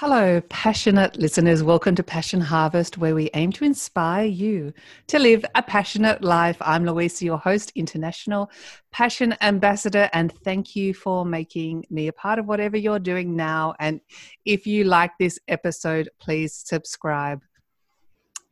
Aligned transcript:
Hello, 0.00 0.40
passionate 0.42 1.18
listeners. 1.18 1.64
Welcome 1.64 1.96
to 1.96 2.04
Passion 2.04 2.40
Harvest, 2.40 2.98
where 2.98 3.16
we 3.16 3.30
aim 3.34 3.50
to 3.50 3.64
inspire 3.64 4.26
you 4.26 4.72
to 5.08 5.18
live 5.18 5.44
a 5.56 5.62
passionate 5.64 6.22
life. 6.22 6.56
I'm 6.60 6.86
Louisa, 6.86 7.24
your 7.24 7.38
host, 7.38 7.72
International 7.74 8.48
Passion 8.92 9.34
Ambassador, 9.40 10.08
and 10.12 10.32
thank 10.44 10.76
you 10.76 10.94
for 10.94 11.24
making 11.24 11.84
me 11.90 12.06
a 12.06 12.12
part 12.12 12.38
of 12.38 12.46
whatever 12.46 12.76
you're 12.76 13.00
doing 13.00 13.34
now. 13.34 13.74
And 13.80 14.00
if 14.44 14.68
you 14.68 14.84
like 14.84 15.10
this 15.18 15.36
episode, 15.48 16.08
please 16.20 16.54
subscribe. 16.54 17.42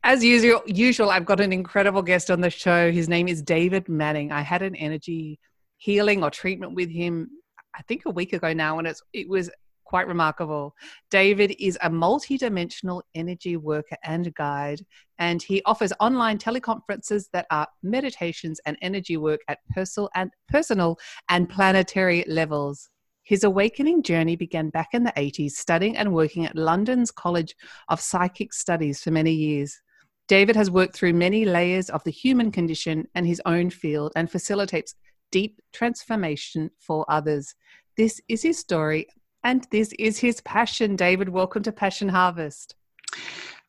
As 0.03 0.21
usual, 0.25 1.09
I've 1.09 1.25
got 1.25 1.39
an 1.39 1.53
incredible 1.53 2.01
guest 2.01 2.29
on 2.29 2.41
the 2.41 2.49
show. 2.49 2.91
His 2.91 3.07
name 3.07 3.29
is 3.29 3.41
David 3.41 3.87
Manning. 3.87 4.33
I 4.33 4.41
had 4.41 4.63
an 4.63 4.75
energy 4.75 5.39
healing 5.77 6.25
or 6.25 6.29
treatment 6.29 6.73
with 6.73 6.89
him, 6.89 7.29
I 7.73 7.83
think 7.83 8.01
a 8.05 8.11
week 8.11 8.33
ago 8.33 8.51
now, 8.51 8.79
and 8.79 8.87
it's 8.89 9.01
it 9.13 9.29
was 9.29 9.49
quite 9.87 10.07
remarkable. 10.07 10.75
David 11.09 11.55
is 11.59 11.77
a 11.81 11.89
multi-dimensional 11.89 13.01
energy 13.15 13.55
worker 13.55 13.95
and 14.03 14.33
guide, 14.35 14.81
and 15.17 15.41
he 15.41 15.61
offers 15.63 15.93
online 16.01 16.37
teleconferences 16.37 17.29
that 17.31 17.47
are 17.51 17.67
meditations 17.81 18.59
and 18.65 18.77
energy 18.81 19.15
work 19.15 19.39
at 19.47 19.59
personal 19.73 20.09
and 20.13 20.29
personal 20.49 20.99
and 21.29 21.49
planetary 21.49 22.25
levels. 22.27 22.89
His 23.23 23.45
awakening 23.45 24.03
journey 24.03 24.35
began 24.35 24.69
back 24.69 24.89
in 24.91 25.03
the 25.03 25.13
80s, 25.13 25.51
studying 25.51 25.95
and 25.95 26.13
working 26.13 26.45
at 26.45 26.55
London's 26.55 27.11
College 27.11 27.55
of 27.87 28.01
Psychic 28.01 28.53
Studies 28.53 29.01
for 29.01 29.11
many 29.11 29.31
years. 29.31 29.81
David 30.27 30.57
has 30.57 30.69
worked 30.69 30.95
through 30.95 31.13
many 31.13 31.45
layers 31.45 31.89
of 31.89 32.03
the 32.03 32.11
human 32.11 32.51
condition 32.51 33.07
and 33.15 33.25
his 33.25 33.41
own 33.45 33.69
field 33.69 34.11
and 34.17 34.29
facilitates 34.29 34.95
deep 35.31 35.61
transformation 35.71 36.69
for 36.79 37.05
others. 37.09 37.55
This 37.95 38.21
is 38.27 38.43
his 38.43 38.59
story 38.59 39.07
and 39.47 39.65
this 39.71 39.93
is 39.97 40.19
his 40.19 40.41
passion. 40.41 40.97
David, 40.97 41.29
welcome 41.29 41.63
to 41.63 41.71
Passion 41.71 42.09
Harvest. 42.09 42.75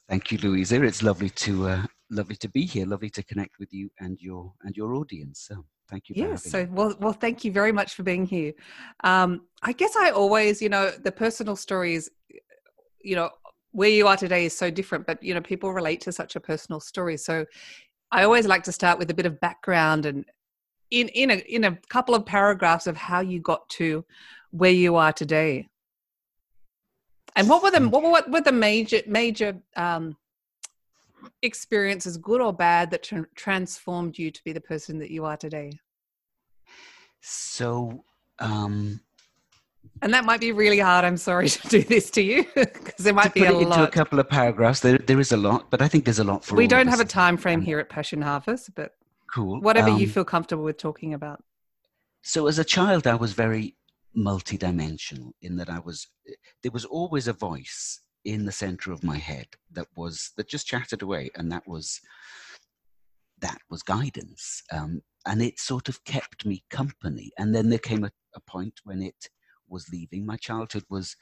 Thank 0.09 0.33
you, 0.33 0.39
Louisa. 0.39 0.83
It's 0.83 1.05
lovely 1.05 1.31
to 1.31 1.69
uh, 1.69 1.83
lovely 2.11 2.35
to 2.37 2.49
be 2.49 2.67
here. 2.67 2.85
Lovely 2.85 3.11
to 3.11 3.23
connect 3.23 3.61
with 3.61 3.73
you 3.73 3.89
and 4.01 4.21
your 4.21 4.53
and 4.65 4.77
your 4.77 4.95
audience. 4.95 5.47
So 5.49 5.65
thank 5.89 6.09
you. 6.09 6.17
yes. 6.17 6.43
So 6.51 6.67
well, 6.73 6.97
well, 6.99 7.13
thank 7.13 7.45
you 7.45 7.53
very 7.53 7.71
much 7.71 7.95
for 7.95 8.03
being 8.03 8.27
here. 8.27 8.55
Um, 9.05 9.43
I 9.63 9.73
guess 9.73 9.95
I 9.95 10.11
always, 10.11 10.61
you 10.61 10.69
know, 10.69 10.91
the 10.91 11.13
personal 11.13 11.55
stories, 11.55 12.11
you 13.01 13.15
know, 13.15 13.31
where 13.71 13.91
you 13.91 14.09
are 14.09 14.17
today 14.17 14.47
is 14.47 14.57
so 14.57 14.73
different, 14.73 15.07
but 15.07 15.23
you 15.23 15.33
know, 15.33 15.41
people 15.41 15.73
relate 15.73 16.01
to 16.03 16.13
such 16.13 16.35
a 16.35 16.41
personal 16.41 16.81
story. 16.81 17.17
So 17.17 17.47
I 18.11 18.25
always 18.25 18.49
like 18.49 18.65
to 18.65 18.73
start 18.73 18.99
with 18.99 19.13
a 19.13 19.15
bit 19.15 19.27
of 19.27 19.39
background 19.39 20.07
and 20.07 20.25
in 20.91 21.07
in 21.09 21.31
a 21.31 21.35
in 21.35 21.65
a 21.65 21.77
couple 21.89 22.17
of 22.17 22.27
paragraphs 22.27 22.89
of 22.89 22.97
how 22.97 23.21
you 23.21 23.39
got 23.41 23.69
to 23.69 24.05
where 24.51 24.71
you 24.71 24.97
are 24.97 25.13
today. 25.13 25.69
And 27.37 27.49
what 27.49 27.63
were 27.63 27.71
the 27.71 27.89
what, 27.89 28.03
what 28.03 28.31
were 28.31 28.41
the 28.41 28.53
major 28.53 29.01
major 29.07 29.57
um, 29.77 30.17
experiences, 31.43 32.17
good 32.17 32.41
or 32.41 32.53
bad, 32.53 32.91
that 32.91 33.05
tra- 33.05 33.27
transformed 33.35 34.19
you 34.19 34.31
to 34.31 34.45
be 34.45 34.53
the 34.53 34.61
person 34.61 34.99
that 34.99 35.11
you 35.11 35.25
are 35.25 35.37
today? 35.37 35.73
So, 37.21 38.05
um, 38.39 39.01
and 40.03 40.15
that 40.15 40.25
might 40.25 40.41
be 40.41 40.53
really 40.53 40.79
hard. 40.79 41.05
I'm 41.05 41.17
sorry 41.17 41.49
to 41.49 41.69
do 41.69 41.83
this 41.83 42.11
to 42.11 42.23
you 42.23 42.45
because 42.55 43.05
there 43.05 43.15
might 43.15 43.35
be 43.35 43.45
a 43.45 43.53
lot. 43.53 43.63
Into 43.63 43.85
a 43.85 43.91
couple 43.91 44.19
of 44.19 44.29
paragraphs, 44.29 44.81
there 44.81 44.99
there 44.99 45.21
is 45.21 45.33
a 45.33 45.37
lot, 45.37 45.71
but 45.71 45.81
I 45.81 45.89
think 45.89 46.05
there's 46.05 46.19
a 46.19 46.25
lot 46.25 46.45
for. 46.45 46.57
We 46.57 46.67
don't 46.67 46.89
have 46.89 47.01
a 47.01 47.05
time 47.05 47.37
frame 47.37 47.61
here 47.61 47.79
at 47.79 47.89
Passion 47.89 48.23
Harvest, 48.23 48.75
but 48.75 48.95
cool. 49.33 49.61
Whatever 49.61 49.91
um, 49.91 49.99
you 49.99 50.09
feel 50.09 50.25
comfortable 50.25 50.65
with 50.65 50.79
talking 50.79 51.15
about. 51.15 51.43
So, 52.23 52.47
as 52.47 52.59
a 52.59 52.65
child, 52.65 53.07
I 53.07 53.15
was 53.15 53.33
very 53.33 53.77
multidimensional 54.19 55.31
in 55.43 55.57
that 55.57 55.71
I 55.71 55.79
was 55.79 56.09
there 56.63 56.73
was 56.73 56.85
always 56.85 57.29
a 57.29 57.33
voice 57.33 58.01
in 58.25 58.45
the 58.45 58.53
center 58.53 58.91
of 58.93 59.05
my 59.05 59.17
head 59.17 59.47
that 59.73 59.87
was 59.97 60.33
that 60.37 60.49
just 60.49 60.67
chattered 60.67 61.03
away 61.03 61.31
and 61.37 61.51
that 61.53 61.67
was 61.67 62.01
that 63.41 63.61
was 63.71 63.83
guidance 63.83 64.63
um, 64.73 65.01
and 65.27 65.41
it 65.41 65.61
sort 65.61 65.89
of 65.89 66.03
kept 66.05 66.45
me 66.45 66.65
company 66.69 67.31
and 67.39 67.55
then 67.55 67.69
there 67.69 67.79
came 67.79 68.05
a, 68.05 68.11
a 68.35 68.41
point 68.41 68.81
when 68.85 69.03
it 69.03 69.29
was 69.69 69.89
leaving 69.91 70.27
my 70.27 70.37
childhood 70.37 70.85
was 70.91 71.17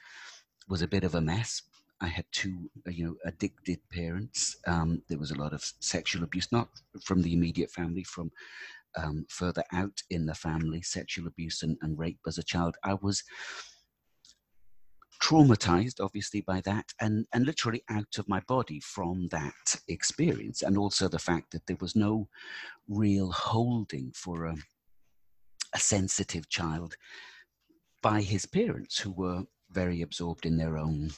was 0.67 0.81
a 0.81 0.87
bit 0.87 1.03
of 1.03 1.13
a 1.13 1.21
mess 1.21 1.61
I 1.99 2.07
had 2.07 2.25
two, 2.31 2.69
uh, 2.87 2.91
you 2.91 3.05
know, 3.05 3.15
addicted 3.25 3.79
parents. 3.91 4.57
Um, 4.67 5.01
there 5.09 5.17
was 5.17 5.31
a 5.31 5.37
lot 5.37 5.53
of 5.53 5.63
sexual 5.79 6.23
abuse, 6.23 6.51
not 6.51 6.69
from 7.03 7.21
the 7.21 7.33
immediate 7.33 7.71
family, 7.71 8.03
from 8.03 8.31
um, 8.95 9.25
further 9.29 9.63
out 9.73 10.01
in 10.09 10.25
the 10.25 10.35
family, 10.35 10.81
sexual 10.81 11.27
abuse 11.27 11.63
and, 11.63 11.77
and 11.81 11.97
rape 11.97 12.19
as 12.27 12.37
a 12.37 12.43
child, 12.43 12.75
I 12.83 12.95
was 12.95 13.23
traumatized 15.21 15.99
obviously 15.99 16.41
by 16.41 16.61
that 16.61 16.85
and 17.01 17.25
and 17.33 17.43
literally 17.43 17.83
out 17.89 18.19
of 18.19 18.29
my 18.29 18.39
body 18.41 18.79
from 18.79 19.27
that 19.31 19.75
experience. 19.87 20.61
And 20.61 20.77
also 20.77 21.07
the 21.07 21.19
fact 21.19 21.51
that 21.51 21.65
there 21.65 21.77
was 21.81 21.95
no 21.95 22.27
real 22.87 23.31
holding 23.31 24.11
for 24.15 24.45
a, 24.45 24.55
a 25.73 25.79
sensitive 25.79 26.49
child 26.49 26.95
by 28.01 28.21
his 28.21 28.45
parents 28.45 28.99
who 28.99 29.11
were 29.11 29.43
very 29.71 30.01
absorbed 30.01 30.45
in 30.45 30.57
their 30.57 30.77
own 30.77 31.11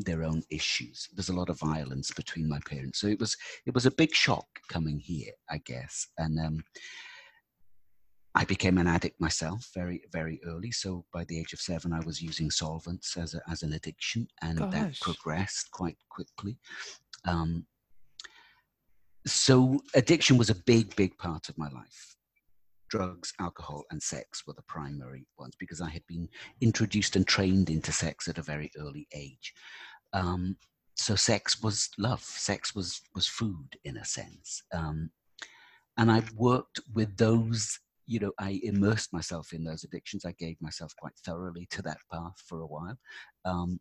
their 0.00 0.24
own 0.24 0.42
issues. 0.50 1.08
There's 1.14 1.28
a 1.28 1.34
lot 1.34 1.48
of 1.48 1.58
violence 1.58 2.10
between 2.10 2.48
my 2.48 2.60
parents, 2.66 3.00
so 3.00 3.06
it 3.06 3.20
was 3.20 3.36
it 3.66 3.74
was 3.74 3.86
a 3.86 3.90
big 3.90 4.14
shock 4.14 4.46
coming 4.68 4.98
here, 4.98 5.32
I 5.50 5.58
guess. 5.58 6.06
And 6.18 6.38
um, 6.38 6.64
I 8.34 8.44
became 8.44 8.78
an 8.78 8.86
addict 8.86 9.20
myself 9.20 9.68
very 9.74 10.02
very 10.12 10.40
early. 10.46 10.70
So 10.72 11.04
by 11.12 11.24
the 11.24 11.38
age 11.38 11.52
of 11.52 11.60
seven, 11.60 11.92
I 11.92 12.00
was 12.00 12.22
using 12.22 12.50
solvents 12.50 13.16
as 13.16 13.34
a, 13.34 13.42
as 13.50 13.62
an 13.62 13.72
addiction, 13.72 14.26
and 14.42 14.58
Gosh. 14.58 14.72
that 14.72 15.00
progressed 15.00 15.70
quite 15.72 15.98
quickly. 16.08 16.58
Um, 17.24 17.66
so 19.26 19.80
addiction 19.94 20.38
was 20.38 20.50
a 20.50 20.54
big 20.54 20.96
big 20.96 21.16
part 21.18 21.48
of 21.48 21.58
my 21.58 21.68
life 21.68 22.16
drugs, 22.90 23.32
alcohol, 23.38 23.84
and 23.90 24.02
sex 24.02 24.46
were 24.46 24.52
the 24.52 24.62
primary 24.62 25.26
ones 25.38 25.54
because 25.58 25.80
I 25.80 25.88
had 25.88 26.06
been 26.06 26.28
introduced 26.60 27.16
and 27.16 27.26
trained 27.26 27.70
into 27.70 27.92
sex 27.92 28.28
at 28.28 28.38
a 28.38 28.42
very 28.42 28.70
early 28.78 29.06
age. 29.14 29.54
Um, 30.12 30.56
so 30.96 31.14
sex 31.14 31.62
was 31.62 31.90
love. 31.98 32.22
Sex 32.22 32.74
was 32.74 33.00
was 33.14 33.26
food 33.26 33.76
in 33.84 33.96
a 33.96 34.04
sense. 34.04 34.62
Um, 34.72 35.10
and 35.96 36.10
I 36.10 36.22
worked 36.36 36.80
with 36.94 37.16
those. 37.16 37.78
You 38.06 38.20
know, 38.20 38.32
I 38.38 38.60
immersed 38.64 39.12
myself 39.12 39.52
in 39.52 39.64
those 39.64 39.84
addictions. 39.84 40.24
I 40.24 40.32
gave 40.32 40.60
myself 40.60 40.94
quite 40.96 41.16
thoroughly 41.24 41.66
to 41.70 41.82
that 41.82 41.98
path 42.12 42.42
for 42.44 42.60
a 42.60 42.66
while. 42.66 42.98
Um, 43.44 43.80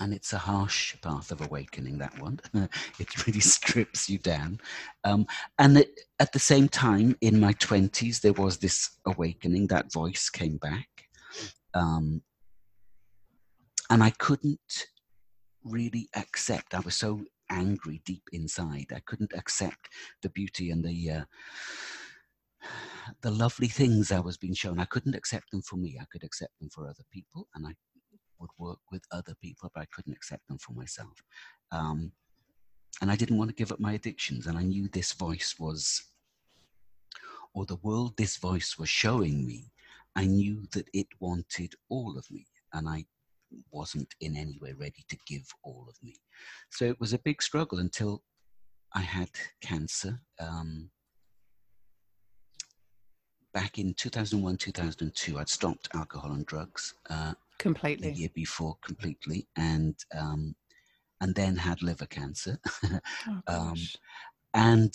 and 0.00 0.14
it's 0.14 0.32
a 0.32 0.38
harsh 0.38 0.94
path 1.02 1.30
of 1.30 1.40
awakening 1.40 1.98
that 1.98 2.18
one 2.20 2.38
it 2.98 3.26
really 3.26 3.40
strips 3.56 4.08
you 4.08 4.18
down 4.18 4.60
um, 5.04 5.26
and 5.58 5.78
it, 5.78 6.00
at 6.20 6.32
the 6.32 6.38
same 6.38 6.68
time 6.68 7.16
in 7.20 7.40
my 7.40 7.52
20s 7.54 8.20
there 8.20 8.32
was 8.34 8.58
this 8.58 8.90
awakening 9.06 9.66
that 9.66 9.92
voice 9.92 10.30
came 10.30 10.56
back 10.58 10.88
um, 11.74 12.22
and 13.90 14.02
i 14.02 14.10
couldn't 14.10 14.86
really 15.70 16.08
accept 16.16 16.74
i 16.74 16.80
was 16.80 16.94
so 16.94 17.24
angry 17.50 18.00
deep 18.04 18.22
inside 18.32 18.86
i 18.94 19.00
couldn't 19.06 19.32
accept 19.34 19.88
the 20.22 20.30
beauty 20.30 20.70
and 20.70 20.84
the 20.84 21.10
uh, 21.10 21.24
the 23.22 23.30
lovely 23.30 23.68
things 23.68 24.12
I 24.12 24.20
was 24.20 24.36
being 24.36 24.54
shown. 24.54 24.78
I 24.78 24.84
couldn't 24.84 25.14
accept 25.14 25.50
them 25.50 25.62
for 25.62 25.76
me. 25.76 25.98
I 26.00 26.04
could 26.10 26.24
accept 26.24 26.58
them 26.58 26.70
for 26.70 26.86
other 26.86 27.04
people, 27.12 27.48
and 27.54 27.66
I 27.66 27.74
would 28.38 28.50
work 28.58 28.78
with 28.90 29.02
other 29.10 29.34
people, 29.40 29.70
but 29.74 29.82
I 29.82 29.86
couldn't 29.86 30.12
accept 30.12 30.46
them 30.48 30.58
for 30.58 30.72
myself. 30.72 31.22
Um, 31.72 32.12
and 33.00 33.10
I 33.10 33.16
didn't 33.16 33.38
want 33.38 33.50
to 33.50 33.56
give 33.56 33.72
up 33.72 33.80
my 33.80 33.92
addictions. 33.92 34.46
And 34.46 34.58
I 34.58 34.62
knew 34.62 34.88
this 34.88 35.12
voice 35.12 35.54
was, 35.58 36.02
or 37.54 37.66
the 37.66 37.76
world 37.76 38.16
this 38.16 38.36
voice 38.36 38.76
was 38.78 38.88
showing 38.88 39.46
me, 39.46 39.70
I 40.16 40.26
knew 40.26 40.66
that 40.72 40.88
it 40.92 41.08
wanted 41.20 41.74
all 41.88 42.18
of 42.18 42.30
me. 42.30 42.46
And 42.72 42.88
I 42.88 43.06
wasn't 43.70 44.14
in 44.20 44.36
any 44.36 44.58
way 44.60 44.72
ready 44.72 45.04
to 45.08 45.16
give 45.26 45.46
all 45.62 45.86
of 45.88 45.96
me. 46.02 46.16
So 46.70 46.84
it 46.84 47.00
was 47.00 47.12
a 47.12 47.18
big 47.18 47.42
struggle 47.42 47.78
until 47.78 48.22
I 48.94 49.00
had 49.00 49.30
cancer. 49.60 50.20
Um, 50.40 50.90
back 53.52 53.78
in 53.78 53.94
2001, 53.94 54.56
2002, 54.56 55.38
I'd 55.38 55.48
stopped 55.48 55.88
alcohol 55.94 56.32
and 56.32 56.46
drugs. 56.46 56.94
Uh, 57.08 57.34
completely 57.58 58.10
the 58.10 58.16
year 58.16 58.30
before 58.34 58.76
completely, 58.82 59.48
and 59.56 59.94
um, 60.16 60.54
and 61.20 61.34
then 61.34 61.56
had 61.56 61.82
liver 61.82 62.06
cancer, 62.06 62.58
oh, 63.28 63.40
um, 63.48 63.76
and 64.54 64.94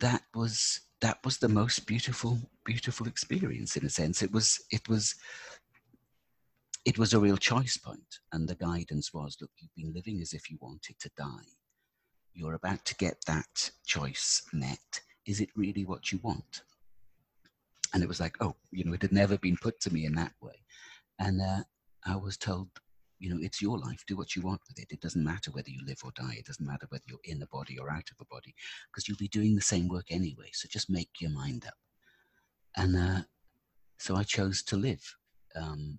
that 0.00 0.22
was 0.34 0.80
that 1.00 1.18
was 1.24 1.38
the 1.38 1.48
most 1.48 1.86
beautiful 1.86 2.38
beautiful 2.64 3.06
experience 3.06 3.76
in 3.76 3.86
a 3.86 3.90
sense. 3.90 4.22
It 4.22 4.32
was 4.32 4.60
it 4.70 4.88
was 4.88 5.14
it 6.88 6.98
was 6.98 7.12
a 7.12 7.20
real 7.20 7.36
choice 7.36 7.76
point, 7.76 8.20
and 8.32 8.48
the 8.48 8.54
guidance 8.54 9.12
was: 9.12 9.36
look, 9.40 9.50
you've 9.58 9.74
been 9.76 9.92
living 9.92 10.22
as 10.22 10.32
if 10.32 10.50
you 10.50 10.56
wanted 10.60 10.98
to 11.00 11.10
die. 11.18 11.50
You're 12.32 12.54
about 12.54 12.82
to 12.86 12.94
get 12.94 13.18
that 13.26 13.70
choice 13.84 14.42
met. 14.54 15.02
Is 15.26 15.40
it 15.42 15.50
really 15.54 15.84
what 15.84 16.10
you 16.10 16.18
want? 16.22 16.62
And 17.92 18.02
it 18.02 18.08
was 18.08 18.20
like, 18.20 18.36
oh, 18.40 18.54
you 18.70 18.84
know, 18.84 18.94
it 18.94 19.02
had 19.02 19.12
never 19.12 19.36
been 19.36 19.58
put 19.60 19.80
to 19.80 19.92
me 19.92 20.06
in 20.06 20.14
that 20.14 20.32
way. 20.40 20.58
And 21.18 21.42
uh, 21.42 21.62
I 22.06 22.16
was 22.16 22.38
told, 22.38 22.68
you 23.18 23.28
know, 23.28 23.40
it's 23.42 23.60
your 23.60 23.78
life. 23.78 24.02
Do 24.06 24.16
what 24.16 24.34
you 24.34 24.40
want 24.40 24.62
with 24.68 24.78
it. 24.78 24.90
It 24.90 25.02
doesn't 25.02 25.30
matter 25.32 25.50
whether 25.50 25.70
you 25.70 25.80
live 25.84 26.00
or 26.04 26.12
die. 26.14 26.36
It 26.38 26.46
doesn't 26.46 26.66
matter 26.66 26.86
whether 26.88 27.04
you're 27.06 27.18
in 27.24 27.42
a 27.42 27.46
body 27.48 27.78
or 27.78 27.90
out 27.90 28.10
of 28.10 28.16
a 28.20 28.34
body, 28.34 28.54
because 28.88 29.06
you'll 29.06 29.26
be 29.26 29.28
doing 29.28 29.54
the 29.54 29.60
same 29.72 29.88
work 29.88 30.06
anyway. 30.10 30.50
So 30.54 30.68
just 30.70 30.88
make 30.88 31.10
your 31.20 31.32
mind 31.32 31.66
up. 31.66 31.74
And 32.76 32.96
uh, 32.96 33.22
so 33.98 34.16
I 34.16 34.22
chose 34.22 34.62
to 34.64 34.76
live. 34.76 35.04
Um, 35.54 35.98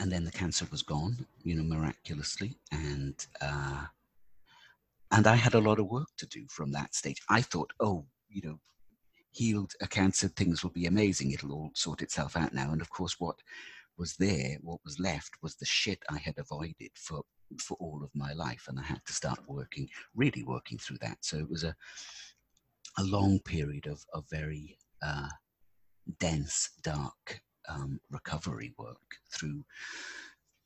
and 0.00 0.12
then 0.12 0.24
the 0.24 0.30
cancer 0.30 0.66
was 0.70 0.82
gone, 0.82 1.26
you 1.42 1.54
know, 1.54 1.62
miraculously. 1.64 2.56
And 2.72 3.14
uh, 3.40 3.86
and 5.10 5.26
I 5.26 5.34
had 5.34 5.54
a 5.54 5.60
lot 5.60 5.78
of 5.78 5.86
work 5.86 6.08
to 6.18 6.26
do 6.26 6.46
from 6.48 6.72
that 6.72 6.94
stage. 6.94 7.20
I 7.28 7.40
thought, 7.40 7.72
oh, 7.80 8.04
you 8.28 8.42
know, 8.44 8.60
healed 9.30 9.72
a 9.80 9.86
cancer, 9.86 10.28
things 10.28 10.62
will 10.62 10.70
be 10.70 10.86
amazing. 10.86 11.32
It'll 11.32 11.52
all 11.52 11.70
sort 11.74 12.02
itself 12.02 12.36
out 12.36 12.52
now. 12.52 12.70
And 12.72 12.80
of 12.80 12.90
course, 12.90 13.16
what 13.18 13.36
was 13.96 14.14
there, 14.16 14.58
what 14.62 14.80
was 14.84 15.00
left, 15.00 15.32
was 15.42 15.56
the 15.56 15.66
shit 15.66 16.02
I 16.10 16.18
had 16.18 16.38
avoided 16.38 16.90
for 16.94 17.22
for 17.58 17.78
all 17.80 18.02
of 18.04 18.10
my 18.14 18.32
life, 18.34 18.66
and 18.68 18.78
I 18.78 18.82
had 18.82 19.00
to 19.06 19.12
start 19.12 19.38
working, 19.48 19.88
really 20.14 20.44
working 20.44 20.78
through 20.78 20.98
that. 21.00 21.18
So 21.22 21.38
it 21.38 21.48
was 21.48 21.64
a 21.64 21.74
a 22.98 23.04
long 23.04 23.40
period 23.40 23.86
of 23.86 24.04
of 24.12 24.24
very 24.30 24.78
uh, 25.02 25.28
dense, 26.18 26.70
dark 26.82 27.40
um, 27.68 28.00
recovery 28.10 28.72
work 28.78 29.16
through 29.32 29.64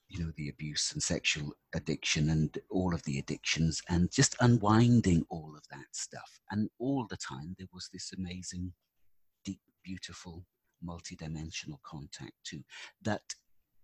you 0.08 0.22
know 0.22 0.30
the 0.36 0.48
abuse 0.50 0.92
and 0.92 1.02
sexual 1.02 1.52
addiction 1.74 2.28
and 2.30 2.58
all 2.70 2.94
of 2.94 3.02
the 3.04 3.18
addictions 3.18 3.80
and 3.88 4.10
just 4.12 4.36
unwinding 4.40 5.24
all 5.30 5.54
of 5.56 5.62
that 5.70 5.86
stuff. 5.92 6.38
And 6.50 6.68
all 6.78 7.06
the 7.08 7.16
time 7.16 7.56
there 7.58 7.68
was 7.72 7.88
this 7.92 8.12
amazing 8.16 8.72
deep 9.44 9.60
beautiful 9.82 10.44
multidimensional 10.86 11.80
contact 11.82 12.32
too 12.44 12.62
that 13.02 13.22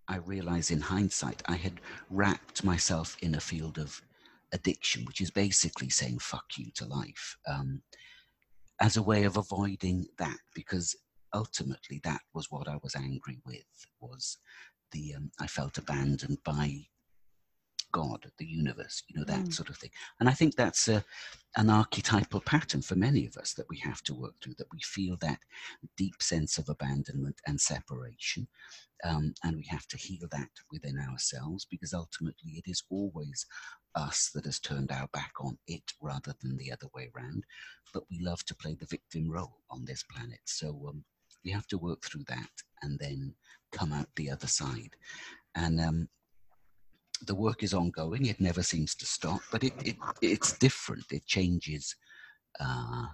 i 0.08 0.16
realize 0.16 0.70
in 0.70 0.80
hindsight 0.80 1.42
i 1.46 1.54
had 1.54 1.80
wrapped 2.10 2.64
myself 2.64 3.16
in 3.22 3.34
a 3.34 3.40
field 3.40 3.78
of 3.78 4.00
addiction 4.52 5.04
which 5.04 5.20
is 5.20 5.30
basically 5.30 5.88
saying 5.88 6.18
fuck 6.18 6.44
you 6.56 6.70
to 6.74 6.86
life 6.86 7.36
um, 7.46 7.82
as 8.80 8.96
a 8.96 9.02
way 9.02 9.24
of 9.24 9.36
avoiding 9.36 10.06
that 10.18 10.38
because 10.54 10.96
ultimately 11.34 12.00
that 12.04 12.20
was 12.34 12.50
what 12.50 12.68
i 12.68 12.76
was 12.82 12.94
angry 12.96 13.38
with 13.44 13.86
was 14.00 14.38
the 14.92 15.14
um, 15.14 15.30
I 15.40 15.46
felt 15.46 15.78
abandoned 15.78 16.38
by 16.44 16.86
God, 17.90 18.30
the 18.36 18.44
universe, 18.44 19.02
you 19.08 19.18
know, 19.18 19.24
that 19.24 19.46
mm. 19.46 19.52
sort 19.52 19.70
of 19.70 19.76
thing. 19.78 19.90
And 20.20 20.28
I 20.28 20.32
think 20.32 20.56
that's 20.56 20.88
a, 20.88 21.02
an 21.56 21.70
archetypal 21.70 22.40
pattern 22.40 22.82
for 22.82 22.96
many 22.96 23.26
of 23.26 23.38
us 23.38 23.54
that 23.54 23.68
we 23.70 23.78
have 23.78 24.02
to 24.02 24.14
work 24.14 24.34
through, 24.42 24.56
that 24.58 24.70
we 24.72 24.80
feel 24.82 25.16
that 25.22 25.38
deep 25.96 26.22
sense 26.22 26.58
of 26.58 26.68
abandonment 26.68 27.40
and 27.46 27.58
separation. 27.58 28.46
Um, 29.04 29.32
and 29.42 29.56
we 29.56 29.64
have 29.70 29.86
to 29.88 29.96
heal 29.96 30.28
that 30.32 30.50
within 30.70 30.98
ourselves 30.98 31.66
because 31.70 31.94
ultimately 31.94 32.52
it 32.52 32.70
is 32.70 32.82
always 32.90 33.46
us 33.94 34.30
that 34.34 34.44
has 34.44 34.60
turned 34.60 34.92
our 34.92 35.08
back 35.14 35.32
on 35.40 35.56
it 35.66 35.94
rather 36.02 36.34
than 36.42 36.58
the 36.58 36.70
other 36.70 36.88
way 36.94 37.10
around. 37.16 37.44
But 37.94 38.04
we 38.10 38.18
love 38.20 38.44
to 38.46 38.54
play 38.54 38.74
the 38.74 38.86
victim 38.86 39.30
role 39.30 39.62
on 39.70 39.86
this 39.86 40.02
planet. 40.02 40.40
So 40.44 40.88
um, 40.90 41.04
we 41.44 41.50
have 41.50 41.66
to 41.68 41.78
work 41.78 42.02
through 42.04 42.24
that 42.28 42.50
and 42.82 42.98
then 42.98 43.34
come 43.72 43.92
out 43.92 44.08
the 44.16 44.30
other 44.30 44.46
side. 44.46 44.96
And 45.54 45.80
um, 45.80 46.08
the 47.26 47.34
work 47.34 47.62
is 47.62 47.74
ongoing. 47.74 48.26
It 48.26 48.40
never 48.40 48.62
seems 48.62 48.94
to 48.96 49.06
stop, 49.06 49.40
but 49.50 49.64
it, 49.64 49.72
it 49.84 49.96
it's 50.22 50.56
different. 50.58 51.04
It 51.10 51.26
changes. 51.26 51.96
Uh, 52.60 53.06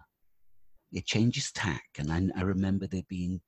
it 0.93 1.07
changes 1.07 1.53
tack. 1.53 1.85
And 1.99 2.13
I, 2.13 2.39
I 2.39 2.43
remember 2.43 2.87
there 2.87 3.03
being 3.09 3.41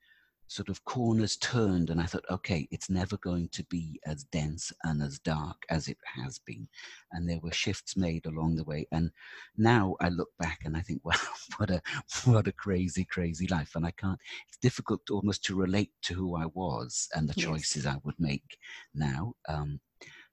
sort 0.49 0.69
of 0.69 0.85
corners 0.85 1.37
turned 1.37 1.91
and 1.91 2.01
i 2.01 2.05
thought 2.05 2.25
okay 2.31 2.69
it's 2.71 2.89
never 2.89 3.17
going 3.19 3.49
to 3.49 3.65
be 3.65 4.01
as 4.07 4.25
dense 4.25 4.73
and 4.85 5.03
as 5.03 5.19
dark 5.19 5.57
as 5.71 5.89
it 5.89 5.99
has 6.05 6.39
been 6.39 6.69
and 7.13 7.29
there 7.29 7.41
were 7.41 7.53
shifts 7.53 7.97
made 7.97 8.25
along 8.27 8.55
the 8.55 8.65
way 8.65 8.87
and 8.93 9.11
now 9.57 9.97
i 10.01 10.09
look 10.09 10.31
back 10.39 10.61
and 10.65 10.77
i 10.77 10.81
think 10.81 11.01
wow 11.05 11.13
what 11.57 11.71
a 11.71 11.81
what 12.25 12.47
a 12.47 12.53
crazy 12.53 13.05
crazy 13.05 13.47
life 13.49 13.73
and 13.75 13.85
i 13.85 13.91
can't 13.93 14.19
it's 14.49 14.59
difficult 14.59 15.01
almost 15.11 15.45
to 15.45 15.57
relate 15.57 15.91
to 16.03 16.15
who 16.15 16.37
i 16.37 16.47
was 16.55 17.09
and 17.15 17.29
the 17.29 17.35
yes. 17.37 17.47
choices 17.47 17.87
i 17.87 17.97
would 18.05 18.19
make 18.19 18.57
now 18.95 19.35
um, 19.49 19.81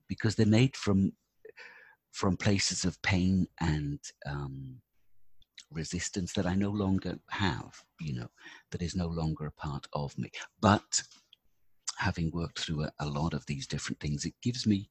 because 0.08 0.36
they're 0.36 0.46
made 0.46 0.76
from 0.76 1.12
from 2.12 2.38
places 2.38 2.86
of 2.86 3.02
pain 3.02 3.48
and 3.60 4.00
um, 4.28 4.76
resistance 5.72 6.34
that 6.34 6.46
I 6.46 6.56
no 6.56 6.70
longer 6.70 7.18
have, 7.30 7.84
you 8.00 8.14
know, 8.14 8.30
that 8.72 8.82
is 8.82 8.96
no 8.96 9.08
longer 9.08 9.48
a 9.48 9.52
part 9.52 9.88
of 9.94 10.18
me. 10.18 10.32
But 10.62 11.02
having 11.98 12.32
worked 12.32 12.60
through 12.60 12.84
a, 12.84 12.92
a, 13.00 13.08
lot 13.08 13.34
of 13.34 13.46
these 13.46 13.68
different 13.68 14.00
things, 14.00 14.26
it 14.26 14.34
gives 14.42 14.66
me 14.66 14.90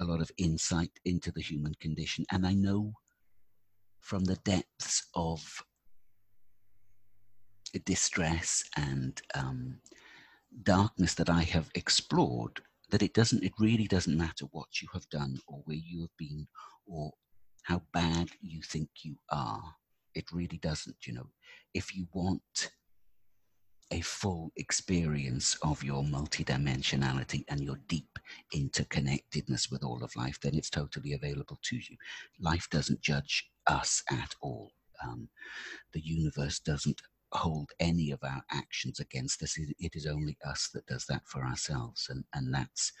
a 0.00 0.04
lot 0.04 0.20
of 0.20 0.30
insight 0.38 0.90
into 1.04 1.30
the 1.30 1.42
human 1.42 1.74
condition. 1.80 2.24
And 2.30 2.46
I 2.46 2.54
know 2.54 2.94
from 4.00 4.24
the 4.24 4.36
depths 4.36 5.08
of 5.14 5.62
distress 7.84 8.64
and 8.76 9.20
um, 9.34 9.78
darkness 10.62 11.14
that 11.14 11.30
I 11.30 11.42
have 11.42 11.70
explored 11.74 12.60
that 12.90 13.02
it 13.02 13.14
doesn't, 13.14 13.42
it 13.42 13.52
really 13.58 13.88
doesn't 13.88 14.16
matter 14.16 14.46
what 14.52 14.80
you 14.80 14.88
have 14.92 15.08
done 15.08 15.38
or 15.48 15.62
where 15.64 15.76
you 15.76 16.02
have 16.02 16.16
been 16.18 16.46
or 16.86 17.12
how 17.64 17.82
bad 17.92 18.28
you 18.40 18.60
think 18.62 18.88
you 19.02 19.16
are 19.30 19.74
it 20.14 20.32
really 20.32 20.58
doesn't, 20.58 21.06
you 21.06 21.12
know. 21.14 21.28
If 21.72 21.94
you 21.94 22.06
want 22.12 22.70
a 23.90 24.00
full 24.00 24.50
experience 24.56 25.56
of 25.62 25.84
your 25.84 26.02
multidimensionality 26.02 27.44
and 27.48 27.60
your 27.60 27.76
deep 27.86 28.18
interconnectedness 28.54 29.70
with 29.70 29.84
all 29.84 30.02
of 30.02 30.16
life, 30.16 30.38
then 30.40 30.54
it's 30.54 30.70
totally 30.70 31.12
available 31.12 31.58
to 31.62 31.76
you. 31.76 31.96
Life 32.40 32.68
doesn't 32.70 33.00
judge 33.02 33.50
us 33.66 34.02
at 34.10 34.34
all. 34.40 34.72
Um, 35.04 35.28
the 35.92 36.00
universe 36.00 36.60
doesn't 36.60 37.02
hold 37.32 37.70
any 37.78 38.10
of 38.10 38.20
our 38.22 38.42
actions 38.52 39.00
against 39.00 39.42
us. 39.42 39.58
It 39.58 39.94
is 39.94 40.06
only 40.06 40.36
us 40.46 40.70
that 40.72 40.86
does 40.86 41.04
that 41.06 41.22
for 41.26 41.44
ourselves. 41.44 42.06
And, 42.08 42.24
and 42.34 42.54
that's, 42.54 42.92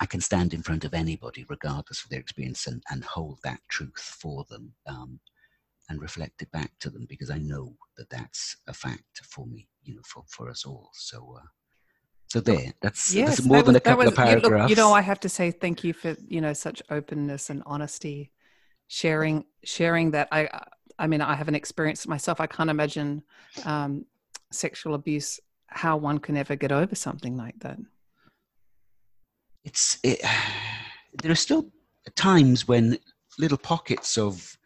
I 0.00 0.06
can 0.06 0.20
stand 0.20 0.52
in 0.52 0.62
front 0.62 0.84
of 0.84 0.92
anybody, 0.92 1.46
regardless 1.48 2.04
of 2.04 2.10
their 2.10 2.20
experience, 2.20 2.66
and, 2.66 2.82
and 2.90 3.04
hold 3.04 3.38
that 3.42 3.60
truth 3.68 4.16
for 4.20 4.44
them. 4.50 4.74
Um, 4.86 5.20
and 5.88 6.00
reflect 6.00 6.42
it 6.42 6.50
back 6.50 6.72
to 6.80 6.90
them 6.90 7.06
because 7.08 7.30
I 7.30 7.38
know 7.38 7.76
that 7.96 8.10
that's 8.10 8.56
a 8.66 8.74
fact 8.74 9.20
for 9.24 9.46
me, 9.46 9.68
you 9.82 9.94
know, 9.94 10.02
for, 10.04 10.24
for 10.28 10.50
us 10.50 10.64
all. 10.64 10.90
So, 10.94 11.36
uh, 11.38 11.46
so 12.28 12.40
there, 12.40 12.72
that's, 12.80 13.14
yes, 13.14 13.28
that's 13.28 13.44
more 13.44 13.62
than 13.62 13.74
was, 13.74 13.76
a 13.76 13.80
couple 13.80 14.04
was, 14.04 14.08
of 14.08 14.16
paragraphs. 14.16 14.48
You, 14.48 14.58
look, 14.58 14.70
you 14.70 14.76
know, 14.76 14.92
I 14.92 15.00
have 15.00 15.20
to 15.20 15.28
say 15.28 15.50
thank 15.50 15.84
you 15.84 15.92
for, 15.92 16.16
you 16.26 16.40
know, 16.40 16.52
such 16.52 16.82
openness 16.90 17.50
and 17.50 17.62
honesty, 17.66 18.32
sharing, 18.88 19.44
sharing 19.64 20.10
that. 20.10 20.28
I, 20.32 20.48
I 20.98 21.06
mean, 21.06 21.20
I 21.20 21.34
haven't 21.34 21.54
experienced 21.54 22.04
it 22.04 22.08
myself. 22.08 22.40
I 22.40 22.46
can't 22.46 22.70
imagine 22.70 23.22
um, 23.64 24.06
sexual 24.50 24.94
abuse, 24.94 25.38
how 25.68 25.96
one 25.96 26.18
can 26.18 26.36
ever 26.36 26.56
get 26.56 26.72
over 26.72 26.94
something 26.94 27.36
like 27.36 27.58
that. 27.60 27.78
It's, 29.64 29.98
it, 30.02 30.20
there 31.22 31.30
are 31.30 31.36
still 31.36 31.70
times 32.16 32.66
when 32.66 32.98
little 33.38 33.58
pockets 33.58 34.18
of 34.18 34.56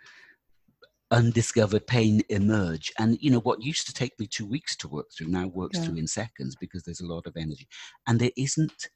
undiscovered 1.10 1.86
pain 1.86 2.22
emerge. 2.28 2.92
And 2.98 3.18
you 3.20 3.30
know 3.30 3.40
what 3.40 3.62
used 3.62 3.86
to 3.86 3.94
take 3.94 4.18
me 4.18 4.26
two 4.26 4.46
weeks 4.46 4.76
to 4.76 4.88
work 4.88 5.06
through 5.12 5.28
now 5.28 5.48
works 5.48 5.78
yeah. 5.78 5.84
through 5.84 5.96
in 5.96 6.06
seconds 6.06 6.56
because 6.56 6.82
there's 6.84 7.00
a 7.00 7.06
lot 7.06 7.26
of 7.26 7.36
energy. 7.36 7.68
And 8.06 8.20
there 8.20 8.30
isn't 8.36 8.88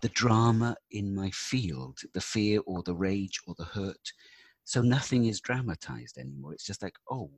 the 0.00 0.08
drama 0.10 0.76
in 0.90 1.14
my 1.14 1.30
field 1.30 1.98
the 2.14 2.20
fear 2.20 2.60
or 2.66 2.82
the 2.82 2.94
rage 2.94 3.40
or 3.46 3.54
the 3.58 3.64
hurt. 3.64 4.12
So 4.64 4.82
nothing 4.82 5.24
is 5.24 5.40
dramatized 5.40 6.18
anymore. 6.18 6.52
It's 6.52 6.66
just 6.66 6.82
like 6.82 6.96
oh 7.10 7.30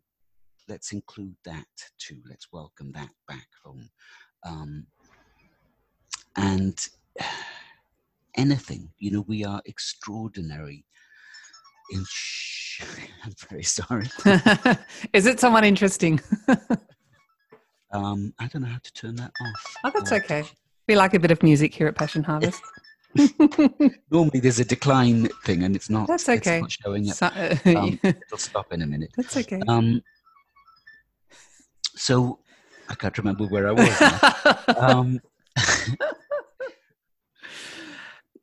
let's 0.68 0.92
include 0.92 1.36
that 1.44 1.66
too. 1.98 2.20
Let's 2.28 2.52
welcome 2.52 2.92
that 2.92 3.10
back 3.26 3.48
home. 3.64 3.88
Um, 4.44 4.86
and 6.36 6.78
anything 8.36 8.90
you 8.98 9.10
know 9.10 9.24
we 9.26 9.44
are 9.44 9.60
extraordinary 9.66 10.84
I'm 13.24 13.34
very 13.50 13.62
sorry. 13.62 14.06
Is 15.12 15.26
it 15.26 15.40
someone 15.40 15.64
interesting? 15.64 16.20
um, 17.92 18.32
I 18.38 18.46
don't 18.46 18.62
know 18.62 18.68
how 18.68 18.78
to 18.82 18.92
turn 18.92 19.16
that 19.16 19.32
off. 19.40 19.76
Oh, 19.84 19.90
that's 19.94 20.12
okay. 20.12 20.44
We 20.88 20.96
like 20.96 21.14
a 21.14 21.18
bit 21.20 21.30
of 21.30 21.42
music 21.42 21.74
here 21.74 21.86
at 21.88 21.94
Passion 21.94 22.24
Harvest. 22.24 22.62
Normally 24.10 24.40
there's 24.40 24.60
a 24.60 24.64
decline 24.64 25.28
thing 25.44 25.62
and 25.64 25.74
it's 25.76 25.90
not. 25.90 26.06
That's 26.08 26.28
okay. 26.28 26.58
It's 26.58 26.62
not 26.62 26.72
showing 26.72 27.10
up. 27.10 27.16
So- 27.16 27.26
uh, 27.26 27.56
Um, 27.76 27.98
it'll 28.02 28.38
stop 28.38 28.72
in 28.72 28.82
a 28.82 28.86
minute. 28.86 29.10
That's 29.16 29.36
okay. 29.36 29.60
Um, 29.68 30.02
so 31.96 32.38
I 32.88 32.94
can't 32.94 33.16
remember 33.18 33.44
where 33.46 33.68
I 33.68 33.72
was. 33.72 34.00
now. 34.00 34.64
um, 34.78 35.20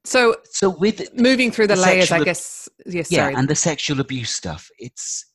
so 0.07 0.35
so 0.43 0.69
with 0.69 1.13
moving 1.19 1.51
through 1.51 1.67
the, 1.67 1.75
the 1.75 1.81
layers, 1.81 2.11
I 2.11 2.23
guess. 2.23 2.69
Yes, 2.85 3.11
yeah, 3.11 3.23
sorry. 3.23 3.35
and 3.35 3.47
the 3.47 3.55
sexual 3.55 3.99
abuse 3.99 4.31
stuff, 4.31 4.69
it's 4.79 5.25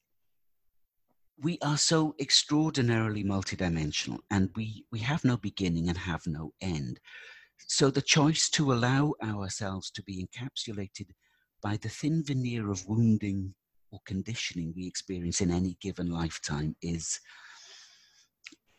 we 1.42 1.58
are 1.62 1.78
so 1.78 2.14
extraordinarily 2.20 3.24
multidimensional 3.24 4.20
and 4.30 4.50
we 4.56 4.84
we 4.90 5.00
have 5.00 5.24
no 5.24 5.36
beginning 5.36 5.88
and 5.88 5.98
have 5.98 6.22
no 6.26 6.52
end. 6.60 7.00
So 7.66 7.90
the 7.90 8.02
choice 8.02 8.48
to 8.50 8.72
allow 8.72 9.14
ourselves 9.22 9.90
to 9.92 10.02
be 10.02 10.26
encapsulated 10.26 11.10
by 11.62 11.76
the 11.76 11.88
thin 11.88 12.24
veneer 12.24 12.70
of 12.70 12.86
wounding 12.88 13.54
or 13.92 14.00
conditioning 14.06 14.72
we 14.74 14.86
experience 14.86 15.40
in 15.40 15.50
any 15.50 15.76
given 15.80 16.10
lifetime 16.10 16.74
is 16.82 17.20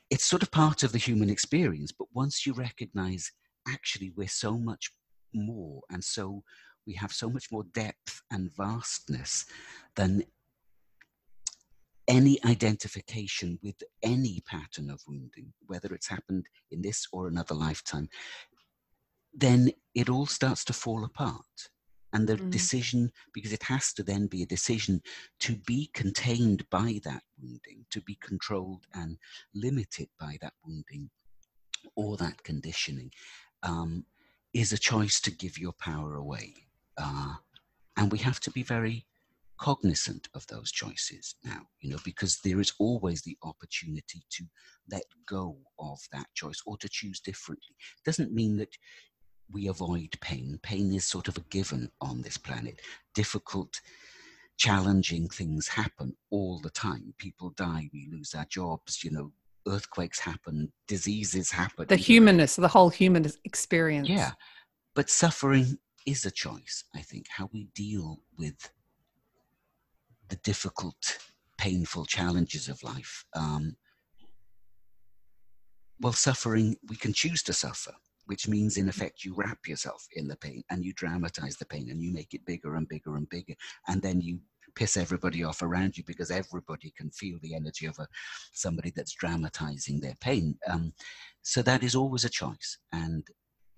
it's 0.09 0.25
sort 0.25 0.43
of 0.43 0.51
part 0.51 0.83
of 0.83 0.91
the 0.91 0.97
human 0.97 1.29
experience 1.29 1.91
but 1.91 2.07
once 2.13 2.45
you 2.45 2.53
recognize 2.53 3.31
actually 3.67 4.11
we're 4.17 4.27
so 4.27 4.57
much 4.57 4.91
more 5.33 5.81
and 5.89 6.03
so 6.03 6.43
we 6.85 6.93
have 6.93 7.13
so 7.13 7.29
much 7.29 7.51
more 7.51 7.63
depth 7.73 8.21
and 8.31 8.51
vastness 8.55 9.45
than 9.95 10.23
any 12.07 12.37
identification 12.45 13.57
with 13.63 13.81
any 14.01 14.41
pattern 14.45 14.89
of 14.89 15.01
wounding, 15.07 15.53
whether 15.67 15.93
it's 15.93 16.07
happened 16.07 16.45
in 16.71 16.81
this 16.81 17.07
or 17.13 17.27
another 17.27 17.55
lifetime, 17.55 18.09
then 19.33 19.71
it 19.95 20.09
all 20.09 20.25
starts 20.25 20.65
to 20.65 20.73
fall 20.73 21.05
apart. 21.05 21.69
And 22.11 22.27
the 22.27 22.35
Mm. 22.37 22.51
decision, 22.51 23.11
because 23.33 23.53
it 23.53 23.63
has 23.63 23.91
to 23.93 24.03
then 24.03 24.27
be 24.27 24.43
a 24.43 24.47
decision 24.47 25.01
to 25.39 25.55
be 25.55 25.89
contained 25.95 26.69
by 26.69 26.99
that 27.03 27.23
wounding, 27.41 27.85
to 27.89 28.01
be 28.01 28.15
controlled 28.15 28.85
and 28.93 29.17
limited 29.55 30.09
by 30.19 30.37
that 30.41 30.53
wounding 30.63 31.09
or 31.95 32.17
that 32.17 32.43
conditioning, 32.43 33.11
um, 33.63 34.05
is 34.53 34.71
a 34.71 34.77
choice 34.77 35.19
to 35.21 35.31
give 35.31 35.57
your 35.57 35.73
power 35.73 36.15
away. 36.15 36.53
Uh, 36.97 37.35
and 37.97 38.11
we 38.11 38.19
have 38.19 38.39
to 38.41 38.51
be 38.51 38.63
very 38.63 39.05
cognizant 39.57 40.27
of 40.33 40.45
those 40.47 40.71
choices 40.71 41.35
now, 41.43 41.61
you 41.79 41.89
know, 41.91 41.99
because 42.03 42.39
there 42.39 42.59
is 42.59 42.73
always 42.79 43.21
the 43.21 43.37
opportunity 43.43 44.23
to 44.29 44.43
let 44.91 45.05
go 45.27 45.57
of 45.79 45.99
that 46.11 46.27
choice 46.33 46.61
or 46.65 46.77
to 46.77 46.89
choose 46.89 47.19
differently. 47.19 47.75
Doesn't 48.05 48.33
mean 48.33 48.57
that 48.57 48.75
we 49.51 49.67
avoid 49.67 50.09
pain. 50.21 50.59
Pain 50.63 50.93
is 50.93 51.05
sort 51.05 51.27
of 51.27 51.37
a 51.37 51.45
given 51.49 51.89
on 52.01 52.21
this 52.21 52.37
planet. 52.37 52.81
Difficult, 53.13 53.79
challenging 54.57 55.29
things 55.29 55.67
happen 55.67 56.15
all 56.29 56.59
the 56.59 56.69
time. 56.69 57.13
People 57.17 57.51
die, 57.51 57.89
we 57.93 58.09
lose 58.11 58.33
our 58.35 58.45
jobs, 58.45 59.03
you 59.03 59.11
know, 59.11 59.31
earthquakes 59.67 60.19
happen, 60.19 60.71
diseases 60.87 61.51
happen. 61.51 61.87
the 61.87 61.95
humanness, 61.95 62.55
the 62.55 62.67
whole 62.67 62.89
human 62.89 63.25
experience. 63.45 64.09
Yeah. 64.09 64.31
But 64.95 65.09
suffering 65.09 65.77
is 66.05 66.25
a 66.25 66.31
choice, 66.31 66.83
I 66.95 67.01
think, 67.01 67.25
how 67.29 67.49
we 67.53 67.69
deal 67.75 68.19
with 68.37 68.71
the 70.29 70.35
difficult, 70.37 71.17
painful 71.57 72.05
challenges 72.05 72.67
of 72.67 72.81
life. 72.83 73.25
Um, 73.35 73.75
well, 75.99 76.13
suffering, 76.13 76.75
we 76.89 76.95
can 76.95 77.13
choose 77.13 77.41
to 77.43 77.53
suffer, 77.53 77.93
which 78.25 78.47
means, 78.47 78.77
in 78.77 78.89
effect, 78.89 79.23
you 79.23 79.33
wrap 79.35 79.59
yourself 79.67 80.05
in 80.15 80.27
the 80.27 80.35
pain 80.35 80.63
and 80.69 80.83
you 80.83 80.93
dramatize 80.93 81.55
the 81.55 81.65
pain 81.65 81.89
and 81.89 82.01
you 82.01 82.11
make 82.11 82.33
it 82.33 82.45
bigger 82.45 82.75
and 82.75 82.87
bigger 82.87 83.15
and 83.15 83.29
bigger. 83.29 83.53
And 83.87 84.01
then 84.01 84.19
you 84.19 84.39
piss 84.75 84.97
everybody 84.97 85.43
off 85.43 85.61
around 85.61 85.97
you 85.97 86.03
because 86.05 86.31
everybody 86.31 86.93
can 86.97 87.09
feel 87.11 87.37
the 87.41 87.55
energy 87.55 87.85
of 87.85 87.97
a, 87.99 88.07
somebody 88.53 88.91
that's 88.95 89.13
dramatizing 89.13 89.99
their 89.99 90.15
pain. 90.19 90.57
Um, 90.69 90.93
so 91.41 91.61
that 91.61 91.83
is 91.83 91.95
always 91.95 92.25
a 92.25 92.29
choice. 92.29 92.77
And 92.91 93.27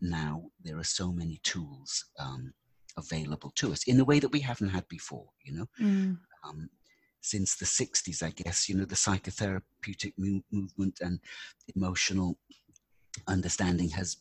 now 0.01 0.43
there 0.63 0.77
are 0.77 0.83
so 0.83 1.11
many 1.11 1.39
tools 1.43 2.05
um, 2.19 2.53
available 2.97 3.51
to 3.55 3.71
us 3.71 3.83
in 3.87 3.99
a 3.99 4.05
way 4.05 4.19
that 4.19 4.31
we 4.31 4.39
haven't 4.39 4.69
had 4.69 4.87
before, 4.87 5.27
you 5.43 5.53
know. 5.53 5.65
Mm. 5.81 6.17
Um, 6.47 6.69
since 7.21 7.55
the 7.55 7.65
60s, 7.65 8.21
I 8.21 8.29
guess, 8.29 8.69
you 8.69 8.75
know, 8.75 8.85
the 8.85 8.95
psychotherapeutic 8.95 10.13
mo- 10.17 10.43
movement 10.51 10.99
and 11.01 11.19
emotional 11.75 12.37
understanding 13.27 13.89
has 13.89 14.17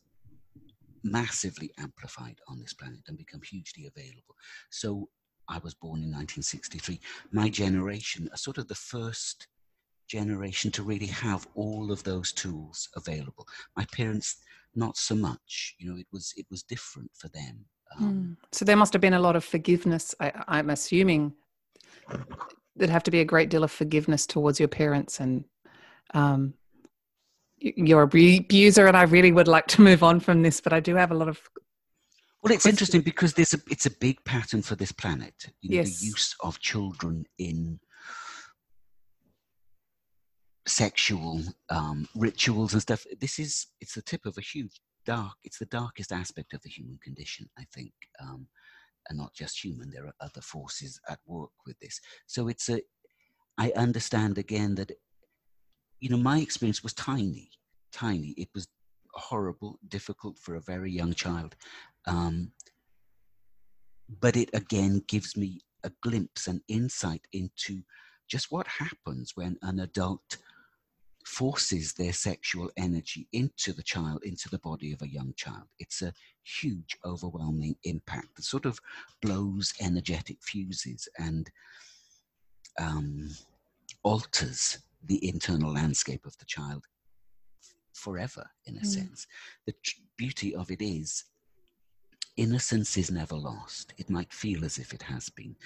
massively 1.03 1.71
amplified 1.79 2.39
on 2.49 2.61
this 2.61 2.73
planet 2.73 3.01
and 3.07 3.19
become 3.19 3.43
hugely 3.43 3.87
available. 3.87 4.35
So 4.71 5.11
I 5.49 5.59
was 5.59 5.75
born 5.75 6.01
in 6.03 6.11
1963. 6.11 7.01
My 7.33 7.49
generation 7.49 8.29
are 8.33 8.37
sort 8.37 8.59
of 8.59 8.69
the 8.69 8.75
first 8.75 9.49
generation 10.09 10.71
to 10.73 10.83
really 10.83 11.07
have 11.07 11.47
all 11.55 11.91
of 11.91 12.03
those 12.05 12.33
tools 12.33 12.89
available. 12.97 13.47
My 13.77 13.87
parents, 13.93 14.37
not 14.75 14.97
so 14.97 15.15
much. 15.15 15.75
You 15.79 15.91
know, 15.91 15.99
it 15.99 16.07
was 16.13 16.33
it 16.37 16.47
was 16.51 16.63
different 16.63 17.11
for 17.15 17.29
them. 17.29 17.65
Um, 17.99 18.05
Mm. 18.05 18.37
So 18.53 18.65
there 18.65 18.77
must 18.77 18.93
have 18.93 19.03
been 19.03 19.15
a 19.15 19.21
lot 19.21 19.37
of 19.37 19.45
forgiveness. 19.45 20.15
I, 20.21 20.33
I'm 20.49 20.71
assuming 20.71 21.33
there'd 22.77 22.91
have 22.91 23.05
to 23.05 23.11
be 23.11 23.21
a 23.21 23.25
great 23.25 23.51
deal 23.51 23.63
of 23.65 23.71
forgiveness 23.71 24.27
towards 24.27 24.59
your 24.59 24.69
parents 24.69 25.21
and 25.21 25.45
um, 26.13 26.55
y- 27.63 27.73
you're 27.77 28.03
a 28.03 28.37
abuser, 28.39 28.87
and 28.87 28.97
I 28.97 29.03
really 29.05 29.33
would 29.33 29.49
like 29.49 29.67
to 29.69 29.83
move 29.83 30.03
on 30.03 30.21
from 30.21 30.43
this, 30.43 30.61
but 30.61 30.73
I 30.73 30.81
do 30.81 30.95
have 30.97 31.13
a 31.13 31.15
lot 31.15 31.29
of 31.29 31.41
Well, 32.45 32.53
it's 32.53 32.67
interesting 32.67 33.01
because 33.01 33.33
there's 33.33 33.55
a 33.55 33.59
it's 33.71 33.87
a 33.87 33.91
big 33.91 34.23
pattern 34.27 34.61
for 34.61 34.75
this 34.77 34.93
planet. 34.93 35.47
You 35.63 35.71
know, 35.71 35.77
Yes. 35.77 36.01
the 36.01 36.07
use 36.09 36.37
of 36.41 36.61
children 36.61 37.25
in 37.39 37.81
sexual 40.67 41.41
um, 41.71 42.07
rituals 42.15 42.75
and 42.75 42.83
stuff. 42.83 43.07
This 43.19 43.39
is 43.39 43.69
it's 43.81 43.95
the 43.95 44.03
tip 44.03 44.27
of 44.27 44.37
a 44.37 44.43
huge 44.43 44.79
dark. 45.07 45.33
It's 45.43 45.59
the 45.59 45.65
darkest 45.65 46.13
aspect 46.13 46.53
of 46.53 46.61
the 46.61 46.69
human 46.69 46.99
condition, 47.03 47.49
I 47.59 47.65
think, 47.75 47.93
um, 48.21 48.47
and 49.09 49.17
not 49.17 49.33
just 49.33 49.65
human. 49.65 49.91
There 49.91 50.07
are 50.07 50.15
other 50.21 50.43
forces 50.43 51.01
at 51.09 51.21
work 51.25 51.53
with 51.67 51.79
this. 51.81 51.99
So 52.27 52.49
it's 52.49 52.69
a. 52.69 52.83
I 53.57 53.73
understand 53.75 54.37
again 54.37 54.75
that, 54.75 54.93
you 56.01 56.11
know, 56.11 56.19
my 56.19 56.41
experience 56.41 56.83
was 56.83 56.93
tiny, 56.93 57.49
tiny. 57.91 58.35
It 58.37 58.49
was 58.55 58.69
horrible, 59.15 59.79
difficult 59.89 60.39
for 60.39 60.57
a 60.57 60.61
very 60.61 60.91
young 60.91 61.15
child. 61.15 61.57
Um, 62.07 62.53
but 64.21 64.37
it 64.37 64.51
again 64.53 65.03
gives 65.07 65.37
me 65.37 65.61
a 65.83 65.91
glimpse 66.03 66.47
and 66.47 66.61
insight 66.69 67.27
into 67.33 67.83
just 68.29 68.51
what 68.51 68.67
happens 68.67 69.33
when 69.35 69.57
an 69.63 69.81
adult 69.81 70.39
forces 71.27 71.95
their 71.95 72.13
sexual 72.13 72.71
energy 72.77 73.27
into 73.33 73.73
the 73.73 73.83
child, 73.83 74.23
into 74.25 74.49
the 74.51 74.59
body 74.59 74.93
of 74.93 75.01
a 75.03 75.09
young 75.09 75.33
child. 75.37 75.65
It's 75.79 76.03
a 76.03 76.13
huge, 76.61 76.97
overwhelming 77.05 77.77
impact 77.85 78.37
that 78.37 78.45
sort 78.45 78.67
of 78.67 78.79
blows 79.23 79.73
energetic 79.81 80.39
fuses 80.43 81.09
and 81.19 81.51
um, 82.79 83.31
alters 84.03 84.79
the 85.03 85.27
internal 85.27 85.73
landscape 85.73 86.27
of 86.27 86.37
the 86.39 86.45
child 86.45 86.85
forever, 87.95 88.51
in 88.67 88.77
a 88.77 88.81
Mm. 88.81 88.87
sense. 88.87 89.27
The 89.67 89.73
tr- 89.83 90.01
beauty 90.17 90.55
of 90.55 90.71
it 90.71 90.83
is 90.83 91.25
innocence 92.37 92.97
is 92.97 93.11
never 93.11 93.37
lost. 93.37 93.95
It 93.99 94.11
might 94.11 94.33
feel 94.33 94.65
as 94.65 94.79
if 94.79 94.93
it 94.93 95.03
has 95.03 95.29
been, 95.29 95.57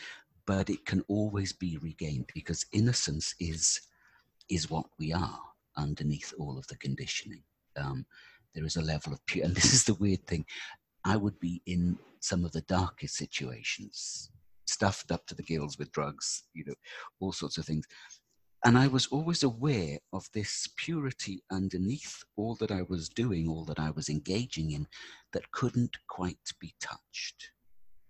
but 0.46 0.70
it 0.70 0.84
can 0.86 1.02
always 1.08 1.52
be 1.52 1.78
regained 1.78 2.30
because 2.34 2.66
innocence 2.72 3.34
is 3.40 3.80
is 4.48 4.70
what 4.70 4.86
we 4.98 5.12
are 5.12 5.40
underneath 5.76 6.32
all 6.38 6.58
of 6.58 6.66
the 6.68 6.76
conditioning. 6.76 7.42
Um, 7.76 8.06
there 8.54 8.64
is 8.64 8.76
a 8.76 8.82
level 8.82 9.12
of 9.12 9.24
pure, 9.26 9.44
and 9.44 9.54
this 9.56 9.72
is 9.72 9.84
the 9.84 9.94
weird 9.94 10.26
thing. 10.26 10.44
I 11.04 11.16
would 11.16 11.38
be 11.38 11.62
in 11.66 11.98
some 12.20 12.44
of 12.44 12.52
the 12.52 12.62
darkest 12.62 13.16
situations, 13.16 14.30
stuffed 14.66 15.12
up 15.12 15.26
to 15.26 15.34
the 15.34 15.42
gills 15.42 15.78
with 15.78 15.92
drugs, 15.92 16.44
you 16.54 16.64
know, 16.66 16.74
all 17.20 17.32
sorts 17.32 17.58
of 17.58 17.64
things. 17.64 17.86
And 18.64 18.76
I 18.76 18.88
was 18.88 19.06
always 19.06 19.42
aware 19.42 19.98
of 20.12 20.28
this 20.32 20.68
purity 20.76 21.42
underneath 21.50 22.24
all 22.36 22.56
that 22.56 22.70
I 22.72 22.82
was 22.82 23.08
doing, 23.08 23.48
all 23.48 23.64
that 23.66 23.78
I 23.78 23.90
was 23.90 24.08
engaging 24.08 24.72
in, 24.72 24.88
that 25.32 25.52
couldn't 25.52 25.96
quite 26.08 26.52
be 26.60 26.74
touched, 26.80 27.50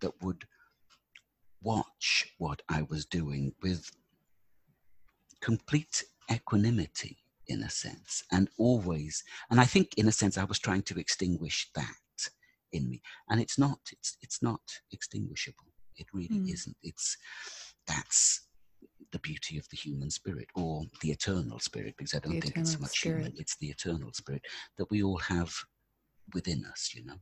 that 0.01 0.23
would 0.23 0.47
watch 1.63 2.33
what 2.39 2.63
I 2.69 2.83
was 2.83 3.05
doing 3.05 3.53
with 3.63 3.91
complete 5.41 6.05
equanimity, 6.33 7.19
in 7.47 7.63
a 7.63 7.71
sense, 7.71 8.23
and 8.31 8.49
always, 8.59 9.25
and 9.51 9.59
I 9.61 9.65
think, 9.65 9.95
in 9.97 10.07
a 10.09 10.13
sense, 10.13 10.37
I 10.37 10.45
was 10.45 10.59
trying 10.59 10.83
to 10.83 10.99
extinguish 10.99 11.71
that 11.75 12.31
in 12.73 12.89
me, 12.91 13.01
and 13.29 13.41
it's 13.41 13.59
not, 13.59 13.81
it's 13.93 14.17
it's 14.21 14.43
not 14.43 14.61
extinguishable. 14.93 15.73
It 15.97 16.07
really 16.13 16.29
Mm. 16.41 16.53
isn't. 16.53 16.77
It's 16.83 17.17
that's 17.87 18.48
the 19.13 19.19
beauty 19.21 19.59
of 19.59 19.69
the 19.71 19.77
human 19.77 20.11
spirit 20.11 20.49
or 20.55 20.85
the 21.01 21.11
eternal 21.11 21.59
spirit, 21.59 21.95
because 21.97 22.15
I 22.15 22.19
don't 22.19 22.41
think 22.41 22.57
it's 22.57 22.75
so 22.75 22.79
much 22.79 23.01
human, 23.01 23.33
it's 23.37 23.57
the 23.57 23.69
eternal 23.69 24.13
spirit 24.13 24.43
that 24.77 24.91
we 24.91 25.03
all 25.03 25.19
have 25.19 25.55
within 26.35 26.65
us, 26.65 26.93
you 26.95 27.05
know. 27.05 27.17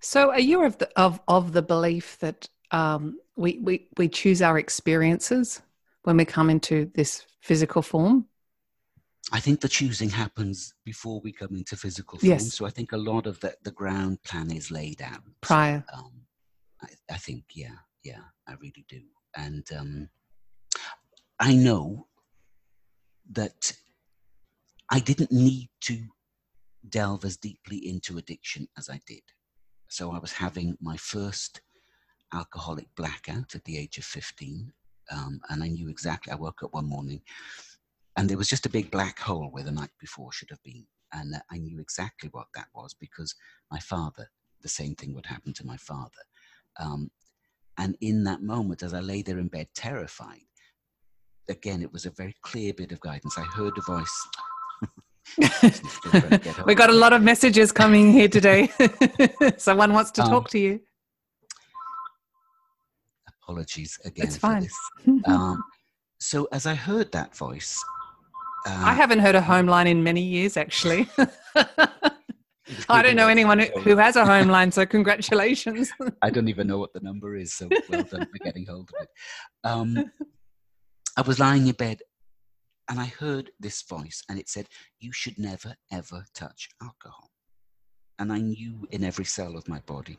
So, 0.00 0.30
are 0.30 0.40
you 0.40 0.64
of 0.64 0.78
the 0.78 0.88
of 0.96 1.20
of 1.28 1.52
the 1.52 1.62
belief 1.62 2.18
that 2.20 2.48
um, 2.70 3.18
we 3.36 3.58
we 3.62 3.88
we 3.96 4.08
choose 4.08 4.42
our 4.42 4.58
experiences 4.58 5.62
when 6.02 6.16
we 6.16 6.24
come 6.24 6.50
into 6.50 6.90
this 6.94 7.24
physical 7.40 7.82
form? 7.82 8.26
I 9.30 9.38
think 9.38 9.60
the 9.60 9.68
choosing 9.68 10.10
happens 10.10 10.74
before 10.84 11.20
we 11.20 11.32
come 11.32 11.54
into 11.54 11.76
physical 11.76 12.18
form. 12.18 12.30
Yes. 12.30 12.54
So 12.54 12.66
I 12.66 12.70
think 12.70 12.92
a 12.92 12.96
lot 12.96 13.26
of 13.26 13.38
the, 13.40 13.54
the 13.62 13.70
ground 13.70 14.22
plan 14.24 14.50
is 14.50 14.70
laid 14.70 15.00
out 15.00 15.22
prior. 15.40 15.84
Um, 15.94 16.12
I, 16.82 16.88
I, 17.14 17.16
think, 17.18 17.44
yeah, 17.54 17.76
yeah, 18.02 18.22
I 18.48 18.54
really 18.54 18.84
do. 18.88 19.00
And 19.36 19.64
um, 19.78 20.08
I 21.44 21.56
know 21.56 22.06
that 23.32 23.72
I 24.88 25.00
didn't 25.00 25.32
need 25.32 25.70
to 25.80 26.04
delve 26.88 27.24
as 27.24 27.36
deeply 27.36 27.78
into 27.78 28.16
addiction 28.16 28.68
as 28.78 28.88
I 28.88 29.00
did. 29.08 29.22
So 29.88 30.12
I 30.12 30.20
was 30.20 30.34
having 30.34 30.78
my 30.80 30.96
first 30.96 31.60
alcoholic 32.32 32.94
blackout 32.94 33.56
at 33.56 33.64
the 33.64 33.76
age 33.76 33.98
of 33.98 34.04
15. 34.04 34.72
Um, 35.10 35.40
and 35.48 35.64
I 35.64 35.66
knew 35.66 35.88
exactly, 35.88 36.32
I 36.32 36.36
woke 36.36 36.62
up 36.62 36.74
one 36.74 36.88
morning 36.88 37.22
and 38.16 38.30
there 38.30 38.38
was 38.38 38.48
just 38.48 38.66
a 38.66 38.70
big 38.70 38.92
black 38.92 39.18
hole 39.18 39.50
where 39.50 39.64
the 39.64 39.72
night 39.72 39.90
before 39.98 40.30
should 40.30 40.50
have 40.50 40.62
been. 40.62 40.86
And 41.12 41.34
uh, 41.34 41.40
I 41.50 41.58
knew 41.58 41.80
exactly 41.80 42.28
what 42.30 42.46
that 42.54 42.68
was 42.72 42.94
because 42.94 43.34
my 43.68 43.80
father, 43.80 44.30
the 44.60 44.68
same 44.68 44.94
thing 44.94 45.12
would 45.16 45.26
happen 45.26 45.52
to 45.54 45.66
my 45.66 45.76
father. 45.76 46.22
Um, 46.78 47.10
and 47.76 47.96
in 48.00 48.22
that 48.24 48.42
moment, 48.42 48.84
as 48.84 48.94
I 48.94 49.00
lay 49.00 49.22
there 49.22 49.40
in 49.40 49.48
bed 49.48 49.70
terrified, 49.74 50.42
again, 51.48 51.82
it 51.82 51.92
was 51.92 52.06
a 52.06 52.10
very 52.10 52.34
clear 52.42 52.72
bit 52.72 52.92
of 52.92 53.00
guidance. 53.00 53.36
I 53.38 53.42
heard 53.42 53.72
a 53.78 53.82
voice. 53.82 54.28
we 56.66 56.74
got 56.74 56.90
a 56.90 56.94
lot 56.94 57.12
of 57.12 57.22
messages 57.22 57.72
coming 57.72 58.12
here 58.12 58.28
today. 58.28 58.70
Someone 59.56 59.92
wants 59.92 60.10
to 60.12 60.22
um, 60.22 60.28
talk 60.28 60.50
to 60.50 60.58
you. 60.58 60.80
Apologies 63.42 63.98
again. 64.04 64.26
It's 64.26 64.36
fine. 64.36 64.68
Um, 65.26 65.62
so 66.18 66.46
as 66.52 66.66
I 66.66 66.74
heard 66.74 67.10
that 67.12 67.36
voice, 67.36 67.76
uh, 68.66 68.82
I 68.84 68.94
haven't 68.94 69.18
heard 69.18 69.34
a 69.34 69.40
home 69.40 69.66
line 69.66 69.88
in 69.88 70.02
many 70.02 70.22
years, 70.22 70.56
actually. 70.56 71.08
I 72.88 73.02
don't 73.02 73.16
know 73.16 73.28
anyone 73.28 73.58
who 73.82 73.96
has 73.96 74.14
a 74.14 74.24
home 74.24 74.48
line, 74.48 74.70
so 74.70 74.86
congratulations. 74.86 75.90
I 76.22 76.30
don't 76.30 76.48
even 76.48 76.68
know 76.68 76.78
what 76.78 76.92
the 76.92 77.00
number 77.00 77.36
is, 77.36 77.54
so 77.54 77.68
well 77.88 78.04
done 78.04 78.26
for 78.26 78.44
getting 78.44 78.66
hold 78.66 78.90
of 78.94 79.02
it. 79.02 79.08
Um, 79.64 80.10
I 81.16 81.22
was 81.22 81.38
lying 81.38 81.66
in 81.66 81.74
bed 81.74 82.00
and 82.88 82.98
I 82.98 83.06
heard 83.06 83.50
this 83.60 83.82
voice, 83.82 84.22
and 84.28 84.38
it 84.38 84.48
said, 84.48 84.68
You 84.98 85.12
should 85.12 85.38
never, 85.38 85.76
ever 85.90 86.24
touch 86.34 86.68
alcohol. 86.82 87.30
And 88.18 88.32
I 88.32 88.38
knew 88.38 88.86
in 88.90 89.04
every 89.04 89.24
cell 89.24 89.56
of 89.56 89.68
my 89.68 89.80
body 89.80 90.18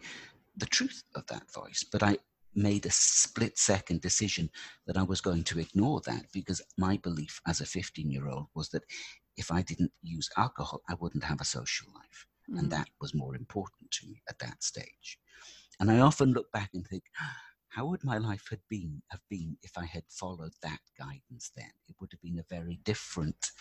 the 0.56 0.66
truth 0.66 1.04
of 1.16 1.26
that 1.28 1.52
voice, 1.52 1.84
but 1.92 2.04
I 2.04 2.18
made 2.56 2.86
a 2.86 2.92
split 2.92 3.58
second 3.58 4.02
decision 4.02 4.50
that 4.86 4.98
I 4.98 5.04
was 5.04 5.22
going 5.22 5.44
to 5.46 5.60
ignore 5.60 6.02
that 6.02 6.26
because 6.32 6.62
my 6.78 6.98
belief 6.98 7.42
as 7.48 7.62
a 7.62 7.66
15 7.66 8.12
year 8.12 8.28
old 8.28 8.48
was 8.54 8.70
that 8.70 8.84
if 9.36 9.52
I 9.52 9.64
didn't 9.64 9.92
use 10.04 10.30
alcohol, 10.38 10.82
I 10.88 10.94
wouldn't 10.96 11.24
have 11.24 11.42
a 11.42 11.46
social 11.46 11.88
life. 11.96 12.28
Mm. 12.50 12.60
And 12.60 12.72
that 12.72 12.90
was 13.02 13.16
more 13.16 13.36
important 13.36 13.90
to 13.92 14.08
me 14.08 14.22
at 14.30 14.40
that 14.40 14.64
stage. 14.64 15.18
And 15.80 15.90
I 15.90 16.00
often 16.00 16.34
look 16.34 16.52
back 16.52 16.70
and 16.74 16.88
think, 16.88 17.04
how 17.74 17.86
would 17.86 18.04
my 18.04 18.18
life 18.18 18.48
have 18.52 18.62
been 18.70 19.02
have 19.10 19.22
been 19.30 19.58
if 19.64 19.72
I 19.78 19.86
had 19.86 20.04
followed 20.10 20.54
that 20.62 20.80
guidance 20.98 21.52
then? 21.56 21.72
It 21.88 21.96
would 22.00 22.12
have 22.12 22.22
been 22.22 22.40
a 22.40 22.56
very 22.56 22.80
different 22.84 23.52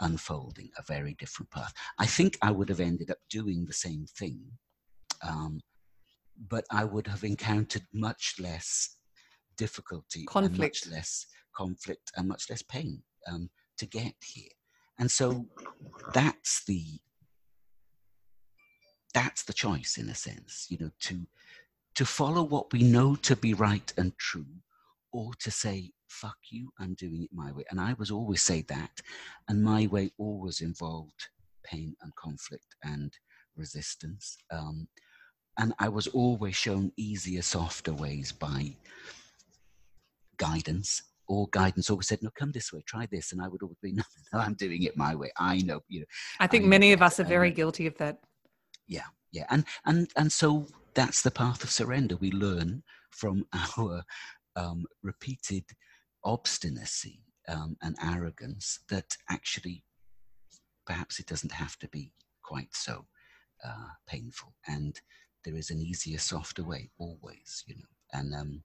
unfolding, 0.00 0.70
a 0.76 0.82
very 0.82 1.14
different 1.14 1.50
path. 1.50 1.72
I 1.98 2.06
think 2.06 2.36
I 2.42 2.50
would 2.50 2.68
have 2.68 2.80
ended 2.80 3.10
up 3.10 3.18
doing 3.30 3.64
the 3.64 3.72
same 3.72 4.06
thing. 4.06 4.40
Um, 5.22 5.60
but 6.48 6.64
I 6.70 6.84
would 6.84 7.06
have 7.06 7.22
encountered 7.22 7.86
much 7.92 8.34
less 8.40 8.96
difficulty, 9.56 10.24
conflict, 10.24 10.58
much 10.58 10.92
less 10.92 11.26
conflict, 11.54 12.10
and 12.16 12.26
much 12.26 12.50
less 12.50 12.62
pain 12.62 13.02
um, 13.30 13.50
to 13.78 13.86
get 13.86 14.14
here. 14.20 14.50
And 14.98 15.10
so 15.10 15.46
that's 16.12 16.64
the 16.64 16.98
that's 19.12 19.44
the 19.44 19.52
choice 19.52 19.96
in 19.96 20.08
a 20.08 20.14
sense, 20.14 20.66
you 20.68 20.78
know, 20.80 20.90
to 21.02 21.26
to 21.94 22.04
follow 22.04 22.42
what 22.42 22.72
we 22.72 22.82
know 22.82 23.14
to 23.16 23.36
be 23.36 23.54
right 23.54 23.92
and 23.96 24.16
true, 24.18 24.46
or 25.12 25.32
to 25.40 25.50
say, 25.50 25.90
fuck 26.08 26.36
you, 26.50 26.70
I'm 26.78 26.94
doing 26.94 27.24
it 27.24 27.30
my 27.32 27.52
way. 27.52 27.64
And 27.70 27.80
I 27.80 27.94
was 27.98 28.10
always 28.10 28.42
say 28.42 28.62
that, 28.68 29.00
and 29.48 29.62
my 29.62 29.86
way 29.86 30.10
always 30.18 30.60
involved 30.60 31.28
pain 31.64 31.94
and 32.02 32.14
conflict 32.16 32.76
and 32.82 33.12
resistance. 33.56 34.36
Um, 34.50 34.88
and 35.58 35.72
I 35.78 35.88
was 35.88 36.08
always 36.08 36.56
shown 36.56 36.92
easier, 36.96 37.42
softer 37.42 37.92
ways 37.92 38.32
by 38.32 38.76
guidance 40.36 41.02
or 41.26 41.48
guidance 41.50 41.90
always 41.90 42.08
said, 42.08 42.22
no, 42.22 42.30
come 42.34 42.52
this 42.52 42.72
way, 42.72 42.82
try 42.86 43.06
this. 43.10 43.32
And 43.32 43.40
I 43.40 43.48
would 43.48 43.62
always 43.62 43.78
be, 43.82 43.92
no, 43.94 44.02
no, 44.32 44.40
I'm 44.40 44.54
doing 44.54 44.82
it 44.82 44.96
my 44.96 45.14
way. 45.14 45.30
I 45.38 45.58
know, 45.58 45.80
you 45.88 46.00
know. 46.00 46.06
I 46.40 46.46
think 46.46 46.64
I 46.64 46.68
many 46.68 46.92
of 46.92 47.02
us 47.02 47.20
are 47.20 47.24
very 47.24 47.50
guilty 47.50 47.86
of 47.86 47.96
that. 47.98 48.18
Yeah. 48.86 49.06
Yeah. 49.32 49.46
And, 49.50 49.64
and, 49.86 50.08
and 50.16 50.30
so 50.30 50.66
that's 50.94 51.22
the 51.22 51.30
path 51.30 51.62
of 51.64 51.70
surrender. 51.70 52.16
We 52.16 52.30
learn 52.30 52.82
from 53.10 53.46
our 53.78 54.04
um, 54.56 54.84
repeated 55.02 55.64
obstinacy 56.24 57.20
um, 57.48 57.76
and 57.82 57.96
arrogance 58.02 58.80
that 58.88 59.16
actually 59.30 59.84
perhaps 60.86 61.18
it 61.18 61.26
doesn't 61.26 61.52
have 61.52 61.78
to 61.78 61.88
be 61.88 62.12
quite 62.42 62.74
so 62.74 63.06
uh, 63.64 63.88
painful. 64.06 64.54
And 64.66 65.00
there 65.44 65.56
is 65.56 65.70
an 65.70 65.80
easier, 65.80 66.18
softer 66.18 66.64
way 66.64 66.90
always, 66.98 67.64
you 67.66 67.76
know. 67.76 68.18
And 68.18 68.34
um, 68.34 68.62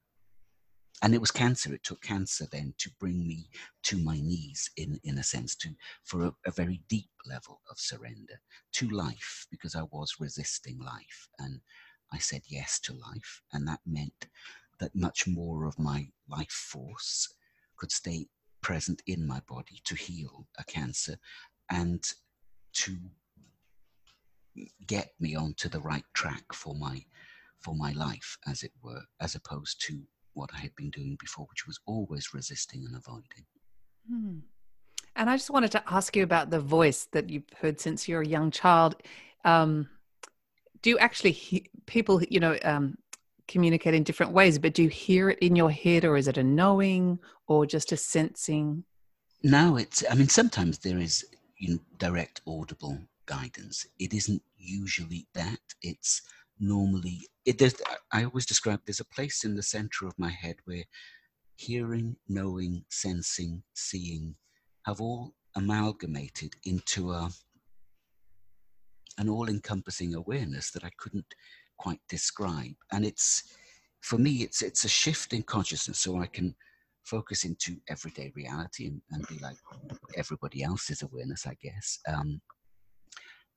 and 1.02 1.14
it 1.14 1.22
was 1.22 1.32
cancer. 1.32 1.74
It 1.74 1.84
took 1.84 2.02
cancer 2.02 2.46
then 2.52 2.74
to 2.78 2.90
bring 3.00 3.26
me 3.26 3.50
to 3.84 3.98
my 3.98 4.16
knees, 4.20 4.70
in 4.78 5.00
in 5.04 5.18
a 5.18 5.24
sense, 5.24 5.56
to 5.58 5.70
for 6.04 6.26
a, 6.26 6.34
a 6.46 6.52
very 6.52 6.82
deep 6.90 7.10
level 7.26 7.62
of 7.72 7.80
surrender 7.80 8.40
to 8.74 8.90
life, 8.90 9.48
because 9.50 9.76
I 9.76 9.84
was 9.92 10.16
resisting 10.20 10.80
life, 10.80 11.28
and 11.40 11.62
I 12.12 12.18
said 12.18 12.42
yes 12.48 12.80
to 12.82 12.94
life, 12.94 13.42
and 13.54 13.68
that 13.68 13.82
meant 13.86 14.28
that 14.80 14.96
much 14.96 15.28
more 15.28 15.66
of 15.66 15.78
my 15.78 16.10
life 16.28 16.52
force 16.52 17.34
could 17.76 17.92
stay 17.92 18.28
present 18.62 19.02
in 19.08 19.26
my 19.26 19.42
body 19.48 19.82
to 19.86 19.96
heal 19.96 20.48
a 20.58 20.64
cancer 20.64 21.18
and 21.70 22.04
to 22.74 22.98
get 24.86 25.12
me 25.20 25.36
onto 25.36 25.70
the 25.70 25.80
right 25.80 26.04
track 26.14 26.54
for 26.54 26.76
my 26.76 27.04
for 27.60 27.76
my 27.76 27.92
life, 27.92 28.38
as 28.48 28.64
it 28.64 28.72
were, 28.82 29.02
as 29.20 29.36
opposed 29.36 29.82
to 29.82 30.02
what 30.34 30.50
I 30.54 30.60
had 30.60 30.74
been 30.76 30.90
doing 30.92 31.18
before, 31.20 31.46
which 31.50 31.68
was 31.68 31.78
always 31.86 32.34
resisting 32.34 32.86
and 32.86 32.96
avoiding. 32.96 33.46
Hmm. 34.10 34.40
And 35.18 35.30
I 35.30 35.36
just 35.36 35.50
wanted 35.50 35.72
to 35.72 35.84
ask 35.86 36.16
you 36.16 36.24
about 36.24 36.50
the 36.50 36.62
voice 36.62 37.10
that 37.12 37.30
you've 37.30 37.50
heard 37.60 37.82
since 37.82 38.08
you're 38.08 38.22
a 38.22 38.28
young 38.28 38.52
child. 38.52 38.96
Um, 39.44 39.90
do 40.82 40.90
you 40.90 40.98
actually 41.00 41.32
he- 41.32 41.70
people, 41.86 42.22
you 42.30 42.40
know, 42.40 42.58
um, 42.64 42.98
communicate 43.48 43.94
in 43.94 44.04
different 44.04 44.32
ways, 44.32 44.60
but 44.60 44.74
do 44.74 44.84
you 44.84 44.90
hear 44.90 45.30
it 45.32 45.40
in 45.40 45.56
your 45.56 45.72
head, 45.72 46.06
or 46.06 46.18
is 46.18 46.28
it 46.28 46.38
a 46.38 46.44
knowing, 46.44 47.20
or 47.48 47.66
just 47.66 47.92
a 47.92 47.98
sensing? 47.98 48.84
No, 49.44 49.78
it's. 49.78 50.04
I 50.10 50.16
mean, 50.16 50.30
sometimes 50.30 50.80
there 50.80 51.00
is 51.00 51.26
you 51.58 51.76
know, 51.76 51.80
direct 51.98 52.42
audible 52.48 53.00
guidance. 53.26 53.86
It 53.98 54.14
isn't 54.14 54.42
usually 54.58 55.28
that. 55.34 55.60
It's 55.82 56.22
normally 56.60 57.28
it. 57.46 57.62
I 58.12 58.24
always 58.24 58.46
describe 58.46 58.82
there's 58.86 59.00
a 59.00 59.06
place 59.06 59.44
in 59.44 59.56
the 59.56 59.64
center 59.64 60.08
of 60.08 60.18
my 60.18 60.30
head 60.30 60.58
where 60.66 60.84
hearing, 61.56 62.16
knowing, 62.28 62.86
sensing, 62.90 63.64
seeing 63.74 64.36
have 64.86 65.02
all 65.02 65.34
amalgamated 65.56 66.56
into 66.64 67.12
a 67.12 67.30
an 69.18 69.30
all-encompassing 69.30 70.16
awareness 70.16 70.72
that 70.72 70.84
I 70.84 70.92
couldn't 70.98 71.34
quite 71.78 72.00
describe. 72.08 72.76
And 72.92 73.06
it's 73.06 73.44
for 74.02 74.18
me, 74.18 74.44
it's 74.44 74.62
it's 74.62 74.86
a 74.86 74.90
shift 74.90 75.34
in 75.34 75.44
consciousness, 75.44 76.00
so 76.00 76.22
I 76.22 76.28
can 76.28 76.56
focus 77.04 77.44
into 77.44 77.78
everyday 77.90 78.32
reality 78.36 78.88
and, 78.88 79.02
and 79.12 79.28
be 79.28 79.40
like 79.40 79.58
everybody 80.16 80.64
else's 80.64 81.02
awareness, 81.02 81.48
I 81.48 81.56
guess. 81.62 82.00
Um, 82.08 82.42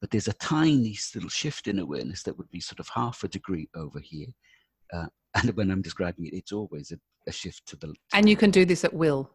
but 0.00 0.10
there's 0.10 0.28
a 0.28 0.32
tiny 0.34 0.98
little 1.14 1.30
shift 1.30 1.68
in 1.68 1.78
awareness 1.78 2.22
that 2.24 2.36
would 2.36 2.50
be 2.50 2.60
sort 2.60 2.80
of 2.80 2.88
half 2.88 3.22
a 3.22 3.28
degree 3.28 3.68
over 3.76 4.00
here. 4.00 4.28
Uh, 4.92 5.06
and 5.42 5.56
when 5.56 5.70
I'm 5.70 5.82
describing 5.82 6.26
it, 6.26 6.34
it's 6.34 6.52
always 6.52 6.90
a, 6.90 6.98
a 7.28 7.32
shift 7.32 7.66
to 7.66 7.76
the. 7.76 7.88
To 7.88 7.94
and 8.14 8.28
you 8.28 8.36
can 8.36 8.50
do 8.50 8.64
this 8.64 8.84
at 8.84 8.92
will. 8.92 9.30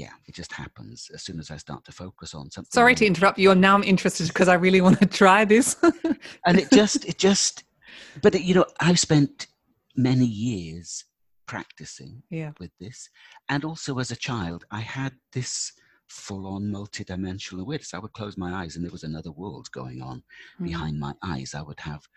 Yeah, 0.00 0.12
it 0.26 0.34
just 0.34 0.50
happens 0.52 1.10
as 1.12 1.22
soon 1.22 1.38
as 1.38 1.50
I 1.50 1.58
start 1.58 1.84
to 1.84 1.92
focus 1.92 2.32
on 2.32 2.50
something. 2.50 2.70
Sorry 2.72 2.94
to 2.94 3.04
interrupt 3.04 3.38
you. 3.38 3.54
Now 3.54 3.74
I'm 3.74 3.82
interested 3.82 4.28
because 4.28 4.48
I 4.48 4.54
really 4.54 4.80
want 4.80 4.98
to 5.00 5.04
try 5.04 5.44
this. 5.44 5.76
and 6.46 6.58
it 6.58 6.70
just, 6.72 7.04
it 7.04 7.18
just, 7.18 7.64
but 8.22 8.34
it, 8.34 8.40
you 8.40 8.54
know, 8.54 8.64
I've 8.80 8.98
spent 8.98 9.48
many 9.94 10.24
years 10.24 11.04
practicing 11.44 12.22
yeah. 12.30 12.52
with 12.58 12.70
this, 12.80 13.10
and 13.50 13.62
also 13.62 13.98
as 13.98 14.10
a 14.10 14.16
child, 14.16 14.64
I 14.70 14.80
had 14.80 15.12
this 15.34 15.70
full 16.08 16.46
on 16.46 16.62
multidimensional 16.62 17.60
awareness. 17.60 17.92
I 17.92 17.98
would 17.98 18.14
close 18.14 18.38
my 18.38 18.54
eyes 18.54 18.76
and 18.76 18.84
there 18.84 18.90
was 18.90 19.04
another 19.04 19.32
world 19.32 19.68
going 19.70 20.00
on 20.00 20.20
mm-hmm. 20.20 20.64
behind 20.64 20.98
my 20.98 21.12
eyes. 21.22 21.54
I 21.54 21.60
would 21.60 21.80
have 21.80 22.08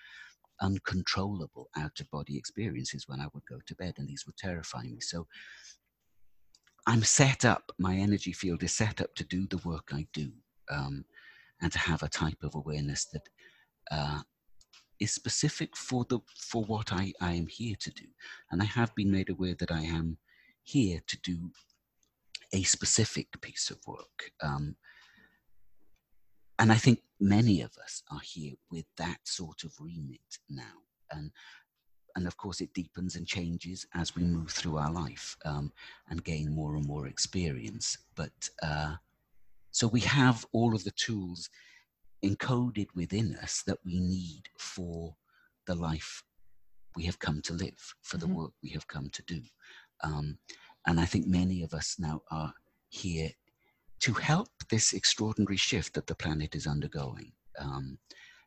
uncontrollable 0.61 1.69
out 1.75 1.99
of 1.99 2.09
body 2.11 2.37
experiences 2.37 3.09
when 3.09 3.19
I 3.19 3.27
would 3.33 3.43
go 3.45 3.59
to 3.65 3.75
bed, 3.75 3.95
and 3.97 4.07
these 4.07 4.25
would 4.25 4.37
terrify 4.37 4.83
me. 4.83 5.01
So 5.01 5.27
I'm 6.85 7.03
set 7.03 7.45
up, 7.45 7.71
my 7.77 7.95
energy 7.95 8.33
field 8.33 8.63
is 8.63 8.73
set 8.73 9.01
up 9.01 9.15
to 9.15 9.23
do 9.23 9.47
the 9.47 9.59
work 9.59 9.89
I 9.93 10.05
do 10.13 10.31
um, 10.69 11.05
and 11.61 11.71
to 11.71 11.79
have 11.79 12.03
a 12.03 12.09
type 12.09 12.43
of 12.43 12.55
awareness 12.55 13.05
that 13.05 13.29
uh, 13.91 14.21
is 14.99 15.11
specific 15.11 15.75
for 15.77 16.05
the 16.09 16.19
for 16.37 16.63
what 16.63 16.91
I, 16.91 17.13
I 17.21 17.33
am 17.33 17.47
here 17.47 17.75
to 17.79 17.91
do. 17.91 18.05
And 18.51 18.61
I 18.61 18.65
have 18.65 18.93
been 18.95 19.11
made 19.11 19.29
aware 19.29 19.55
that 19.59 19.71
I 19.71 19.81
am 19.81 20.17
here 20.63 20.99
to 21.07 21.17
do 21.21 21.51
a 22.53 22.63
specific 22.63 23.41
piece 23.41 23.69
of 23.69 23.79
work. 23.87 24.31
Um, 24.41 24.75
and 26.59 26.71
I 26.71 26.75
think 26.75 26.99
many 27.19 27.61
of 27.61 27.71
us 27.83 28.03
are 28.11 28.21
here 28.23 28.53
with 28.71 28.85
that 28.97 29.19
sort 29.23 29.63
of 29.63 29.73
remit 29.79 30.39
now. 30.49 30.83
And 31.11 31.31
and 32.15 32.27
of 32.27 32.37
course, 32.37 32.61
it 32.61 32.73
deepens 32.73 33.15
and 33.15 33.25
changes 33.25 33.87
as 33.93 34.15
we 34.15 34.23
move 34.23 34.51
through 34.51 34.77
our 34.77 34.91
life 34.91 35.35
um, 35.45 35.71
and 36.09 36.23
gain 36.23 36.51
more 36.51 36.75
and 36.75 36.85
more 36.85 37.07
experience. 37.07 37.97
But 38.15 38.49
uh, 38.61 38.95
so 39.71 39.87
we 39.87 40.01
have 40.01 40.45
all 40.51 40.75
of 40.75 40.83
the 40.83 40.91
tools 40.91 41.49
encoded 42.23 42.87
within 42.95 43.35
us 43.41 43.63
that 43.65 43.79
we 43.83 43.99
need 43.99 44.43
for 44.57 45.15
the 45.65 45.75
life 45.75 46.23
we 46.95 47.03
have 47.03 47.19
come 47.19 47.41
to 47.41 47.53
live, 47.53 47.95
for 48.01 48.17
the 48.17 48.27
mm-hmm. 48.27 48.35
work 48.35 48.51
we 48.61 48.69
have 48.69 48.87
come 48.87 49.09
to 49.09 49.23
do. 49.23 49.41
Um, 50.03 50.37
and 50.85 50.99
I 50.99 51.05
think 51.05 51.25
many 51.25 51.63
of 51.63 51.73
us 51.73 51.95
now 51.97 52.21
are 52.29 52.53
here 52.89 53.31
to 54.01 54.13
help 54.13 54.49
this 54.69 54.93
extraordinary 54.93 55.57
shift 55.57 55.93
that 55.95 56.07
the 56.07 56.15
planet 56.15 56.55
is 56.55 56.67
undergoing, 56.67 57.31
um, 57.57 57.97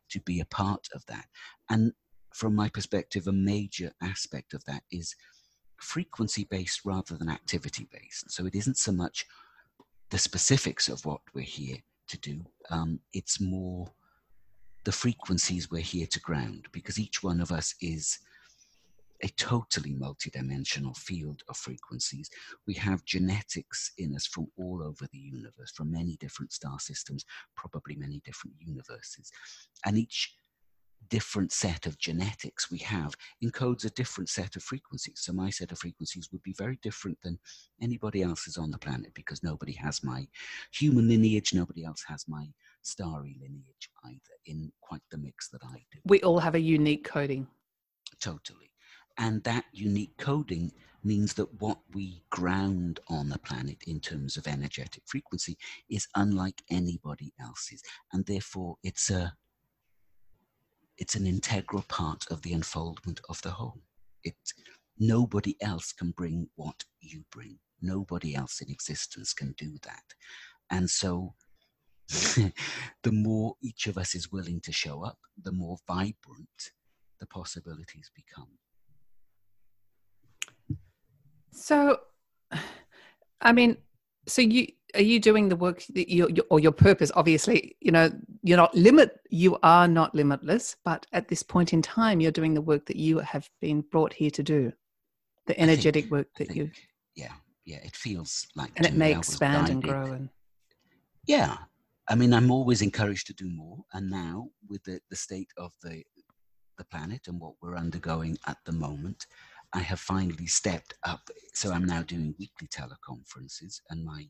to 0.09 0.21
be 0.21 0.39
a 0.39 0.45
part 0.45 0.87
of 0.93 1.05
that. 1.07 1.25
And 1.69 1.93
from 2.33 2.55
my 2.55 2.69
perspective, 2.69 3.27
a 3.27 3.31
major 3.31 3.91
aspect 4.01 4.53
of 4.53 4.63
that 4.65 4.83
is 4.91 5.15
frequency 5.77 6.43
based 6.43 6.81
rather 6.85 7.15
than 7.15 7.29
activity 7.29 7.87
based. 7.91 8.31
So 8.31 8.45
it 8.45 8.55
isn't 8.55 8.77
so 8.77 8.91
much 8.91 9.25
the 10.09 10.17
specifics 10.17 10.87
of 10.87 11.05
what 11.05 11.21
we're 11.33 11.41
here 11.41 11.77
to 12.09 12.17
do, 12.19 12.45
um, 12.69 12.99
it's 13.13 13.41
more 13.41 13.91
the 14.85 14.91
frequencies 14.91 15.69
we're 15.69 15.81
here 15.81 16.07
to 16.07 16.19
ground 16.21 16.67
because 16.71 16.97
each 16.97 17.21
one 17.21 17.41
of 17.41 17.51
us 17.51 17.75
is 17.81 18.19
a 19.23 19.27
totally 19.29 19.93
multidimensional 19.93 20.95
field 20.95 21.41
of 21.49 21.57
frequencies. 21.57 22.29
We 22.67 22.75
have 22.75 23.03
genetics 23.03 23.91
in 23.97 24.15
us 24.15 24.27
from 24.27 24.47
all 24.57 24.83
over 24.83 25.07
the 25.11 25.17
universe, 25.17 25.71
from 25.75 25.91
many 25.91 26.17
different 26.17 26.53
star 26.53 26.79
systems, 26.79 27.25
probably 27.55 27.95
many 27.95 28.21
different 28.23 28.55
universes. 28.59 29.31
And 29.85 29.97
each 29.97 30.35
different 31.09 31.51
set 31.51 31.85
of 31.85 31.97
genetics 31.97 32.69
we 32.69 32.79
have 32.79 33.15
encodes 33.43 33.85
a 33.85 33.89
different 33.91 34.29
set 34.29 34.55
of 34.55 34.63
frequencies. 34.63 35.19
So 35.21 35.33
my 35.33 35.49
set 35.49 35.71
of 35.71 35.79
frequencies 35.79 36.29
would 36.31 36.43
be 36.43 36.53
very 36.53 36.77
different 36.81 37.17
than 37.23 37.39
anybody 37.81 38.21
else's 38.21 38.57
on 38.57 38.71
the 38.71 38.77
planet 38.77 39.13
because 39.13 39.43
nobody 39.43 39.73
has 39.73 40.03
my 40.03 40.27
human 40.71 41.07
lineage, 41.07 41.53
nobody 41.53 41.85
else 41.85 42.03
has 42.07 42.25
my 42.27 42.47
starry 42.81 43.37
lineage 43.39 43.89
either 44.05 44.35
in 44.45 44.71
quite 44.81 45.01
the 45.11 45.17
mix 45.17 45.49
that 45.49 45.63
I 45.63 45.83
do. 45.91 45.99
We 46.05 46.21
all 46.21 46.39
have 46.39 46.55
a 46.55 46.59
unique 46.59 47.05
coding. 47.05 47.47
Totally. 48.19 48.71
And 49.17 49.43
that 49.43 49.65
unique 49.73 50.15
coding 50.17 50.71
means 51.03 51.33
that 51.35 51.61
what 51.61 51.79
we 51.93 52.21
ground 52.29 52.99
on 53.07 53.29
the 53.29 53.39
planet 53.39 53.77
in 53.87 53.99
terms 53.99 54.37
of 54.37 54.47
energetic 54.47 55.03
frequency 55.05 55.57
is 55.89 56.07
unlike 56.15 56.61
anybody 56.69 57.33
else's. 57.39 57.81
And 58.13 58.25
therefore, 58.25 58.77
it's 58.83 59.09
a 59.09 59.33
it's 60.97 61.15
an 61.15 61.27
integral 61.27 61.83
part 61.87 62.25
of 62.31 62.41
the 62.41 62.53
unfoldment 62.53 63.21
of 63.29 63.41
the 63.41 63.51
whole. 63.51 63.81
It 64.23 64.35
nobody 64.99 65.55
else 65.61 65.93
can 65.93 66.11
bring 66.11 66.49
what 66.55 66.83
you 66.99 67.23
bring. 67.31 67.59
Nobody 67.81 68.35
else 68.35 68.61
in 68.61 68.71
existence 68.71 69.33
can 69.33 69.53
do 69.57 69.77
that. 69.83 70.03
And 70.71 70.89
so 70.89 71.35
the 72.09 73.11
more 73.11 73.55
each 73.61 73.87
of 73.87 73.97
us 73.97 74.15
is 74.15 74.31
willing 74.31 74.61
to 74.61 74.71
show 74.71 75.03
up, 75.03 75.17
the 75.43 75.51
more 75.51 75.77
vibrant 75.87 76.71
the 77.19 77.27
possibilities 77.27 78.09
become. 78.15 78.47
So, 81.51 81.99
I 83.41 83.51
mean, 83.51 83.77
so 84.25 84.41
you 84.41 84.67
are 84.95 85.01
you 85.01 85.19
doing 85.19 85.49
the 85.49 85.55
work 85.55 85.83
that 85.93 86.09
you 86.09 86.29
or 86.49 86.59
your 86.59 86.71
purpose? 86.71 87.11
Obviously, 87.15 87.75
you 87.81 87.91
know 87.91 88.09
you're 88.43 88.57
not 88.57 88.73
limit. 88.73 89.19
You 89.29 89.57
are 89.63 89.87
not 89.87 90.15
limitless, 90.15 90.75
but 90.85 91.05
at 91.13 91.27
this 91.27 91.43
point 91.43 91.73
in 91.73 91.81
time, 91.81 92.19
you're 92.19 92.31
doing 92.31 92.53
the 92.53 92.61
work 92.61 92.85
that 92.85 92.95
you 92.95 93.19
have 93.19 93.49
been 93.61 93.81
brought 93.81 94.13
here 94.13 94.31
to 94.31 94.43
do, 94.43 94.71
the 95.45 95.59
energetic 95.59 96.05
think, 96.05 96.11
work 96.11 96.27
that 96.37 96.55
you. 96.55 96.71
Yeah, 97.15 97.33
yeah, 97.65 97.79
it 97.83 97.95
feels 97.95 98.47
like, 98.55 98.71
and 98.77 98.85
it 98.85 98.93
may 98.93 99.15
expand 99.15 99.69
and 99.69 99.83
grow 99.83 100.05
and. 100.05 100.29
Yeah, 101.27 101.57
I 102.07 102.15
mean, 102.15 102.33
I'm 102.33 102.51
always 102.51 102.81
encouraged 102.81 103.27
to 103.27 103.33
do 103.33 103.49
more, 103.49 103.83
and 103.93 104.09
now 104.09 104.49
with 104.69 104.83
the 104.83 104.99
the 105.09 105.15
state 105.15 105.49
of 105.57 105.73
the 105.83 106.03
the 106.77 106.85
planet 106.85 107.21
and 107.27 107.39
what 107.41 107.53
we're 107.61 107.75
undergoing 107.75 108.37
at 108.45 108.57
the 108.65 108.71
moment, 108.71 109.25
I 109.73 109.79
have 109.79 109.99
finally 109.99 110.45
stepped 110.45 110.93
up. 111.03 111.21
So 111.53 111.71
I'm 111.71 111.85
now 111.85 112.03
doing 112.03 112.35
weekly 112.39 112.67
teleconferences, 112.67 113.81
and 113.89 114.05
my 114.05 114.29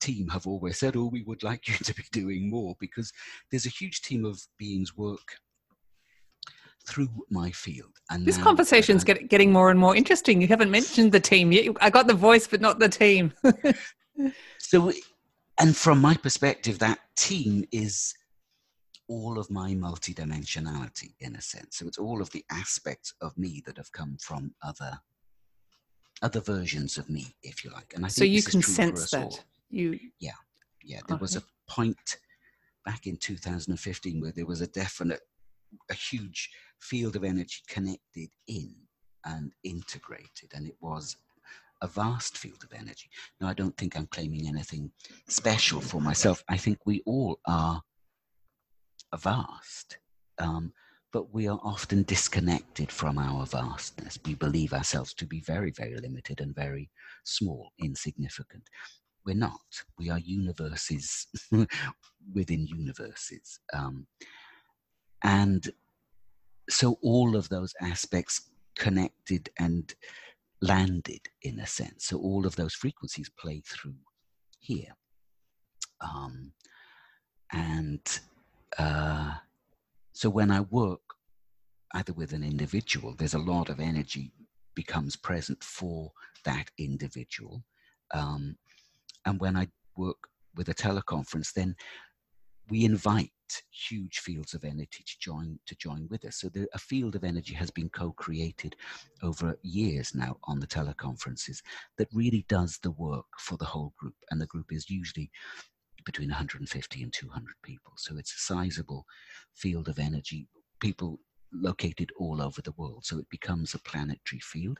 team 0.00 0.28
have 0.28 0.46
always 0.46 0.78
said, 0.78 0.96
Oh, 0.96 1.06
we 1.06 1.22
would 1.22 1.42
like 1.42 1.68
you 1.68 1.74
to 1.84 1.94
be 1.94 2.04
doing 2.12 2.50
more 2.50 2.76
because 2.78 3.12
there's 3.50 3.66
a 3.66 3.70
huge 3.70 4.02
team 4.02 4.24
of 4.24 4.40
beings 4.58 4.96
work 4.96 5.36
through 6.86 7.08
my 7.30 7.50
field. 7.50 7.92
And 8.10 8.24
this 8.24 8.38
conversation's 8.38 9.04
get, 9.04 9.28
getting 9.28 9.52
more 9.52 9.70
and 9.70 9.78
more 9.78 9.94
interesting. 9.94 10.40
You 10.40 10.48
haven't 10.48 10.70
mentioned 10.70 11.12
the 11.12 11.20
team 11.20 11.52
yet. 11.52 11.76
I 11.80 11.90
got 11.90 12.06
the 12.06 12.14
voice, 12.14 12.46
but 12.46 12.62
not 12.62 12.78
the 12.78 12.88
team. 12.88 13.32
so, 14.58 14.92
and 15.58 15.76
from 15.76 16.00
my 16.00 16.14
perspective, 16.14 16.78
that 16.78 16.98
team 17.16 17.64
is 17.72 18.14
all 19.08 19.38
of 19.38 19.50
my 19.50 19.72
multidimensionality 19.72 21.14
in 21.20 21.36
a 21.36 21.40
sense. 21.40 21.78
So 21.78 21.86
it's 21.86 21.98
all 21.98 22.22
of 22.22 22.30
the 22.30 22.44
aspects 22.50 23.12
of 23.20 23.36
me 23.36 23.62
that 23.66 23.76
have 23.76 23.92
come 23.92 24.16
from 24.20 24.54
other 24.62 24.98
other 26.20 26.40
versions 26.40 26.98
of 26.98 27.08
me, 27.08 27.26
if 27.44 27.64
you 27.64 27.70
like. 27.70 27.92
And 27.94 28.04
I 28.04 28.08
so 28.08 28.24
you 28.24 28.42
can 28.42 28.60
sense 28.60 29.10
that. 29.10 29.22
All. 29.22 29.40
You 29.70 29.98
Yeah. 30.20 30.32
Yeah. 30.82 31.00
There 31.06 31.16
okay. 31.16 31.20
was 31.20 31.36
a 31.36 31.42
point 31.68 32.18
back 32.84 33.06
in 33.06 33.16
2015 33.16 34.20
where 34.20 34.32
there 34.32 34.46
was 34.46 34.60
a 34.60 34.66
definite 34.66 35.20
a 35.90 35.94
huge 35.94 36.50
field 36.80 37.16
of 37.16 37.24
energy 37.24 37.60
connected 37.68 38.30
in 38.46 38.74
and 39.24 39.52
integrated 39.64 40.50
and 40.54 40.66
it 40.66 40.76
was 40.80 41.16
a 41.82 41.86
vast 41.86 42.36
field 42.36 42.64
of 42.64 42.72
energy. 42.72 43.08
Now, 43.40 43.48
I 43.48 43.54
don't 43.54 43.76
think 43.76 43.96
I'm 43.96 44.06
claiming 44.06 44.48
anything 44.48 44.90
special 45.28 45.80
for 45.80 46.00
myself. 46.00 46.42
I 46.48 46.56
think 46.56 46.78
we 46.84 47.02
all 47.06 47.38
are 47.46 47.82
vast, 49.16 49.98
um, 50.38 50.72
but 51.12 51.32
we 51.32 51.48
are 51.48 51.60
often 51.62 52.02
disconnected 52.02 52.90
from 52.90 53.18
our 53.18 53.46
vastness. 53.46 54.18
We 54.24 54.34
believe 54.34 54.72
ourselves 54.72 55.14
to 55.14 55.26
be 55.26 55.40
very, 55.40 55.70
very 55.70 55.96
limited 55.96 56.40
and 56.40 56.54
very 56.54 56.90
small, 57.24 57.70
insignificant. 57.78 58.68
We're 59.28 59.34
not. 59.34 59.82
We 59.98 60.08
are 60.08 60.18
universes 60.18 61.26
within 62.34 62.66
universes. 62.66 63.60
Um, 63.74 64.06
and 65.22 65.68
so 66.70 66.98
all 67.02 67.36
of 67.36 67.50
those 67.50 67.74
aspects 67.82 68.48
connected 68.78 69.50
and 69.58 69.94
landed 70.62 71.28
in 71.42 71.58
a 71.58 71.66
sense. 71.66 72.06
So 72.06 72.16
all 72.16 72.46
of 72.46 72.56
those 72.56 72.72
frequencies 72.72 73.30
play 73.38 73.62
through 73.66 73.96
here. 74.60 74.96
Um, 76.00 76.52
and 77.52 78.00
uh, 78.78 79.34
so 80.14 80.30
when 80.30 80.50
I 80.50 80.60
work 80.60 81.02
either 81.92 82.14
with 82.14 82.32
an 82.32 82.42
individual, 82.42 83.14
there's 83.14 83.34
a 83.34 83.38
lot 83.38 83.68
of 83.68 83.78
energy 83.78 84.32
becomes 84.74 85.16
present 85.16 85.62
for 85.62 86.12
that 86.46 86.70
individual. 86.78 87.62
Um, 88.14 88.56
and 89.24 89.40
when 89.40 89.56
I 89.56 89.68
work 89.96 90.28
with 90.54 90.68
a 90.68 90.74
teleconference, 90.74 91.52
then 91.52 91.74
we 92.70 92.84
invite 92.84 93.30
huge 93.70 94.18
fields 94.18 94.52
of 94.54 94.64
energy 94.64 95.02
to 95.06 95.18
join 95.20 95.58
to 95.66 95.74
join 95.76 96.06
with 96.10 96.24
us. 96.24 96.36
So 96.36 96.48
the, 96.48 96.68
a 96.74 96.78
field 96.78 97.16
of 97.16 97.24
energy 97.24 97.54
has 97.54 97.70
been 97.70 97.88
co-created 97.88 98.76
over 99.22 99.58
years 99.62 100.14
now 100.14 100.36
on 100.44 100.60
the 100.60 100.66
teleconferences 100.66 101.62
that 101.96 102.08
really 102.12 102.44
does 102.48 102.78
the 102.82 102.90
work 102.90 103.26
for 103.38 103.56
the 103.56 103.64
whole 103.64 103.94
group, 103.98 104.14
and 104.30 104.40
the 104.40 104.46
group 104.46 104.72
is 104.72 104.90
usually 104.90 105.30
between 106.04 106.28
150 106.28 107.02
and 107.02 107.12
200 107.12 107.54
people. 107.62 107.92
So 107.96 108.16
it's 108.16 108.34
a 108.34 108.38
sizable 108.38 109.04
field 109.54 109.88
of 109.88 109.98
energy, 109.98 110.48
people 110.80 111.20
located 111.52 112.10
all 112.18 112.40
over 112.40 112.62
the 112.62 112.74
world. 112.76 113.04
So 113.04 113.18
it 113.18 113.28
becomes 113.30 113.74
a 113.74 113.78
planetary 113.78 114.40
field. 114.40 114.78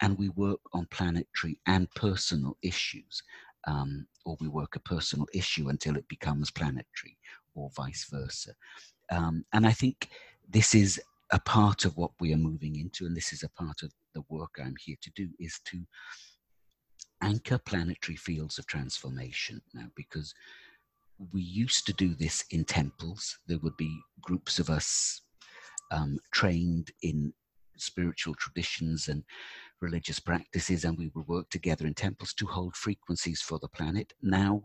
And 0.00 0.16
we 0.16 0.28
work 0.28 0.60
on 0.72 0.86
planetary 0.90 1.58
and 1.66 1.90
personal 1.90 2.56
issues 2.62 3.22
um, 3.68 4.06
or 4.24 4.36
we 4.40 4.48
work 4.48 4.76
a 4.76 4.88
personal 4.92 5.26
issue 5.34 5.68
until 5.68 5.96
it 5.96 6.08
becomes 6.08 6.50
planetary, 6.50 7.14
or 7.54 7.70
vice 7.76 8.06
versa. 8.10 8.52
Um, 9.10 9.44
and 9.52 9.66
I 9.66 9.72
think 9.80 10.08
this 10.56 10.74
is 10.74 11.00
a 11.30 11.40
part 11.40 11.84
of 11.84 11.96
what 11.96 12.12
we 12.20 12.32
are 12.34 12.38
moving 12.50 12.74
into, 12.76 13.06
and 13.06 13.16
this 13.16 13.32
is 13.32 13.42
a 13.42 13.62
part 13.62 13.82
of 13.82 13.90
the 14.14 14.24
work 14.28 14.52
I'm 14.58 14.78
here 14.86 14.96
to 15.02 15.10
do, 15.20 15.28
is 15.38 15.60
to 15.66 15.78
anchor 17.20 17.58
planetary 17.58 18.16
fields 18.16 18.58
of 18.58 18.66
transformation 18.66 19.60
now, 19.74 19.88
because 19.94 20.34
we 21.32 21.42
used 21.42 21.84
to 21.86 21.92
do 21.92 22.14
this 22.14 22.44
in 22.50 22.64
temples. 22.64 23.38
There 23.48 23.62
would 23.62 23.76
be 23.76 23.92
groups 24.20 24.58
of 24.58 24.70
us 24.70 25.20
um, 25.90 26.18
trained 26.32 26.90
in 27.02 27.32
spiritual 27.76 28.34
traditions 28.34 29.08
and 29.08 29.22
religious 29.80 30.20
practices, 30.20 30.84
and 30.84 30.96
we 30.98 31.10
would 31.14 31.26
work 31.26 31.48
together 31.50 31.86
in 31.86 31.94
temples 31.94 32.34
to 32.34 32.46
hold 32.46 32.76
frequencies 32.76 33.40
for 33.40 33.58
the 33.58 33.68
planet. 33.68 34.12
Now, 34.22 34.62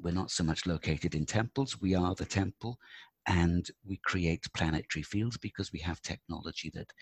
we're 0.00 0.12
not 0.12 0.30
so 0.30 0.44
much 0.44 0.66
located 0.66 1.14
in 1.14 1.26
temples, 1.26 1.80
we 1.80 1.94
are 1.94 2.14
the 2.14 2.24
temple, 2.24 2.78
and 3.26 3.68
we 3.84 4.00
create 4.04 4.52
planetary 4.54 5.02
fields 5.02 5.36
because 5.36 5.72
we 5.72 5.78
have 5.80 6.00
technology 6.02 6.72
that, 6.74 6.92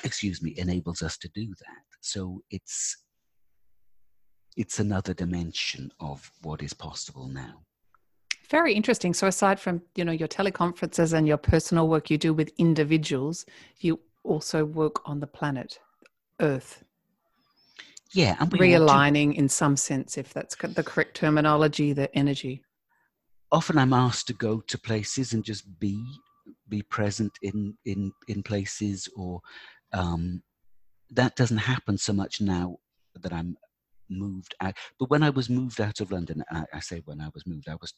excuse 0.04 0.42
me, 0.42 0.54
enables 0.56 1.02
us 1.02 1.18
to 1.18 1.28
do 1.30 1.46
that. 1.46 1.82
So 2.00 2.42
it's 2.50 2.96
it's 4.56 4.80
another 4.80 5.14
dimension 5.14 5.92
of 6.00 6.32
what 6.42 6.62
is 6.62 6.74
possible 6.74 7.28
now. 7.28 7.62
Very 8.50 8.74
interesting. 8.74 9.14
So 9.14 9.28
aside 9.28 9.60
from, 9.60 9.82
you 9.94 10.04
know, 10.04 10.10
your 10.10 10.26
teleconferences 10.26 11.12
and 11.12 11.28
your 11.28 11.36
personal 11.36 11.86
work 11.86 12.10
you 12.10 12.18
do 12.18 12.34
with 12.34 12.50
individuals, 12.58 13.46
you 13.78 14.00
also 14.24 14.64
work 14.64 15.08
on 15.08 15.20
the 15.20 15.28
planet 15.28 15.78
Earth. 16.40 16.84
Yeah, 18.12 18.36
and 18.40 18.50
realigning 18.50 19.32
to, 19.32 19.38
in 19.38 19.48
some 19.48 19.76
sense, 19.76 20.16
if 20.16 20.32
that's 20.32 20.56
the 20.56 20.82
correct 20.82 21.16
terminology, 21.16 21.92
the 21.92 22.14
energy. 22.16 22.62
Often 23.52 23.78
I'm 23.78 23.92
asked 23.92 24.26
to 24.28 24.32
go 24.34 24.60
to 24.60 24.78
places 24.78 25.32
and 25.32 25.44
just 25.44 25.78
be 25.78 26.02
be 26.68 26.82
present 26.82 27.32
in 27.42 27.76
in 27.84 28.12
in 28.28 28.42
places, 28.42 29.08
or 29.14 29.40
um, 29.92 30.42
that 31.10 31.36
doesn't 31.36 31.58
happen 31.58 31.98
so 31.98 32.12
much 32.12 32.40
now 32.40 32.78
that 33.20 33.32
I'm 33.32 33.56
moved 34.08 34.54
out. 34.60 34.74
But 34.98 35.10
when 35.10 35.22
I 35.22 35.30
was 35.30 35.50
moved 35.50 35.80
out 35.80 36.00
of 36.00 36.10
London, 36.10 36.42
I, 36.50 36.64
I 36.72 36.80
say 36.80 37.02
when 37.04 37.20
I 37.20 37.28
was 37.34 37.46
moved, 37.46 37.68
I 37.68 37.76
was 37.80 37.92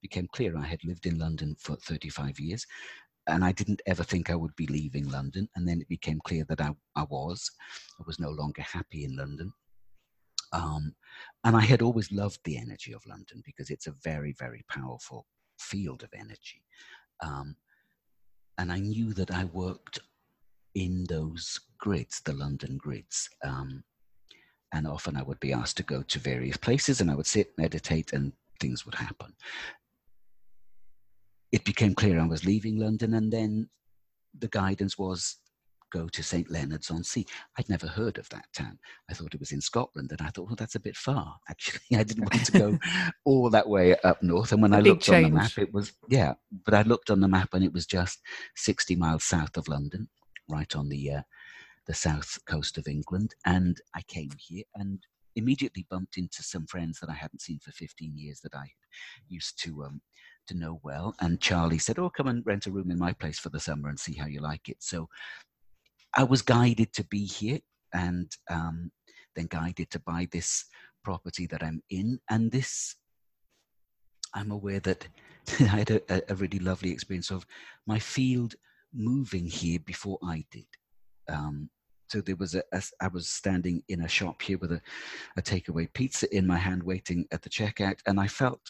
became 0.00 0.28
clear 0.32 0.56
I 0.56 0.66
had 0.66 0.84
lived 0.84 1.06
in 1.06 1.18
London 1.18 1.56
for 1.58 1.76
35 1.76 2.38
years 2.38 2.66
and 3.28 3.44
I 3.44 3.52
didn't 3.52 3.82
ever 3.86 4.02
think 4.02 4.30
I 4.30 4.34
would 4.34 4.54
be 4.56 4.66
leaving 4.66 5.08
London. 5.08 5.48
And 5.54 5.66
then 5.66 5.80
it 5.80 5.88
became 5.88 6.20
clear 6.26 6.44
that 6.48 6.60
I, 6.60 6.74
I 6.96 7.04
was. 7.04 7.50
I 8.00 8.02
was 8.06 8.18
no 8.18 8.30
longer 8.30 8.62
happy 8.62 9.04
in 9.04 9.16
London. 9.16 9.52
Um, 10.52 10.94
and 11.44 11.56
I 11.56 11.60
had 11.60 11.82
always 11.82 12.12
loved 12.12 12.40
the 12.44 12.58
energy 12.58 12.92
of 12.92 13.06
London 13.06 13.42
because 13.44 13.70
it's 13.70 13.86
a 13.86 13.94
very, 14.04 14.34
very 14.38 14.64
powerful 14.68 15.26
field 15.58 16.02
of 16.02 16.10
energy. 16.14 16.62
Um, 17.22 17.56
and 18.58 18.70
I 18.70 18.80
knew 18.80 19.14
that 19.14 19.30
I 19.30 19.44
worked 19.44 20.00
in 20.74 21.04
those 21.08 21.60
grids, 21.78 22.20
the 22.20 22.34
London 22.34 22.76
grids. 22.76 23.30
Um, 23.44 23.84
and 24.72 24.86
often 24.86 25.16
I 25.16 25.22
would 25.22 25.40
be 25.40 25.52
asked 25.52 25.76
to 25.78 25.82
go 25.82 26.02
to 26.02 26.18
various 26.18 26.56
places 26.56 27.00
and 27.00 27.10
I 27.10 27.14
would 27.14 27.26
sit, 27.26 27.52
meditate, 27.58 28.12
and 28.12 28.32
things 28.58 28.84
would 28.84 28.94
happen. 28.94 29.34
It 31.52 31.64
became 31.64 31.94
clear 31.94 32.18
I 32.18 32.26
was 32.26 32.44
leaving 32.44 32.76
London, 32.76 33.14
and 33.14 33.32
then 33.32 33.68
the 34.38 34.48
guidance 34.48 34.98
was 34.98 35.36
go 35.92 36.08
to 36.08 36.22
St. 36.22 36.50
Leonard's 36.50 36.90
on 36.90 37.04
Sea. 37.04 37.26
I'd 37.58 37.68
never 37.68 37.86
heard 37.86 38.16
of 38.16 38.28
that 38.30 38.46
town. 38.54 38.78
I 39.10 39.14
thought 39.14 39.34
it 39.34 39.40
was 39.40 39.52
in 39.52 39.60
Scotland, 39.60 40.10
and 40.10 40.22
I 40.22 40.30
thought, 40.30 40.46
well, 40.46 40.56
that's 40.56 40.74
a 40.74 40.80
bit 40.80 40.96
far. 40.96 41.36
Actually, 41.50 41.98
I 41.98 42.02
didn't 42.02 42.32
want 42.32 42.46
to 42.46 42.52
go 42.52 42.78
all 43.24 43.50
that 43.50 43.68
way 43.68 43.94
up 43.96 44.22
north. 44.22 44.52
And 44.52 44.62
when 44.62 44.74
I 44.74 44.80
looked 44.80 45.02
change. 45.02 45.26
on 45.26 45.30
the 45.30 45.36
map, 45.36 45.58
it 45.58 45.72
was 45.72 45.92
yeah. 46.08 46.34
But 46.64 46.74
I 46.74 46.82
looked 46.82 47.10
on 47.10 47.20
the 47.20 47.28
map, 47.28 47.50
and 47.52 47.64
it 47.64 47.72
was 47.72 47.86
just 47.86 48.20
sixty 48.56 48.96
miles 48.96 49.24
south 49.24 49.56
of 49.56 49.68
London, 49.68 50.08
right 50.48 50.74
on 50.74 50.88
the 50.88 51.10
uh, 51.10 51.22
the 51.86 51.94
south 51.94 52.38
coast 52.46 52.78
of 52.78 52.88
England. 52.88 53.34
And 53.44 53.78
I 53.94 54.02
came 54.02 54.30
here 54.38 54.64
and 54.74 55.00
immediately 55.36 55.86
bumped 55.90 56.18
into 56.18 56.42
some 56.42 56.66
friends 56.66 57.00
that 57.00 57.10
I 57.10 57.14
hadn't 57.14 57.40
seen 57.40 57.58
for 57.58 57.72
15 57.72 58.16
years 58.16 58.40
that 58.40 58.54
I 58.54 58.70
used 59.28 59.58
to 59.62 59.84
um, 59.84 60.02
to 60.48 60.56
know 60.56 60.80
well. 60.82 61.14
And 61.20 61.40
Charlie 61.40 61.78
said, 61.78 61.98
"Oh, 61.98 62.10
come 62.10 62.28
and 62.28 62.44
rent 62.46 62.66
a 62.66 62.70
room 62.70 62.90
in 62.90 62.98
my 62.98 63.12
place 63.12 63.38
for 63.38 63.48
the 63.48 63.60
summer 63.60 63.88
and 63.88 63.98
see 63.98 64.14
how 64.14 64.26
you 64.26 64.40
like 64.40 64.68
it." 64.68 64.78
So 64.80 65.08
I 66.14 66.24
was 66.24 66.42
guided 66.42 66.92
to 66.94 67.04
be 67.04 67.24
here, 67.24 67.60
and 67.92 68.30
um, 68.50 68.90
then 69.34 69.46
guided 69.46 69.90
to 69.90 70.00
buy 70.00 70.28
this 70.30 70.64
property 71.04 71.46
that 71.46 71.62
I'm 71.62 71.82
in. 71.90 72.18
And 72.30 72.50
this, 72.50 72.96
I'm 74.34 74.50
aware 74.50 74.80
that 74.80 75.06
I 75.60 75.64
had 75.64 75.90
a, 75.90 76.32
a 76.32 76.34
really 76.34 76.58
lovely 76.58 76.90
experience 76.90 77.30
of 77.30 77.46
my 77.86 77.98
field 77.98 78.54
moving 78.92 79.46
here 79.46 79.78
before 79.84 80.18
I 80.22 80.44
did. 80.50 80.66
Um, 81.28 81.70
so 82.08 82.20
there 82.20 82.36
was 82.36 82.54
a, 82.54 82.62
a, 82.72 82.82
I 83.00 83.08
was 83.08 83.28
standing 83.28 83.82
in 83.88 84.02
a 84.02 84.08
shop 84.08 84.42
here 84.42 84.58
with 84.58 84.72
a, 84.72 84.82
a 85.38 85.42
takeaway 85.42 85.90
pizza 85.92 86.34
in 86.36 86.46
my 86.46 86.58
hand, 86.58 86.82
waiting 86.82 87.26
at 87.32 87.40
the 87.40 87.48
checkout, 87.48 88.00
and 88.06 88.20
I 88.20 88.28
felt 88.28 88.60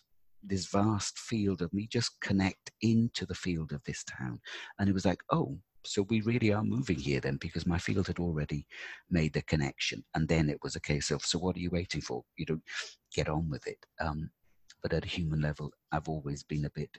this 0.42 0.66
vast 0.66 1.18
field 1.18 1.62
of 1.62 1.72
me 1.72 1.86
just 1.86 2.20
connect 2.20 2.70
into 2.80 3.26
the 3.26 3.34
field 3.34 3.72
of 3.72 3.82
this 3.84 4.04
town, 4.04 4.40
and 4.78 4.88
it 4.88 4.92
was 4.92 5.04
like, 5.04 5.20
oh, 5.30 5.58
so 5.84 6.02
we 6.08 6.20
really 6.20 6.52
are 6.52 6.62
moving 6.62 6.98
here 6.98 7.20
then, 7.20 7.38
because 7.40 7.66
my 7.66 7.78
field 7.78 8.06
had 8.06 8.18
already 8.18 8.66
made 9.10 9.32
the 9.32 9.42
connection, 9.42 10.04
and 10.14 10.28
then 10.28 10.48
it 10.48 10.58
was 10.62 10.76
a 10.76 10.80
case 10.80 11.10
of, 11.10 11.22
so 11.22 11.38
what 11.38 11.56
are 11.56 11.60
you 11.60 11.70
waiting 11.70 12.00
for? 12.00 12.22
You 12.36 12.46
don't 12.46 12.62
get 13.14 13.28
on 13.28 13.48
with 13.48 13.66
it. 13.66 13.78
Um, 14.00 14.30
but 14.82 14.92
at 14.92 15.04
a 15.04 15.08
human 15.08 15.40
level, 15.40 15.70
I've 15.92 16.08
always 16.08 16.42
been 16.42 16.64
a 16.64 16.70
bit 16.70 16.90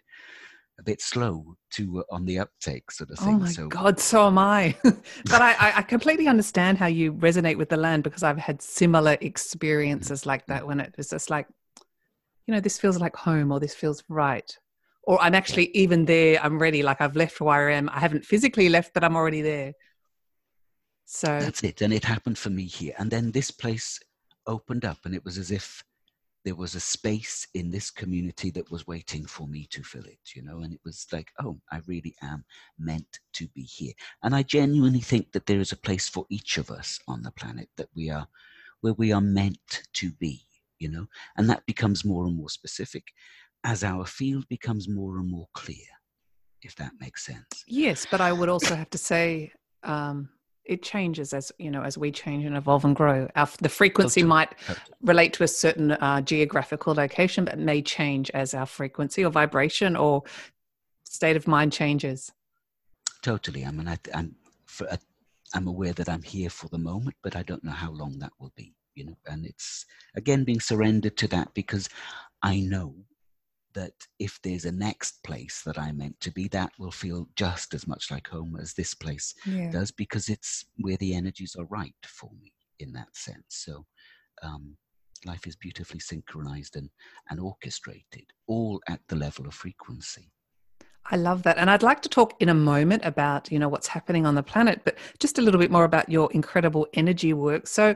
a 0.79 0.84
bit 0.84 1.01
slow 1.01 1.56
to 1.71 1.99
uh, 1.99 2.03
on 2.15 2.25
the 2.25 2.39
uptake 2.39 2.89
sort 2.89 3.12
of 3.12 3.17
oh 3.21 3.25
thing. 3.25 3.36
Oh 3.36 3.39
my 3.39 3.49
so, 3.49 3.67
god, 3.67 3.99
so 3.99 4.27
am 4.27 4.38
I. 4.39 4.75
but 4.84 5.41
I, 5.41 5.73
I 5.77 5.82
completely 5.84 6.27
understand 6.27 6.77
how 6.77 6.88
you 6.88 7.13
resonate 7.13 7.58
with 7.58 7.69
the 7.69 7.77
land 7.77 8.03
because 8.03 8.23
I've 8.23 8.39
had 8.39 8.62
similar 8.62 9.17
experiences 9.21 10.25
like 10.25 10.47
that 10.47 10.65
when 10.65 10.79
it 10.79 10.95
was 10.97 11.10
just 11.10 11.29
like, 11.29 11.47
you 12.47 12.53
know, 12.53 12.60
this 12.60 12.79
feels 12.79 12.99
like 12.99 13.15
home 13.15 13.51
or 13.51 13.60
this 13.60 13.75
feels 13.75 14.03
right. 14.10 14.58
Or 15.03 15.21
I'm 15.21 15.36
actually 15.36 15.69
even 15.75 16.06
there, 16.06 16.39
I'm 16.41 16.60
ready, 16.60 16.82
like 16.82 17.01
I've 17.01 17.15
left 17.15 17.41
where 17.41 17.69
I 17.69 17.73
am. 17.73 17.89
I 17.89 17.99
haven't 17.99 18.25
physically 18.25 18.69
left, 18.69 18.93
but 18.93 19.03
I'm 19.03 19.15
already 19.15 19.41
there. 19.41 19.73
So 21.06 21.27
that's 21.27 21.63
it. 21.63 21.82
And 21.82 21.93
it 21.93 22.06
happened 22.06 22.38
for 22.38 22.49
me 22.49 22.65
here. 22.65 22.93
And 22.97 23.12
then 23.12 23.32
this 23.32 23.51
place 23.51 23.99
opened 24.47 24.86
up 24.86 24.99
and 25.06 25.13
it 25.13 25.25
was 25.25 25.38
as 25.38 25.51
if 25.51 25.84
there 26.45 26.56
was 26.56 26.75
a 26.75 26.79
space 26.79 27.47
in 27.53 27.71
this 27.71 27.89
community 27.89 28.51
that 28.51 28.69
was 28.69 28.86
waiting 28.86 29.25
for 29.25 29.47
me 29.47 29.65
to 29.71 29.82
fill 29.84 30.03
it, 30.03 30.19
you 30.36 30.41
know, 30.41 30.60
and 30.60 30.73
it 30.73 30.79
was 30.84 31.08
like, 31.12 31.32
oh, 31.39 31.58
I 31.71 31.79
really 31.88 32.15
am 32.21 32.43
meant 32.77 33.19
to 33.34 33.47
be 33.49 33.62
here. 33.63 33.93
And 34.23 34.36
I 34.36 34.43
genuinely 34.43 34.99
think 34.99 35.32
that 35.32 35.45
there 35.45 35.60
is 35.60 35.71
a 35.71 35.77
place 35.77 36.10
for 36.10 36.25
each 36.29 36.58
of 36.58 36.69
us 36.69 36.99
on 37.08 37.21
the 37.21 37.32
planet 37.32 37.69
that 37.77 37.88
we 37.95 38.10
are, 38.10 38.27
where 38.82 38.93
we 38.93 39.13
are 39.13 39.21
meant 39.21 39.84
to 39.93 40.12
be, 40.12 40.41
you 40.79 40.89
know, 40.89 41.05
and 41.38 41.49
that 41.49 41.65
becomes 41.65 42.05
more 42.05 42.25
and 42.25 42.36
more 42.36 42.49
specific 42.49 43.03
as 43.63 43.83
our 43.83 44.05
field 44.05 44.47
becomes 44.49 44.89
more 44.89 45.17
and 45.19 45.29
more 45.29 45.47
clear, 45.53 45.88
if 46.62 46.75
that 46.75 46.91
makes 46.99 47.25
sense. 47.25 47.63
Yes, 47.67 48.05
but 48.09 48.21
I 48.21 48.33
would 48.33 48.49
also 48.49 48.75
have 48.75 48.89
to 48.89 48.97
say, 48.97 49.53
um, 49.83 50.29
it 50.65 50.81
changes 50.81 51.33
as 51.33 51.51
you 51.59 51.69
know 51.69 51.81
as 51.81 51.97
we 51.97 52.12
change 52.12 52.45
and 52.45 52.55
evolve 52.55 52.86
and 52.86 52.95
grow 52.95 53.27
our, 53.36 53.49
the 53.59 53.69
frequency 53.69 54.21
totally. 54.21 54.29
might 54.29 54.55
relate 55.01 55.33
to 55.33 55.43
a 55.43 55.47
certain 55.47 55.91
uh, 55.91 56.21
geographical 56.21 56.93
location 56.93 57.45
but 57.45 57.59
may 57.59 57.81
change 57.81 58.29
as 58.31 58.53
our 58.53 58.65
frequency 58.65 59.25
or 59.25 59.29
vibration 59.29 59.95
or 59.95 60.23
state 61.03 61.36
of 61.36 61.47
mind 61.47 61.73
changes 61.73 62.31
totally 63.21 63.65
i 63.65 63.71
mean 63.71 63.88
I, 63.88 63.97
am 64.13 64.36
for, 64.65 64.89
uh, 64.89 64.97
i'm 65.53 65.67
aware 65.67 65.93
that 65.93 66.07
i'm 66.07 66.23
here 66.23 66.49
for 66.49 66.69
the 66.69 66.77
moment 66.77 67.17
but 67.21 67.36
i 67.36 67.43
don't 67.43 67.63
know 67.63 67.71
how 67.71 67.91
long 67.91 68.17
that 68.19 68.31
will 68.39 68.53
be 68.55 68.73
you 68.95 69.06
know 69.06 69.17
and 69.27 69.45
it's 69.45 69.86
again 70.15 70.43
being 70.43 70.60
surrendered 70.60 71.17
to 71.17 71.27
that 71.27 71.53
because 71.53 71.89
i 72.41 72.60
know 72.60 72.95
that 73.73 73.93
if 74.19 74.39
there's 74.43 74.65
a 74.65 74.71
next 74.71 75.23
place 75.23 75.62
that 75.65 75.77
I'm 75.77 75.97
meant 75.97 76.19
to 76.21 76.32
be, 76.32 76.47
that 76.49 76.71
will 76.79 76.91
feel 76.91 77.27
just 77.36 77.73
as 77.73 77.88
much 77.88 78.12
like 78.12 78.27
home 78.27 78.58
as 78.62 78.73
this 78.73 78.93
place 78.93 79.34
yeah. 79.45 79.71
does 79.71 79.91
because 79.91 80.29
it's 80.29 80.65
where 80.77 80.97
the 80.97 81.13
energies 81.13 81.56
are 81.58 81.65
right 81.65 81.95
for 82.06 82.29
me 82.41 82.51
in 82.79 82.93
that 82.93 83.15
sense. 83.15 83.45
So 83.49 83.86
um, 84.41 84.77
life 85.25 85.47
is 85.47 85.56
beautifully 85.56 85.99
synchronized 85.99 86.75
and, 86.75 86.89
and 87.29 87.39
orchestrated, 87.39 88.25
all 88.47 88.82
at 88.88 88.99
the 89.08 89.15
level 89.15 89.47
of 89.47 89.53
frequency. 89.53 90.32
I 91.06 91.17
love 91.17 91.43
that. 91.43 91.58
And 91.58 91.69
I'd 91.69 91.84
like 91.84 92.01
to 92.03 92.10
talk 92.10 92.34
in 92.39 92.47
a 92.47 92.53
moment 92.53 93.03
about, 93.03 93.51
you 93.51 93.60
know, 93.60 93.67
what's 93.67 93.88
happening 93.88 94.25
on 94.25 94.36
the 94.36 94.43
planet, 94.43 94.82
but 94.86 94.97
just 95.19 95.38
a 95.38 95.41
little 95.41 95.60
bit 95.60 95.69
more 95.69 95.84
about 95.84 96.10
your 96.10 96.32
incredible 96.32 96.88
energy 96.93 97.34
work. 97.34 97.67
So 97.67 97.95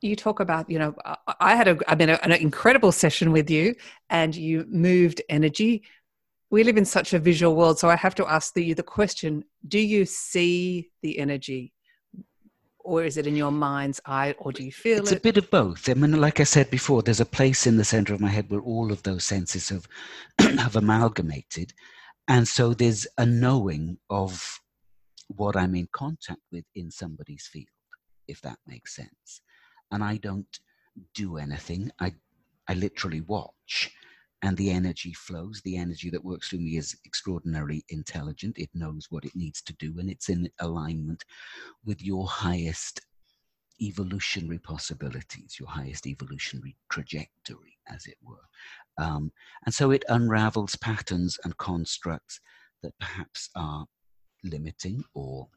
you 0.00 0.16
talk 0.16 0.40
about 0.40 0.68
you 0.70 0.78
know 0.78 0.94
i 1.40 1.54
had 1.54 1.68
a 1.68 1.78
i 1.88 1.94
mean 1.94 2.10
an 2.10 2.32
incredible 2.32 2.92
session 2.92 3.32
with 3.32 3.50
you 3.50 3.74
and 4.08 4.34
you 4.34 4.64
moved 4.68 5.20
energy 5.28 5.82
we 6.50 6.64
live 6.64 6.76
in 6.76 6.84
such 6.84 7.12
a 7.12 7.18
visual 7.18 7.54
world 7.54 7.78
so 7.78 7.88
i 7.88 7.96
have 7.96 8.14
to 8.14 8.26
ask 8.26 8.56
you 8.56 8.74
the 8.74 8.82
question 8.82 9.44
do 9.68 9.78
you 9.78 10.04
see 10.04 10.90
the 11.02 11.18
energy 11.18 11.72
or 12.82 13.04
is 13.04 13.16
it 13.16 13.26
in 13.26 13.36
your 13.36 13.52
mind's 13.52 14.00
eye, 14.06 14.34
or 14.38 14.52
do 14.52 14.64
you 14.64 14.72
feel 14.72 14.98
it? 14.98 15.02
it's 15.02 15.12
it? 15.12 15.18
a 15.18 15.20
bit 15.20 15.36
of 15.36 15.50
both. 15.50 15.88
I 15.88 15.94
mean, 15.94 16.20
like 16.20 16.40
I 16.40 16.44
said 16.44 16.70
before, 16.70 17.02
there's 17.02 17.20
a 17.20 17.26
place 17.26 17.66
in 17.66 17.76
the 17.76 17.84
center 17.84 18.14
of 18.14 18.20
my 18.20 18.28
head 18.28 18.50
where 18.50 18.60
all 18.60 18.90
of 18.90 19.02
those 19.02 19.24
senses 19.24 19.68
have 19.68 19.86
have 20.58 20.76
amalgamated, 20.76 21.72
and 22.26 22.46
so 22.48 22.74
there's 22.74 23.06
a 23.18 23.26
knowing 23.26 23.98
of 24.08 24.60
what 25.28 25.56
I'm 25.56 25.74
in 25.74 25.88
contact 25.92 26.40
with 26.50 26.64
in 26.74 26.90
somebody's 26.90 27.46
field, 27.46 27.68
if 28.26 28.40
that 28.40 28.58
makes 28.66 28.96
sense. 28.96 29.42
And 29.90 30.02
I 30.04 30.16
don't 30.16 30.60
do 31.14 31.36
anything. 31.36 31.90
I 32.00 32.14
I 32.68 32.74
literally 32.74 33.20
watch 33.22 33.90
and 34.42 34.56
the 34.56 34.70
energy 34.70 35.12
flows. 35.12 35.60
The 35.64 35.76
energy 35.76 36.08
that 36.10 36.24
works 36.24 36.48
through 36.48 36.60
me 36.60 36.76
is 36.76 36.96
extraordinarily 37.04 37.84
intelligent. 37.88 38.58
It 38.58 38.70
knows 38.74 39.08
what 39.10 39.24
it 39.24 39.34
needs 39.34 39.60
to 39.62 39.72
do, 39.74 39.98
and 39.98 40.10
it's 40.10 40.28
in 40.28 40.48
alignment 40.60 41.24
with 41.84 42.02
your 42.02 42.26
highest 42.26 43.00
evolutionary 43.82 44.58
possibilities, 44.58 45.56
your 45.58 45.68
highest 45.68 46.06
evolutionary 46.06 46.76
trajectory, 46.90 47.78
as 47.88 48.06
it 48.06 48.16
were. 48.22 48.46
Um, 48.98 49.32
and 49.64 49.74
so 49.74 49.90
it 49.90 50.04
unravels 50.08 50.76
patterns 50.76 51.38
and 51.44 51.56
constructs 51.56 52.40
that 52.82 52.98
perhaps 52.98 53.48
are 53.56 53.86
limiting 54.44 55.04
or 55.14 55.48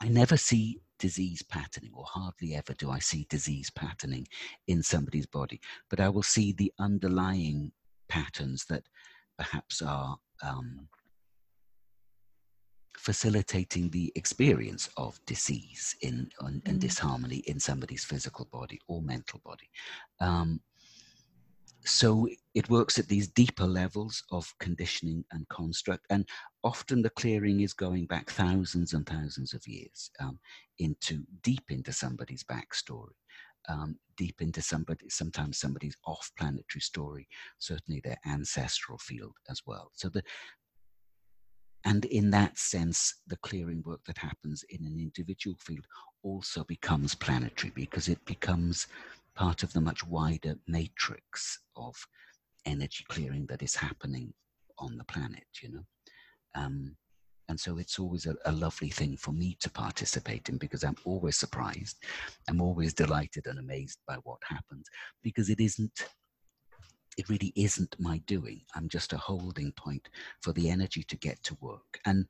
I 0.00 0.08
never 0.08 0.36
see 0.36 0.80
disease 1.02 1.42
patterning, 1.42 1.90
or 1.92 2.04
hardly 2.06 2.54
ever 2.54 2.74
do 2.74 2.88
I 2.88 3.00
see 3.00 3.26
disease 3.28 3.70
patterning 3.70 4.24
in 4.68 4.84
somebody's 4.84 5.26
body, 5.26 5.60
but 5.90 5.98
I 5.98 6.08
will 6.08 6.22
see 6.22 6.52
the 6.52 6.72
underlying 6.78 7.72
patterns 8.08 8.64
that 8.66 8.84
perhaps 9.36 9.82
are 9.82 10.16
um, 10.44 10.88
facilitating 12.96 13.90
the 13.90 14.12
experience 14.14 14.88
of 14.96 15.18
disease 15.26 15.96
in, 16.02 16.30
and 16.40 16.62
mm. 16.62 16.78
disharmony 16.78 17.38
in 17.48 17.58
somebody's 17.58 18.04
physical 18.04 18.44
body 18.52 18.78
or 18.86 19.02
mental 19.02 19.40
body. 19.44 19.68
Um, 20.20 20.60
so 21.84 22.28
it 22.54 22.68
works 22.70 22.98
at 22.98 23.08
these 23.08 23.28
deeper 23.28 23.66
levels 23.66 24.22
of 24.30 24.52
conditioning 24.60 25.24
and 25.32 25.48
construct 25.48 26.06
and 26.10 26.28
often 26.62 27.02
the 27.02 27.10
clearing 27.10 27.60
is 27.60 27.72
going 27.72 28.06
back 28.06 28.30
thousands 28.30 28.92
and 28.92 29.06
thousands 29.06 29.52
of 29.52 29.66
years 29.66 30.10
um, 30.20 30.38
into 30.78 31.22
deep 31.42 31.64
into 31.70 31.92
somebody's 31.92 32.44
backstory 32.44 33.14
um, 33.68 33.96
deep 34.16 34.40
into 34.40 34.60
somebody 34.60 35.08
sometimes 35.08 35.58
somebody's 35.58 35.96
off 36.06 36.30
planetary 36.38 36.80
story 36.80 37.28
certainly 37.58 38.00
their 38.04 38.18
ancestral 38.26 38.98
field 38.98 39.34
as 39.48 39.62
well. 39.66 39.90
So 39.94 40.08
the 40.08 40.22
and 41.84 42.04
in 42.06 42.30
that 42.30 42.58
sense 42.58 43.20
the 43.26 43.36
clearing 43.38 43.82
work 43.84 44.00
that 44.06 44.18
happens 44.18 44.64
in 44.70 44.84
an 44.84 44.98
individual 44.98 45.56
field 45.60 45.86
also 46.22 46.64
becomes 46.64 47.14
planetary 47.14 47.72
because 47.74 48.08
it 48.08 48.24
becomes 48.24 48.86
part 49.34 49.62
of 49.62 49.72
the 49.72 49.80
much 49.80 50.06
wider 50.06 50.56
matrix 50.66 51.58
of 51.76 51.94
energy 52.66 53.04
clearing 53.08 53.46
that 53.46 53.62
is 53.62 53.74
happening 53.74 54.32
on 54.78 54.96
the 54.96 55.04
planet, 55.04 55.46
you 55.62 55.70
know. 55.70 55.84
Um, 56.54 56.96
and 57.48 57.58
so 57.58 57.78
it's 57.78 57.98
always 57.98 58.26
a, 58.26 58.34
a, 58.44 58.52
lovely 58.52 58.88
thing 58.88 59.16
for 59.16 59.32
me 59.32 59.56
to 59.60 59.70
participate 59.70 60.48
in 60.48 60.58
because 60.58 60.84
I'm 60.84 60.96
always 61.04 61.36
surprised. 61.36 61.98
I'm 62.48 62.60
always 62.60 62.94
delighted 62.94 63.46
and 63.46 63.58
amazed 63.58 63.98
by 64.06 64.16
what 64.22 64.38
happens 64.46 64.86
because 65.22 65.50
it 65.50 65.60
isn't, 65.60 66.08
it 67.18 67.28
really 67.28 67.52
isn't 67.56 67.96
my 67.98 68.18
doing. 68.26 68.62
I'm 68.74 68.88
just 68.88 69.12
a 69.12 69.18
holding 69.18 69.72
point 69.72 70.08
for 70.40 70.52
the 70.52 70.70
energy 70.70 71.02
to 71.04 71.16
get 71.16 71.42
to 71.44 71.56
work. 71.60 72.00
And 72.06 72.26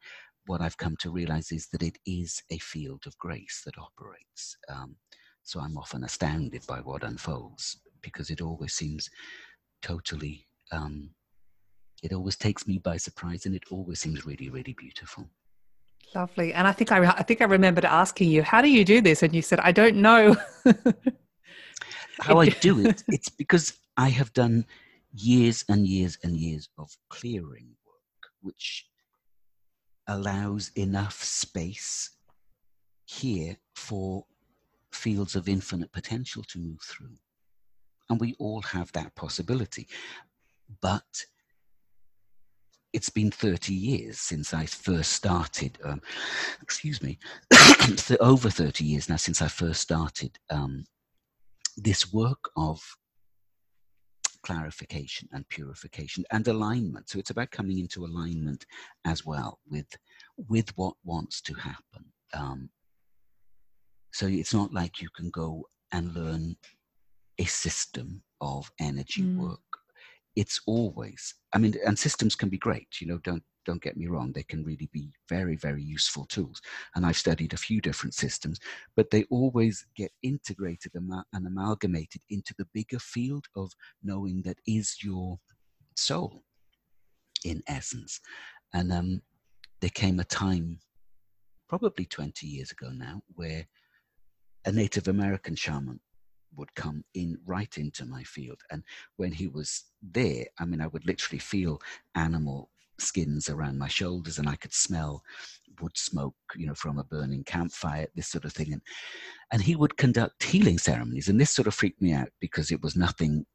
what 0.46 0.60
I've 0.60 0.78
come 0.78 0.96
to 1.00 1.10
realize 1.10 1.52
is 1.52 1.68
that 1.68 1.82
it 1.82 1.98
is 2.06 2.42
a 2.50 2.58
field 2.58 3.04
of 3.06 3.16
grace 3.18 3.62
that 3.64 3.78
operates. 3.78 4.56
Um, 4.68 4.96
so 5.42 5.61
I'm 5.61 5.76
often 5.76 6.05
astounded 6.05 6.66
by 6.66 6.78
what 6.78 7.02
unfolds 7.02 7.78
because 8.00 8.31
it 8.31 8.40
always 8.40 8.74
seems 8.74 9.11
totally, 9.83 10.46
um, 10.70 11.11
it 12.02 12.12
always 12.12 12.37
takes 12.37 12.66
me 12.66 12.78
by 12.78 12.96
surprise 12.96 13.46
and 13.46 13.55
it 13.55 13.64
always 13.70 14.00
seems 14.00 14.26
really, 14.26 14.48
really 14.48 14.74
beautiful. 14.74 15.28
Lovely. 16.14 16.52
And 16.52 16.66
I 16.66 16.72
think 16.72 16.92
I, 16.92 17.05
I 17.07 17.22
think 17.22 17.40
I 17.40 17.44
remembered 17.44 17.85
asking 17.85 18.28
you, 18.31 18.42
how 18.42 18.61
do 18.61 18.68
you 18.68 18.85
do 18.85 19.00
this? 19.00 19.22
And 19.22 19.35
you 19.35 19.42
said, 19.42 19.61
I 19.61 19.72
don't 19.72 19.96
know. 19.96 20.37
how 22.20 22.38
I 22.38 22.48
do 22.50 22.87
it, 22.87 23.02
it's 23.09 23.28
because 23.28 23.74
I 23.96 24.09
have 24.11 24.33
done 24.33 24.66
years 25.12 25.64
and 25.68 25.87
years 25.87 26.18
and 26.22 26.37
years 26.37 26.68
of 26.78 26.90
clearing 27.09 27.74
work, 27.87 28.31
which 28.40 28.87
allows 30.07 30.70
enough 30.76 31.22
space 31.22 32.11
here 33.07 33.57
for 33.74 34.24
fields 34.92 35.35
of 35.37 35.48
infinite 35.48 35.92
potential 35.92 36.42
to 36.44 36.59
move 36.59 36.81
through. 36.83 37.16
And 38.11 38.20
we 38.20 38.35
all 38.38 38.62
have 38.62 38.92
that 38.92 39.14
possibility. 39.14 39.88
But 40.81 41.24
it's 42.92 43.09
been 43.09 43.31
30 43.31 43.72
years 43.72 44.18
since 44.18 44.52
I 44.52 44.66
first 44.66 45.12
started, 45.12 45.78
um, 45.85 46.02
excuse 46.61 47.02
me, 47.02 47.18
over 48.20 48.50
30 48.50 48.85
years 48.85 49.09
now 49.09 49.16
since 49.16 49.40
I 49.40 49.48
first 49.48 49.81
started 49.81 50.38
um, 50.50 50.85
this 51.76 52.12
work 52.12 52.50
of 52.57 52.83
clarification 54.42 55.28
and 55.33 55.48
purification 55.48 56.24
and 56.31 56.46
alignment. 56.48 57.09
So 57.09 57.18
it's 57.18 57.31
about 57.31 57.50
coming 57.50 57.78
into 57.78 58.05
alignment 58.05 58.66
as 59.05 59.24
well 59.24 59.59
with, 59.70 59.96
with 60.48 60.76
what 60.76 60.94
wants 61.05 61.40
to 61.42 61.55
happen. 61.55 62.05
Um, 62.35 62.68
so 64.12 64.27
it's 64.27 64.55
not 64.55 64.72
like 64.72 65.01
you 65.01 65.09
can 65.14 65.31
go 65.31 65.64
and 65.92 66.14
learn 66.14 66.57
a 67.38 67.44
system 67.44 68.22
of 68.40 68.70
energy 68.81 69.22
mm. 69.22 69.37
work. 69.37 69.61
It's 70.37 70.61
always, 70.66 71.35
I 71.53 71.59
mean, 71.59 71.75
and 71.87 71.98
systems 71.98 72.35
can 72.35 72.48
be 72.48 72.59
great, 72.59 73.01
you 73.01 73.07
know, 73.07 73.18
don't 73.18 73.42
don't 73.64 73.83
get 73.83 73.96
me 73.96 74.07
wrong, 74.07 74.33
they 74.33 74.42
can 74.42 74.64
really 74.64 74.88
be 74.92 75.12
very, 75.29 75.57
very 75.57 75.83
useful 75.83 76.27
tools. 76.27 76.61
And 76.94 77.07
I've 77.07 77.16
studied 77.16 77.53
a 77.53 77.59
few 77.59 77.81
different 77.81 78.14
systems, 78.14 78.59
but 78.96 79.11
they 79.11 79.25
always 79.31 79.87
get 79.94 80.11
integrated 80.22 80.92
and 80.94 81.46
amalgamated 81.46 82.22
into 82.31 82.55
the 82.59 82.66
bigger 82.75 82.98
field 82.98 83.46
of 83.57 83.70
knowing 84.03 84.42
that 84.42 84.59
is 84.66 84.96
your 85.03 85.38
soul 85.96 86.42
in 87.44 87.62
essence. 87.68 88.20
And 88.75 88.92
um, 88.92 89.22
there 89.81 89.90
came 89.90 90.20
a 90.20 90.25
time, 90.25 90.79
probably 91.68 92.07
20 92.07 92.46
years 92.46 92.70
ago 92.72 92.90
now, 92.90 93.22
where 93.35 93.66
a 94.64 94.72
Native 94.72 95.09
American 95.09 95.55
shaman 95.55 96.01
would 96.57 96.75
come 96.75 97.05
in 97.14 97.38
right 97.46 97.77
into 97.79 98.05
my 98.05 98.22
field. 98.22 98.61
And 98.70 98.83
when 99.16 99.33
he 99.33 99.48
was 99.48 99.85
there, 100.03 100.46
I 100.59 100.64
mean, 100.64 100.81
I 100.81 100.87
would 100.87 101.07
literally 101.07 101.38
feel 101.38 101.81
animal 102.14 102.70
skins 102.98 103.48
around 103.48 103.79
my 103.79 103.88
shoulders 103.88 104.38
and 104.38 104.48
I 104.48 104.57
could 104.57 104.72
smell 104.72 105.22
wood 105.81 105.96
smoke, 105.96 106.37
you 106.55 106.66
know, 106.66 106.75
from 106.75 106.98
a 106.98 107.05
burning 107.05 107.44
campfire, 107.44 108.07
this 108.14 108.29
sort 108.29 108.44
of 108.44 108.53
thing. 108.53 108.72
And, 108.72 108.83
and 109.51 109.62
he 109.62 109.75
would 109.75 109.96
conduct 109.96 110.42
healing 110.42 110.79
ceremonies. 110.79 111.29
And 111.29 111.40
this 111.40 111.51
sort 111.51 111.66
of 111.66 111.75
freaked 111.75 112.03
me 112.03 112.12
out 112.12 112.29
because 112.40 112.70
it 112.70 112.83
was 112.83 112.96
nothing, 112.96 113.46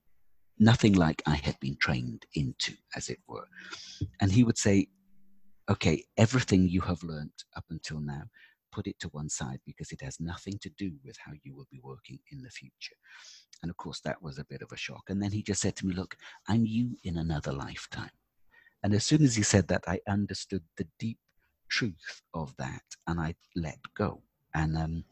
nothing 0.59 0.93
like 0.93 1.21
I 1.25 1.35
had 1.35 1.59
been 1.59 1.77
trained 1.79 2.25
into, 2.33 2.73
as 2.95 3.09
it 3.09 3.19
were. 3.27 3.47
And 4.19 4.31
he 4.31 4.43
would 4.43 4.57
say, 4.57 4.87
okay, 5.69 6.03
everything 6.17 6.67
you 6.67 6.81
have 6.81 7.03
learned 7.03 7.43
up 7.55 7.65
until 7.69 7.99
now, 7.99 8.23
put 8.77 8.85
it 8.85 8.99
to 8.99 9.07
one 9.07 9.27
side 9.27 9.59
because 9.65 9.91
it 9.91 10.01
has 10.01 10.19
nothing 10.19 10.59
to 10.61 10.69
do 10.77 10.91
with 11.03 11.17
how 11.25 11.31
you 11.43 11.55
will 11.55 11.65
be 11.71 11.81
working 11.83 12.19
in 12.31 12.43
the 12.43 12.49
future. 12.51 12.95
And 13.63 13.71
of 13.71 13.77
course, 13.77 13.99
that 14.01 14.21
was 14.21 14.37
a 14.37 14.45
bit 14.45 14.61
of 14.61 14.71
a 14.71 14.77
shock. 14.77 15.05
And 15.09 15.19
then 15.21 15.31
he 15.31 15.41
just 15.41 15.61
said 15.61 15.75
to 15.77 15.87
me, 15.87 15.95
Look, 15.95 16.15
I'm 16.47 16.63
you 16.63 16.95
in 17.03 17.17
another 17.17 17.51
lifetime. 17.51 18.11
And 18.83 18.93
as 18.93 19.03
soon 19.03 19.23
as 19.23 19.35
he 19.35 19.41
said 19.41 19.67
that, 19.69 19.83
I 19.87 19.99
understood 20.07 20.61
the 20.77 20.87
deep 20.99 21.17
truth 21.69 22.21
of 22.35 22.55
that 22.57 22.83
and 23.07 23.19
I 23.19 23.33
let 23.55 23.79
go. 23.95 24.21
And 24.53 24.77
um, 24.77 25.03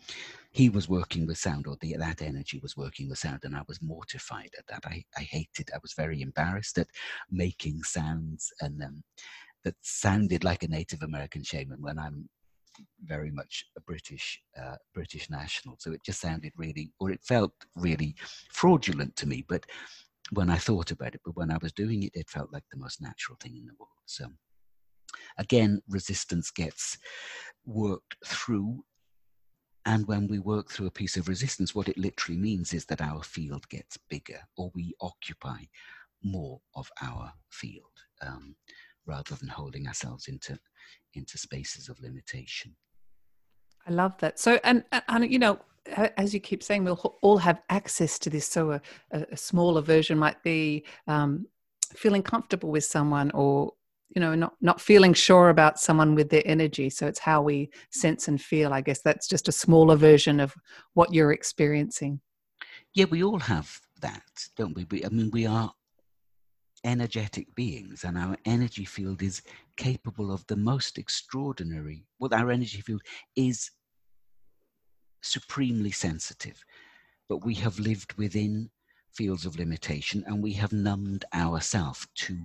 he 0.52 0.70
was 0.70 0.88
working 0.88 1.26
with 1.26 1.40
sound, 1.40 1.66
or 1.68 1.76
the, 1.82 1.96
that 1.98 2.22
energy 2.22 2.60
was 2.62 2.78
working 2.78 3.10
with 3.10 3.18
sound, 3.20 3.42
and 3.44 3.56
I 3.56 3.64
was 3.68 3.82
mortified 3.82 4.52
at 4.58 4.66
that. 4.68 4.84
I, 4.86 5.04
I 5.18 5.22
hated, 5.22 5.70
I 5.74 5.80
was 5.82 5.94
very 5.94 6.22
embarrassed 6.22 6.78
at 6.78 6.88
making 7.30 7.84
sounds 7.84 8.54
and 8.62 8.82
um, 8.82 9.04
that 9.64 9.76
sounded 9.82 10.44
like 10.44 10.64
a 10.64 10.68
Native 10.68 11.02
American 11.02 11.44
shaman 11.44 11.82
when 11.82 11.98
I'm 12.00 12.30
very 13.04 13.32
much 13.32 13.66
a 13.78 13.82
British 13.82 14.42
uh, 14.62 14.76
British 14.94 15.30
national. 15.30 15.78
So 15.80 15.92
it 15.92 16.04
just 16.04 16.22
sounded 16.22 16.54
really, 16.58 16.92
or 17.00 17.12
it 17.12 17.24
felt 17.24 17.54
really 17.76 18.16
fraudulent 18.52 19.16
to 19.18 19.28
me. 19.28 19.46
But 19.48 19.66
when 20.32 20.50
I 20.50 20.58
thought 20.58 20.92
about 20.92 21.16
it, 21.16 21.22
but 21.24 21.36
when 21.36 21.52
I 21.52 21.58
was 21.62 21.72
doing 21.72 22.04
it, 22.04 22.12
it 22.14 22.30
felt 22.30 22.52
like 22.52 22.64
the 22.72 22.80
most 22.80 23.02
natural 23.02 23.38
thing 23.40 23.58
in 23.58 23.66
the 23.66 23.74
world. 23.80 23.92
So 24.06 24.28
again, 25.38 25.82
resistance 25.90 26.52
gets 26.52 26.98
worked 27.66 28.16
through. 28.26 28.84
And 29.86 30.08
when 30.08 30.28
we 30.28 30.40
work 30.40 30.72
through 30.72 30.88
a 30.88 30.92
piece 30.92 31.16
of 31.16 31.28
resistance, 31.28 31.76
what 31.76 31.88
it 31.88 31.98
literally 31.98 32.40
means 32.40 32.74
is 32.74 32.86
that 32.86 33.02
our 33.02 33.22
field 33.22 33.70
gets 33.70 34.00
bigger 34.10 34.40
or 34.58 34.72
we 34.74 34.96
occupy 35.00 35.66
more 36.24 36.60
of 36.76 36.90
our 37.04 37.32
field 37.52 37.92
um, 38.26 38.56
rather 39.06 39.36
than 39.36 39.50
holding 39.50 39.88
ourselves 39.88 40.28
into 40.28 40.58
into 41.14 41.38
spaces 41.38 41.90
of 41.90 42.00
limitation. 42.02 42.76
I 43.88 43.92
love 43.92 44.18
that. 44.20 44.40
So, 44.40 44.60
and, 44.64 44.84
and 45.08 45.32
you 45.32 45.40
know, 45.40 45.60
as 46.18 46.34
you 46.34 46.40
keep 46.40 46.64
saying, 46.64 46.84
we'll 46.84 47.16
all 47.22 47.38
have 47.38 47.62
access 47.70 48.18
to 48.20 48.30
this. 48.30 48.48
So, 48.48 48.72
a, 48.72 48.82
a 49.12 49.38
smaller 49.38 49.82
version 49.82 50.18
might 50.18 50.42
be 50.44 50.86
um, 51.08 51.46
feeling 51.94 52.24
comfortable 52.24 52.70
with 52.72 52.84
someone, 52.84 53.32
or 53.32 53.74
you 54.16 54.20
know, 54.20 54.34
not 54.34 54.54
not 54.62 54.82
feeling 54.82 55.14
sure 55.14 55.50
about 55.50 55.80
someone 55.80 56.16
with 56.16 56.30
their 56.30 56.44
energy. 56.46 56.90
So, 56.90 57.06
it's 57.06 57.20
how 57.20 57.44
we 57.44 57.70
sense 57.92 58.28
and 58.28 58.42
feel. 58.42 58.74
I 58.74 58.82
guess 58.82 59.02
that's 59.02 59.28
just 59.28 59.48
a 59.48 59.52
smaller 59.52 59.96
version 59.96 60.40
of 60.40 60.56
what 60.94 61.14
you're 61.14 61.32
experiencing. 61.32 62.20
Yeah, 62.96 63.06
we 63.06 63.24
all 63.24 63.40
have 63.40 63.80
that, 64.02 64.24
don't 64.56 64.76
we? 64.76 64.86
we 64.90 65.06
I 65.06 65.10
mean, 65.10 65.30
we 65.32 65.46
are 65.46 65.72
energetic 66.86 67.54
beings, 67.56 68.06
and 68.06 68.18
our 68.18 68.38
energy 68.46 68.86
field 68.86 69.22
is 69.22 69.42
capable 69.76 70.32
of 70.32 70.46
the 70.48 70.56
most 70.56 70.98
extraordinary. 70.98 72.06
Well, 72.20 72.34
our 72.34 72.52
energy 72.52 72.80
field 72.80 73.02
is 73.36 73.72
supremely 75.22 75.92
sensitive, 75.92 76.64
but 77.28 77.44
we 77.44 77.56
have 77.56 77.80
lived 77.80 78.14
within 78.14 78.70
fields 79.12 79.46
of 79.46 79.58
limitation 79.58 80.24
and 80.28 80.44
we 80.44 80.54
have 80.54 80.72
numbed 80.72 81.26
ourselves 81.34 82.08
to 82.16 82.38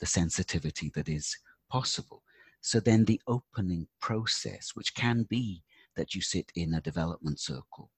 the 0.00 0.06
sensitivity 0.06 0.90
that 0.94 1.08
is 1.08 1.36
possible. 1.70 2.22
So 2.60 2.80
then 2.80 3.04
the 3.04 3.20
opening 3.26 3.86
process, 4.00 4.72
which 4.74 4.94
can 4.94 5.24
be 5.28 5.62
that 5.96 6.14
you 6.14 6.20
sit 6.20 6.50
in 6.56 6.74
a 6.74 6.80
development 6.80 7.38
circle 7.40 7.90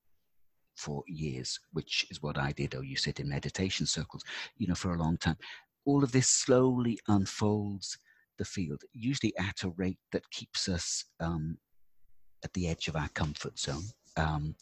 for 0.76 1.04
years, 1.06 1.60
which 1.72 2.06
is 2.10 2.22
what 2.22 2.38
I 2.38 2.52
did, 2.52 2.74
or 2.74 2.82
you 2.82 2.96
sit 2.96 3.20
in 3.20 3.28
meditation 3.28 3.86
circles, 3.86 4.24
you 4.56 4.66
know, 4.66 4.74
for 4.74 4.94
a 4.94 4.98
long 4.98 5.16
time. 5.18 5.36
All 5.86 6.04
of 6.04 6.12
this 6.12 6.28
slowly 6.28 6.98
unfolds 7.08 7.98
the 8.38 8.44
field, 8.44 8.82
usually 8.92 9.36
at 9.38 9.62
a 9.62 9.70
rate 9.70 9.98
that 10.12 10.30
keeps 10.30 10.68
us 10.68 11.04
um, 11.20 11.58
at 12.44 12.52
the 12.54 12.68
edge 12.68 12.88
of 12.88 12.96
our 12.96 13.08
comfort 13.10 13.58
zone. 13.58 13.84
Um, 14.16 14.54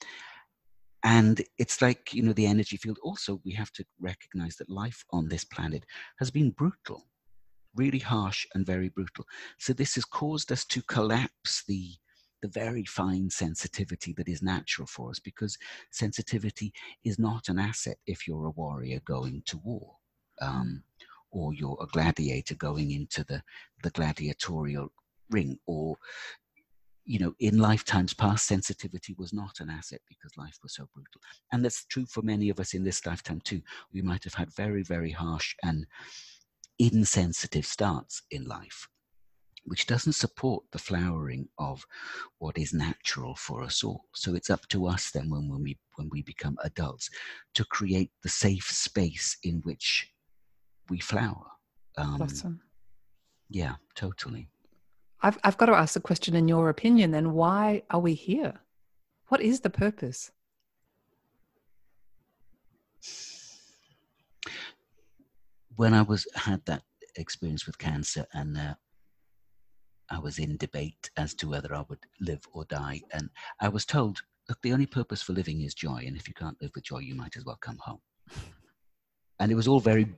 and 1.04 1.40
it's 1.58 1.80
like, 1.80 2.12
you 2.12 2.22
know, 2.22 2.32
the 2.32 2.46
energy 2.46 2.76
field. 2.76 2.98
Also, 3.02 3.40
we 3.44 3.52
have 3.52 3.72
to 3.72 3.84
recognize 4.00 4.56
that 4.56 4.68
life 4.68 5.04
on 5.10 5.28
this 5.28 5.44
planet 5.44 5.84
has 6.18 6.30
been 6.30 6.50
brutal, 6.50 7.06
really 7.74 8.00
harsh 8.00 8.46
and 8.54 8.66
very 8.66 8.88
brutal. 8.88 9.24
So 9.58 9.72
this 9.72 9.94
has 9.94 10.04
caused 10.04 10.50
us 10.50 10.64
to 10.66 10.82
collapse 10.82 11.64
the 11.66 11.92
the 12.40 12.48
very 12.48 12.84
fine 12.84 13.28
sensitivity 13.28 14.12
that 14.16 14.28
is 14.28 14.42
natural 14.42 14.86
for 14.86 15.10
us 15.10 15.18
because 15.18 15.58
sensitivity 15.90 16.72
is 17.04 17.18
not 17.18 17.48
an 17.48 17.58
asset 17.58 17.96
if 18.06 18.28
you're 18.28 18.46
a 18.46 18.50
warrior 18.50 19.00
going 19.04 19.42
to 19.44 19.58
war 19.64 19.96
um, 20.40 20.84
or 21.30 21.54
you're 21.54 21.78
a 21.80 21.86
gladiator 21.86 22.54
going 22.54 22.90
into 22.90 23.24
the, 23.24 23.42
the 23.82 23.90
gladiatorial 23.90 24.92
ring 25.30 25.58
or 25.66 25.96
you 27.08 27.18
know, 27.18 27.34
in 27.40 27.56
lifetimes 27.56 28.12
past, 28.12 28.46
sensitivity 28.46 29.14
was 29.16 29.32
not 29.32 29.60
an 29.60 29.70
asset 29.70 30.02
because 30.06 30.36
life 30.36 30.58
was 30.62 30.74
so 30.74 30.86
brutal. 30.92 31.22
And 31.50 31.64
that's 31.64 31.86
true 31.86 32.04
for 32.04 32.20
many 32.20 32.50
of 32.50 32.60
us 32.60 32.74
in 32.74 32.84
this 32.84 33.06
lifetime 33.06 33.40
too. 33.40 33.62
We 33.94 34.02
might 34.02 34.24
have 34.24 34.34
had 34.34 34.52
very, 34.54 34.82
very 34.82 35.10
harsh 35.10 35.54
and 35.64 35.86
insensitive 36.78 37.64
starts 37.64 38.22
in 38.30 38.44
life, 38.44 38.86
which 39.64 39.86
doesn't 39.86 40.12
support 40.12 40.64
the 40.70 40.78
flowering 40.78 41.48
of 41.58 41.86
what 42.40 42.58
is 42.58 42.74
natural 42.74 43.34
for 43.36 43.62
us 43.62 43.82
all. 43.82 44.04
So 44.14 44.34
it's 44.34 44.50
up 44.50 44.68
to 44.68 44.86
us 44.86 45.10
then 45.10 45.30
when, 45.30 45.48
when 45.48 45.62
we 45.62 45.78
when 45.96 46.10
we 46.10 46.22
become 46.22 46.58
adults 46.62 47.08
to 47.54 47.64
create 47.64 48.12
the 48.22 48.28
safe 48.28 48.70
space 48.70 49.38
in 49.42 49.62
which 49.64 50.12
we 50.88 50.98
flower. 51.00 51.46
Um, 51.96 52.22
awesome. 52.22 52.60
Yeah, 53.48 53.74
totally. 53.94 54.48
I've, 55.20 55.38
I've 55.42 55.56
got 55.56 55.66
to 55.66 55.72
ask 55.72 55.94
the 55.94 56.00
question 56.00 56.36
in 56.36 56.48
your 56.48 56.68
opinion 56.68 57.10
then 57.10 57.32
why 57.32 57.82
are 57.90 58.00
we 58.00 58.14
here? 58.14 58.60
What 59.28 59.40
is 59.40 59.60
the 59.60 59.70
purpose? 59.70 60.30
When 65.76 65.94
I 65.94 66.02
was 66.02 66.26
had 66.34 66.64
that 66.66 66.82
experience 67.16 67.66
with 67.66 67.78
cancer 67.78 68.26
and 68.32 68.56
uh, 68.56 68.74
I 70.10 70.18
was 70.18 70.38
in 70.38 70.56
debate 70.56 71.10
as 71.16 71.34
to 71.34 71.48
whether 71.48 71.74
I 71.74 71.84
would 71.88 71.98
live 72.20 72.40
or 72.52 72.64
die, 72.64 73.02
and 73.12 73.28
I 73.60 73.68
was 73.68 73.84
told, 73.84 74.22
look, 74.48 74.60
the 74.62 74.72
only 74.72 74.86
purpose 74.86 75.20
for 75.22 75.34
living 75.34 75.60
is 75.60 75.74
joy, 75.74 76.04
and 76.06 76.16
if 76.16 76.26
you 76.26 76.34
can't 76.34 76.60
live 76.62 76.70
with 76.74 76.84
joy, 76.84 77.00
you 77.00 77.14
might 77.14 77.36
as 77.36 77.44
well 77.44 77.58
come 77.60 77.78
home. 77.78 78.00
And 79.38 79.52
it 79.52 79.54
was 79.54 79.68
all 79.68 79.80
very 79.80 80.14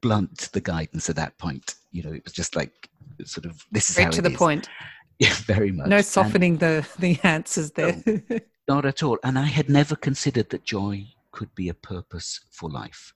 blunt 0.00 0.50
the 0.52 0.60
guidance 0.60 1.08
at 1.10 1.16
that 1.16 1.36
point. 1.38 1.74
You 1.92 2.02
know, 2.02 2.12
it 2.12 2.24
was 2.24 2.32
just 2.32 2.56
like 2.56 2.88
sort 3.24 3.46
of 3.46 3.64
this 3.70 3.90
is 3.90 3.96
Straight 3.96 4.12
to 4.12 4.22
the 4.22 4.30
is. 4.30 4.36
point. 4.36 4.68
Yeah, 5.18 5.32
very 5.46 5.72
much. 5.72 5.88
No 5.88 6.02
softening 6.02 6.52
and, 6.52 6.60
the 6.60 6.88
the 6.98 7.18
answers 7.22 7.70
there. 7.70 8.02
no, 8.04 8.38
not 8.68 8.84
at 8.84 9.02
all. 9.02 9.18
And 9.24 9.38
I 9.38 9.46
had 9.46 9.70
never 9.70 9.96
considered 9.96 10.50
that 10.50 10.64
joy 10.64 11.06
could 11.32 11.54
be 11.54 11.70
a 11.70 11.74
purpose 11.74 12.38
for 12.50 12.68
life. 12.70 13.14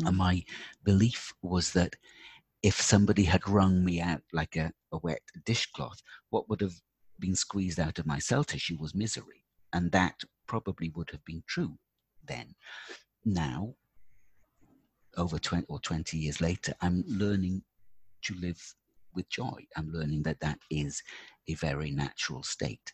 Mm. 0.00 0.08
And 0.08 0.16
my 0.16 0.42
belief 0.84 1.34
was 1.42 1.72
that 1.72 1.96
if 2.62 2.80
somebody 2.80 3.24
had 3.24 3.46
wrung 3.46 3.84
me 3.84 4.00
out 4.00 4.22
like 4.32 4.56
a, 4.56 4.72
a 4.92 4.98
wet 5.02 5.20
dishcloth, 5.44 6.00
what 6.30 6.48
would 6.48 6.62
have 6.62 6.80
been 7.18 7.34
squeezed 7.34 7.80
out 7.80 7.98
of 7.98 8.06
my 8.06 8.18
cell 8.18 8.44
tissue 8.44 8.76
was 8.78 8.94
misery. 8.94 9.44
And 9.72 9.92
that 9.92 10.14
probably 10.46 10.90
would 10.90 11.10
have 11.10 11.24
been 11.24 11.42
true 11.46 11.78
then. 12.26 12.54
Now, 13.24 13.74
over 15.18 15.38
20 15.38 15.66
or 15.68 15.78
20 15.80 16.16
years 16.16 16.40
later, 16.40 16.74
I'm 16.80 17.04
learning 17.06 17.62
to 18.22 18.34
live 18.34 18.74
with 19.14 19.28
joy. 19.28 19.66
I'm 19.76 19.90
learning 19.92 20.22
that 20.22 20.40
that 20.40 20.58
is 20.70 21.02
a 21.48 21.54
very 21.54 21.90
natural 21.90 22.42
state. 22.42 22.92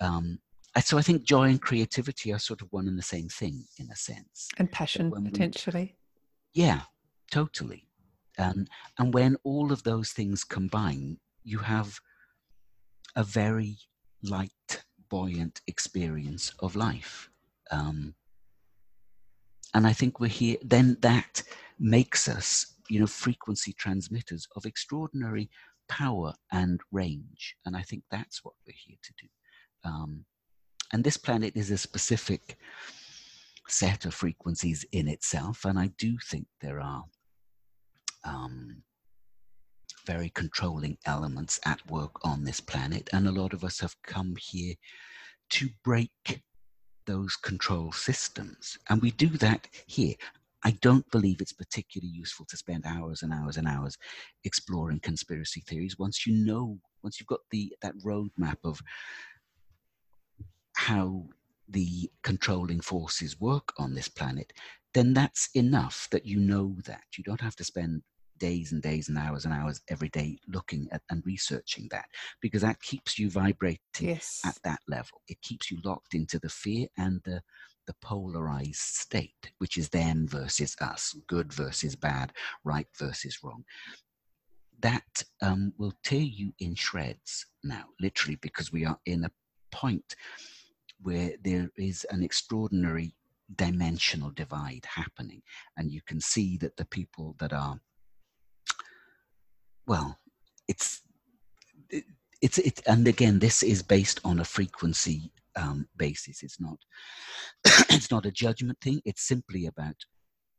Um, 0.00 0.38
so 0.82 0.98
I 0.98 1.02
think 1.02 1.24
joy 1.24 1.44
and 1.44 1.60
creativity 1.60 2.32
are 2.32 2.38
sort 2.38 2.62
of 2.62 2.68
one 2.70 2.88
and 2.88 2.98
the 2.98 3.02
same 3.02 3.28
thing 3.28 3.64
in 3.78 3.88
a 3.90 3.96
sense. 3.96 4.48
And 4.58 4.70
passion, 4.70 5.10
potentially. 5.10 5.96
We, 6.54 6.62
yeah, 6.62 6.82
totally. 7.30 7.86
Um, 8.38 8.66
and 8.98 9.12
when 9.12 9.36
all 9.42 9.72
of 9.72 9.82
those 9.82 10.12
things 10.12 10.44
combine, 10.44 11.18
you 11.42 11.58
have 11.58 11.98
a 13.16 13.24
very 13.24 13.78
light, 14.22 14.84
buoyant 15.10 15.60
experience 15.66 16.52
of 16.60 16.76
life. 16.76 17.28
Um, 17.70 18.14
and 19.74 19.86
I 19.86 19.92
think 19.92 20.20
we're 20.20 20.28
here, 20.28 20.56
then 20.62 20.96
that 21.00 21.42
makes 21.78 22.28
us, 22.28 22.74
you 22.88 23.00
know, 23.00 23.06
frequency 23.06 23.72
transmitters 23.72 24.46
of 24.56 24.64
extraordinary 24.64 25.50
power 25.88 26.34
and 26.52 26.80
range. 26.90 27.56
And 27.66 27.76
I 27.76 27.82
think 27.82 28.04
that's 28.10 28.44
what 28.44 28.54
we're 28.66 28.74
here 28.76 28.96
to 29.02 29.12
do. 29.20 29.28
Um, 29.84 30.24
and 30.92 31.04
this 31.04 31.16
planet 31.16 31.54
is 31.54 31.70
a 31.70 31.78
specific 31.78 32.58
set 33.68 34.06
of 34.06 34.14
frequencies 34.14 34.84
in 34.92 35.08
itself. 35.08 35.64
And 35.64 35.78
I 35.78 35.90
do 35.98 36.16
think 36.30 36.46
there 36.60 36.80
are 36.80 37.04
um, 38.24 38.82
very 40.06 40.30
controlling 40.30 40.96
elements 41.04 41.60
at 41.66 41.86
work 41.90 42.24
on 42.24 42.44
this 42.44 42.60
planet. 42.60 43.10
And 43.12 43.28
a 43.28 43.32
lot 43.32 43.52
of 43.52 43.64
us 43.64 43.80
have 43.80 43.94
come 44.02 44.34
here 44.38 44.74
to 45.50 45.68
break 45.84 46.42
those 47.08 47.36
control 47.36 47.90
systems. 47.90 48.78
And 48.90 49.00
we 49.00 49.10
do 49.10 49.30
that 49.38 49.66
here. 49.86 50.14
I 50.62 50.72
don't 50.82 51.10
believe 51.10 51.40
it's 51.40 51.52
particularly 51.54 52.12
useful 52.12 52.44
to 52.50 52.56
spend 52.56 52.84
hours 52.84 53.22
and 53.22 53.32
hours 53.32 53.56
and 53.56 53.66
hours 53.66 53.96
exploring 54.44 55.00
conspiracy 55.00 55.62
theories. 55.66 55.98
Once 55.98 56.26
you 56.26 56.34
know, 56.34 56.78
once 57.02 57.18
you've 57.18 57.26
got 57.26 57.40
the 57.50 57.74
that 57.80 57.96
roadmap 58.04 58.58
of 58.62 58.80
how 60.76 61.24
the 61.68 62.10
controlling 62.22 62.80
forces 62.80 63.40
work 63.40 63.72
on 63.78 63.94
this 63.94 64.08
planet, 64.08 64.52
then 64.92 65.14
that's 65.14 65.48
enough 65.54 66.08
that 66.10 66.26
you 66.26 66.38
know 66.38 66.76
that. 66.84 67.04
You 67.16 67.24
don't 67.24 67.40
have 67.40 67.56
to 67.56 67.64
spend 67.64 68.02
days 68.38 68.72
and 68.72 68.82
days 68.82 69.08
and 69.08 69.18
hours 69.18 69.44
and 69.44 69.54
hours 69.54 69.80
every 69.88 70.08
day 70.08 70.38
looking 70.48 70.88
at 70.92 71.02
and 71.10 71.22
researching 71.24 71.88
that 71.90 72.06
because 72.40 72.62
that 72.62 72.80
keeps 72.82 73.18
you 73.18 73.30
vibrating 73.30 73.80
yes. 74.00 74.40
at 74.44 74.58
that 74.64 74.80
level. 74.88 75.20
It 75.28 75.40
keeps 75.42 75.70
you 75.70 75.78
locked 75.84 76.14
into 76.14 76.38
the 76.38 76.48
fear 76.48 76.86
and 76.96 77.20
the 77.24 77.42
the 77.88 77.94
polarized 78.02 78.76
state, 78.76 79.50
which 79.56 79.78
is 79.78 79.88
them 79.88 80.28
versus 80.28 80.76
us, 80.82 81.16
good 81.26 81.50
versus 81.50 81.96
bad, 81.96 82.32
right 82.62 82.86
versus 82.98 83.38
wrong. 83.42 83.64
That 84.80 85.24
um, 85.40 85.72
will 85.78 85.94
tear 86.04 86.20
you 86.20 86.52
in 86.58 86.74
shreds 86.74 87.46
now, 87.64 87.84
literally, 87.98 88.36
because 88.42 88.70
we 88.70 88.84
are 88.84 88.98
in 89.06 89.24
a 89.24 89.30
point 89.72 90.16
where 91.00 91.32
there 91.42 91.70
is 91.78 92.04
an 92.10 92.22
extraordinary 92.22 93.14
dimensional 93.56 94.30
divide 94.30 94.84
happening. 94.84 95.42
And 95.76 95.90
you 95.90 96.02
can 96.06 96.20
see 96.20 96.58
that 96.58 96.76
the 96.76 96.84
people 96.84 97.36
that 97.38 97.54
are 97.54 97.80
well, 99.88 100.18
it's 100.68 101.02
it, 101.90 102.04
it's 102.42 102.58
it, 102.58 102.80
and 102.86 103.08
again, 103.08 103.38
this 103.38 103.62
is 103.62 103.82
based 103.82 104.20
on 104.24 104.38
a 104.38 104.44
frequency 104.44 105.32
um, 105.56 105.88
basis. 105.96 106.42
It's 106.42 106.60
not 106.60 106.78
it's 107.90 108.10
not 108.10 108.26
a 108.26 108.30
judgment 108.30 108.78
thing. 108.80 109.00
It's 109.04 109.26
simply 109.26 109.66
about 109.66 109.96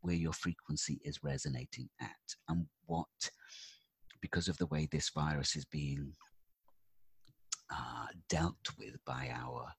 where 0.02 0.16
your 0.16 0.34
frequency 0.34 1.00
is 1.06 1.24
resonating 1.24 1.90
at 2.02 2.10
and 2.50 2.66
what 2.86 3.08
because 4.22 4.48
of 4.48 4.58
the 4.58 4.66
way 4.66 4.88
this 4.92 5.12
virus 5.16 5.56
is 5.56 5.66
being 5.66 6.14
uh, 7.72 8.08
dealt 8.28 8.56
with 8.78 8.96
by 9.06 9.32
our 9.34 9.72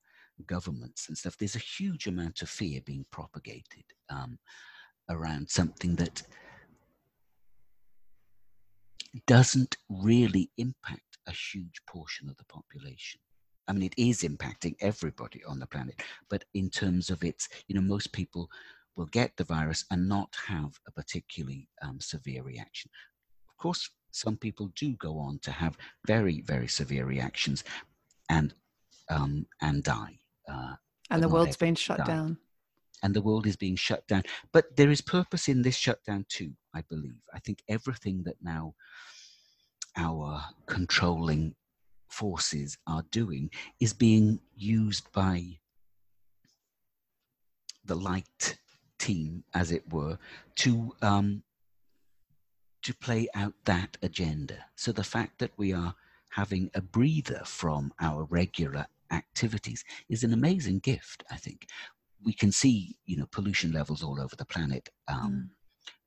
governments 0.46 1.08
and 1.08 1.18
stuff, 1.18 1.36
there's 1.36 1.56
a 1.56 1.58
huge 1.78 2.06
amount 2.06 2.40
of 2.40 2.48
fear 2.48 2.80
being 2.86 3.04
propagated 3.10 3.84
um, 4.08 4.38
around 5.10 5.48
something 5.50 5.96
that 5.96 6.22
doesn't 9.26 9.76
really 9.88 10.50
impact 10.56 11.18
a 11.26 11.32
huge 11.32 11.80
portion 11.86 12.28
of 12.28 12.36
the 12.36 12.44
population. 12.44 13.20
I 13.68 13.72
mean, 13.72 13.82
it 13.84 13.94
is 13.96 14.22
impacting 14.22 14.74
everybody 14.80 15.42
on 15.44 15.58
the 15.58 15.66
planet, 15.66 16.02
but 16.28 16.44
in 16.54 16.70
terms 16.70 17.10
of 17.10 17.22
its, 17.22 17.48
you 17.68 17.74
know, 17.74 17.80
most 17.80 18.12
people 18.12 18.50
will 18.96 19.06
get 19.06 19.36
the 19.36 19.44
virus 19.44 19.84
and 19.90 20.08
not 20.08 20.34
have 20.46 20.72
a 20.86 20.92
particularly 20.92 21.68
um, 21.82 22.00
severe 22.00 22.42
reaction. 22.42 22.90
Of 23.48 23.56
course, 23.56 23.88
some 24.10 24.36
people 24.36 24.70
do 24.74 24.96
go 24.96 25.18
on 25.18 25.38
to 25.42 25.52
have 25.52 25.78
very, 26.06 26.40
very 26.40 26.68
severe 26.68 27.04
reactions 27.04 27.62
and 28.28 28.54
um, 29.08 29.46
and 29.60 29.82
die. 29.82 30.18
Uh, 30.48 30.74
and 31.10 31.22
the 31.22 31.28
world's 31.28 31.56
been 31.56 31.74
shut 31.74 31.98
die. 31.98 32.04
down. 32.04 32.38
And 33.02 33.14
the 33.14 33.22
world 33.22 33.46
is 33.46 33.56
being 33.56 33.76
shut 33.76 34.06
down. 34.06 34.24
But 34.52 34.76
there 34.76 34.90
is 34.90 35.00
purpose 35.00 35.48
in 35.48 35.62
this 35.62 35.76
shutdown 35.76 36.26
too, 36.28 36.52
I 36.74 36.82
believe. 36.82 37.20
I 37.34 37.38
think 37.38 37.62
everything 37.68 38.22
that 38.24 38.36
now 38.42 38.74
our 39.96 40.42
controlling 40.66 41.54
forces 42.08 42.76
are 42.86 43.04
doing 43.10 43.50
is 43.80 43.92
being 43.92 44.40
used 44.56 45.10
by 45.12 45.58
the 47.84 47.94
light 47.94 48.58
team, 48.98 49.44
as 49.54 49.72
it 49.72 49.92
were, 49.92 50.18
to 50.56 50.94
um, 51.02 51.42
to 52.82 52.94
play 52.94 53.28
out 53.34 53.54
that 53.64 53.96
agenda. 54.02 54.56
So 54.74 54.92
the 54.92 55.04
fact 55.04 55.38
that 55.38 55.52
we 55.56 55.72
are 55.72 55.94
having 56.30 56.70
a 56.74 56.80
breather 56.80 57.42
from 57.44 57.92
our 58.00 58.24
regular 58.24 58.86
activities 59.10 59.84
is 60.08 60.24
an 60.24 60.32
amazing 60.32 60.78
gift. 60.78 61.24
I 61.30 61.36
think 61.36 61.66
we 62.24 62.32
can 62.32 62.52
see, 62.52 62.96
you 63.06 63.16
know, 63.16 63.26
pollution 63.30 63.72
levels 63.72 64.02
all 64.02 64.20
over 64.20 64.36
the 64.36 64.44
planet 64.44 64.88
um, 65.08 65.32
mm. 65.32 65.59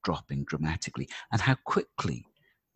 Dropping 0.04 0.46
dramatically, 0.46 1.08
and 1.32 1.42
how 1.42 1.56
quickly 1.66 2.26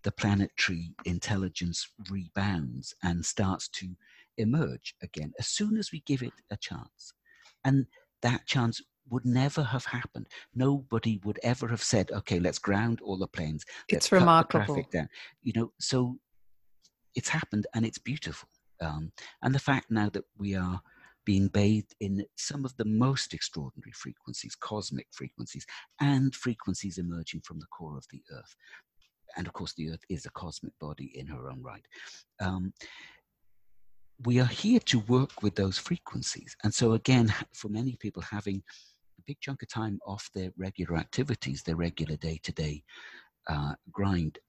the 0.04 0.12
planetary 0.12 0.94
intelligence 1.06 1.90
rebounds 2.10 2.96
and 3.04 3.26
starts 3.26 3.68
to 3.68 3.96
emerge 4.38 4.96
again 5.02 5.34
as 5.40 5.48
soon 5.48 5.78
as 5.78 5.92
we 5.92 6.02
give 6.06 6.22
it 6.22 6.34
a 6.52 6.58
chance. 6.58 7.14
And 7.66 7.88
that 8.22 8.46
chance 8.46 8.82
would 9.10 9.26
never 9.26 9.64
have 9.64 9.86
happened. 9.86 10.28
Nobody 10.54 11.20
would 11.24 11.40
ever 11.44 11.68
have 11.68 11.84
said, 11.84 12.12
"Okay, 12.12 12.40
let's 12.40 12.60
ground 12.60 13.02
all 13.02 13.18
the 13.18 13.28
planes." 13.28 13.66
It's 13.88 14.12
remarkable. 14.12 14.66
traffic 14.66 14.92
down. 14.92 15.10
You 15.42 15.54
know, 15.54 15.74
so 15.80 16.20
it's 17.16 17.30
happened 17.30 17.68
and 17.74 17.86
it's 17.86 17.98
beautiful. 17.98 18.50
Um, 18.80 19.12
and 19.42 19.56
the 19.56 19.60
fact 19.60 19.90
now 19.90 20.10
that 20.10 20.26
we 20.38 20.56
are 20.56 20.82
being 21.28 21.50
bathed 21.50 21.94
in 22.00 22.26
some 22.38 22.64
of 22.64 22.74
the 22.78 22.86
most 22.86 23.34
extraordinary 23.34 23.92
frequencies, 23.92 24.56
cosmic 24.56 25.08
frequencies, 25.12 25.66
and 26.00 26.34
frequencies 26.34 26.98
emerging 26.98 27.42
from 27.44 27.60
the 27.60 27.66
core 27.66 27.98
of 27.98 28.06
the 28.14 28.22
Earth. 28.32 28.56
And 29.36 29.46
of 29.46 29.52
course, 29.52 29.74
the 29.74 29.90
Earth 29.90 30.06
is 30.10 30.26
a 30.26 30.30
cosmic 30.30 30.72
body 30.80 31.12
in 31.16 31.28
her 31.28 31.50
own 31.50 31.62
right. 31.62 31.86
Um, 32.40 32.72
we 34.24 34.40
are 34.40 34.46
here 34.46 34.80
to 34.86 35.00
work 35.00 35.44
with 35.44 35.56
those 35.56 35.78
frequencies. 35.78 36.56
And 36.64 36.74
so, 36.74 36.94
again, 36.94 37.34
for 37.54 37.68
many 37.68 37.98
people, 37.98 38.22
having 38.22 38.64
a 39.20 39.22
big 39.28 39.42
chunk 39.42 39.62
of 39.64 39.68
time 39.68 40.00
off 40.08 40.30
their 40.34 40.52
regular 40.58 40.96
activities, 40.96 41.62
their 41.62 41.76
regular 41.76 42.16
day 42.16 42.40
to 42.44 42.54
day 42.54 42.84
grind, 43.92 44.40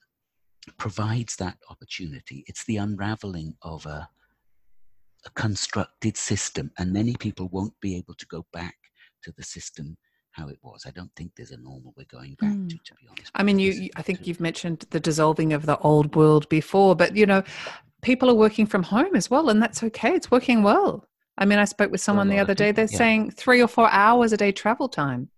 provides 0.76 1.34
that 1.36 1.58
opportunity. 1.70 2.44
It's 2.46 2.64
the 2.66 2.76
unraveling 2.76 3.54
of 3.62 3.84
a, 3.84 4.08
a 5.26 5.30
constructed 5.30 6.16
system, 6.16 6.70
and 6.78 6.92
many 6.92 7.14
people 7.16 7.48
won't 7.48 7.78
be 7.80 7.96
able 7.96 8.14
to 8.14 8.26
go 8.26 8.46
back 8.52 8.76
to 9.22 9.32
the 9.36 9.42
system 9.42 9.96
how 10.32 10.48
it 10.48 10.58
was. 10.62 10.84
I 10.86 10.90
don't 10.90 11.10
think 11.16 11.32
there's 11.36 11.50
a 11.50 11.56
normal 11.56 11.92
we're 11.96 12.04
going 12.04 12.36
back 12.40 12.50
mm. 12.50 12.68
to, 12.68 12.76
to 12.76 12.94
be 12.94 13.08
honest. 13.10 13.30
I 13.34 13.42
mean, 13.42 13.58
you, 13.58 13.90
I 13.96 14.02
think 14.02 14.26
you've 14.26 14.40
mentioned 14.40 14.86
the 14.90 15.00
dissolving 15.00 15.52
of 15.52 15.66
the 15.66 15.78
old 15.78 16.14
world 16.14 16.48
before, 16.48 16.94
but 16.94 17.16
you 17.16 17.26
know, 17.26 17.42
people 18.02 18.30
are 18.30 18.34
working 18.34 18.66
from 18.66 18.84
home 18.84 19.16
as 19.16 19.30
well, 19.30 19.48
and 19.48 19.60
that's 19.62 19.82
okay. 19.82 20.14
It's 20.14 20.30
working 20.30 20.62
well. 20.62 21.04
I 21.36 21.44
mean, 21.44 21.58
I 21.58 21.64
spoke 21.64 21.90
with 21.90 22.00
someone 22.00 22.28
the 22.28 22.38
other 22.38 22.54
day. 22.54 22.72
They're 22.72 22.88
yeah. 22.90 22.98
saying 22.98 23.30
three 23.30 23.62
or 23.62 23.68
four 23.68 23.88
hours 23.90 24.32
a 24.32 24.36
day 24.36 24.50
travel 24.50 24.88
time. 24.88 25.28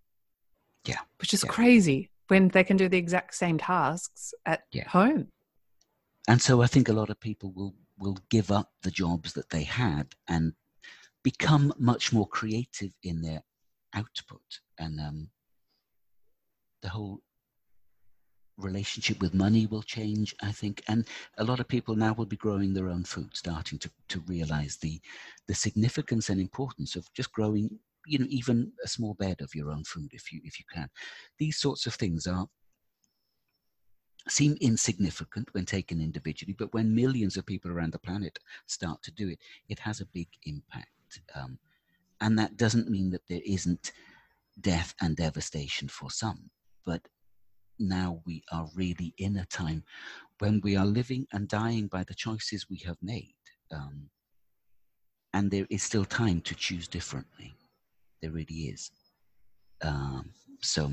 Yeah. 0.87 1.01
Which 1.19 1.35
is 1.35 1.45
yeah. 1.45 1.51
crazy 1.51 2.11
when 2.29 2.49
they 2.49 2.65
can 2.65 2.79
do 2.79 2.89
the 2.89 2.97
exact 2.97 3.35
same 3.35 3.59
tasks 3.59 4.33
at 4.47 4.63
yeah. 4.73 4.89
home. 4.89 5.29
And 6.27 6.41
so 6.41 6.63
I 6.63 6.67
think 6.67 6.89
a 6.89 6.93
lot 6.95 7.11
of 7.11 7.21
people 7.21 7.53
will 7.53 7.75
will 8.01 8.19
give 8.31 8.51
up 8.51 8.71
the 8.83 8.91
jobs 8.91 9.35
that 9.35 9.51
they 9.51 9.63
had 9.63 10.15
and 10.27 10.55
become 11.23 11.73
much 11.79 12.13
more 12.13 12.27
creative 12.27 12.93
in 13.03 13.21
their 13.21 13.43
output. 13.95 14.61
And 14.79 14.99
um, 14.99 15.29
the 16.83 16.89
whole 16.89 17.21
relationship 18.57 19.21
with 19.21 19.35
money 19.35 19.67
will 19.67 19.83
change 19.83 20.35
i 20.43 20.53
think. 20.53 20.83
And 20.89 21.07
a 21.39 21.45
lot 21.45 21.61
of 21.61 21.69
people 21.69 21.97
now 21.97 22.13
will 22.13 22.27
be 22.27 22.37
growing 22.37 22.75
their 22.75 22.89
own 22.89 23.05
food 23.05 23.31
starting 23.33 23.79
to, 23.79 23.91
to 24.09 24.21
realize 24.27 24.77
the 24.77 25.01
the 25.49 25.55
significance 25.55 26.29
and 26.29 26.41
importance 26.41 26.97
of 26.97 27.13
just 27.15 27.33
growing 27.33 27.79
you 28.07 28.19
know 28.19 28.27
even 28.29 28.73
a 28.85 28.89
small 28.89 29.15
bed 29.15 29.41
of 29.41 29.55
your 29.55 29.71
own 29.71 29.85
food 29.85 30.11
if 30.13 30.33
you 30.33 30.41
if 30.45 30.59
you 30.59 30.65
can. 30.73 30.89
These 31.39 31.59
sorts 31.59 31.87
of 31.87 31.95
things 31.95 32.27
are 32.27 32.47
seem 34.29 34.57
insignificant 34.61 35.49
when 35.53 35.65
taken 35.65 36.01
individually 36.01 36.55
but 36.59 36.73
when 36.75 36.95
millions 36.95 37.37
of 37.37 37.47
people 37.47 37.71
around 37.71 37.93
the 37.93 37.99
planet 37.99 38.39
start 38.67 39.03
to 39.03 39.11
do 39.13 39.29
it 39.29 39.39
it 39.69 39.79
has 39.79 40.01
a 40.01 40.07
big 40.07 40.29
impact 40.45 41.21
um, 41.35 41.59
and 42.21 42.39
that 42.39 42.57
doesn't 42.57 42.91
mean 42.91 43.11
that 43.11 43.27
there 43.29 43.41
isn't 43.47 43.93
death 44.61 44.95
and 45.01 45.17
devastation 45.17 45.89
for 45.89 46.11
some 46.11 46.51
but 46.85 47.01
now 47.81 48.21
we 48.27 48.43
are 48.53 48.69
really 48.75 49.15
in 49.19 49.39
a 49.39 49.47
time 49.47 49.83
when 50.39 50.61
we 50.63 50.77
are 50.77 50.87
living 50.87 51.27
and 51.33 51.49
dying 51.49 51.87
by 51.87 52.05
the 52.05 52.15
choices 52.15 52.69
we 52.69 52.79
have 52.87 52.97
made. 53.03 53.35
Um, 53.73 54.09
and 55.33 55.51
there 55.51 55.67
is 55.71 55.83
still 55.83 56.05
time 56.05 56.41
to 56.43 56.55
choose 56.55 56.89
differently. 56.89 57.55
There 58.21 58.33
really 58.33 58.69
is. 58.75 58.91
Um, 59.83 60.31
so 60.61 60.93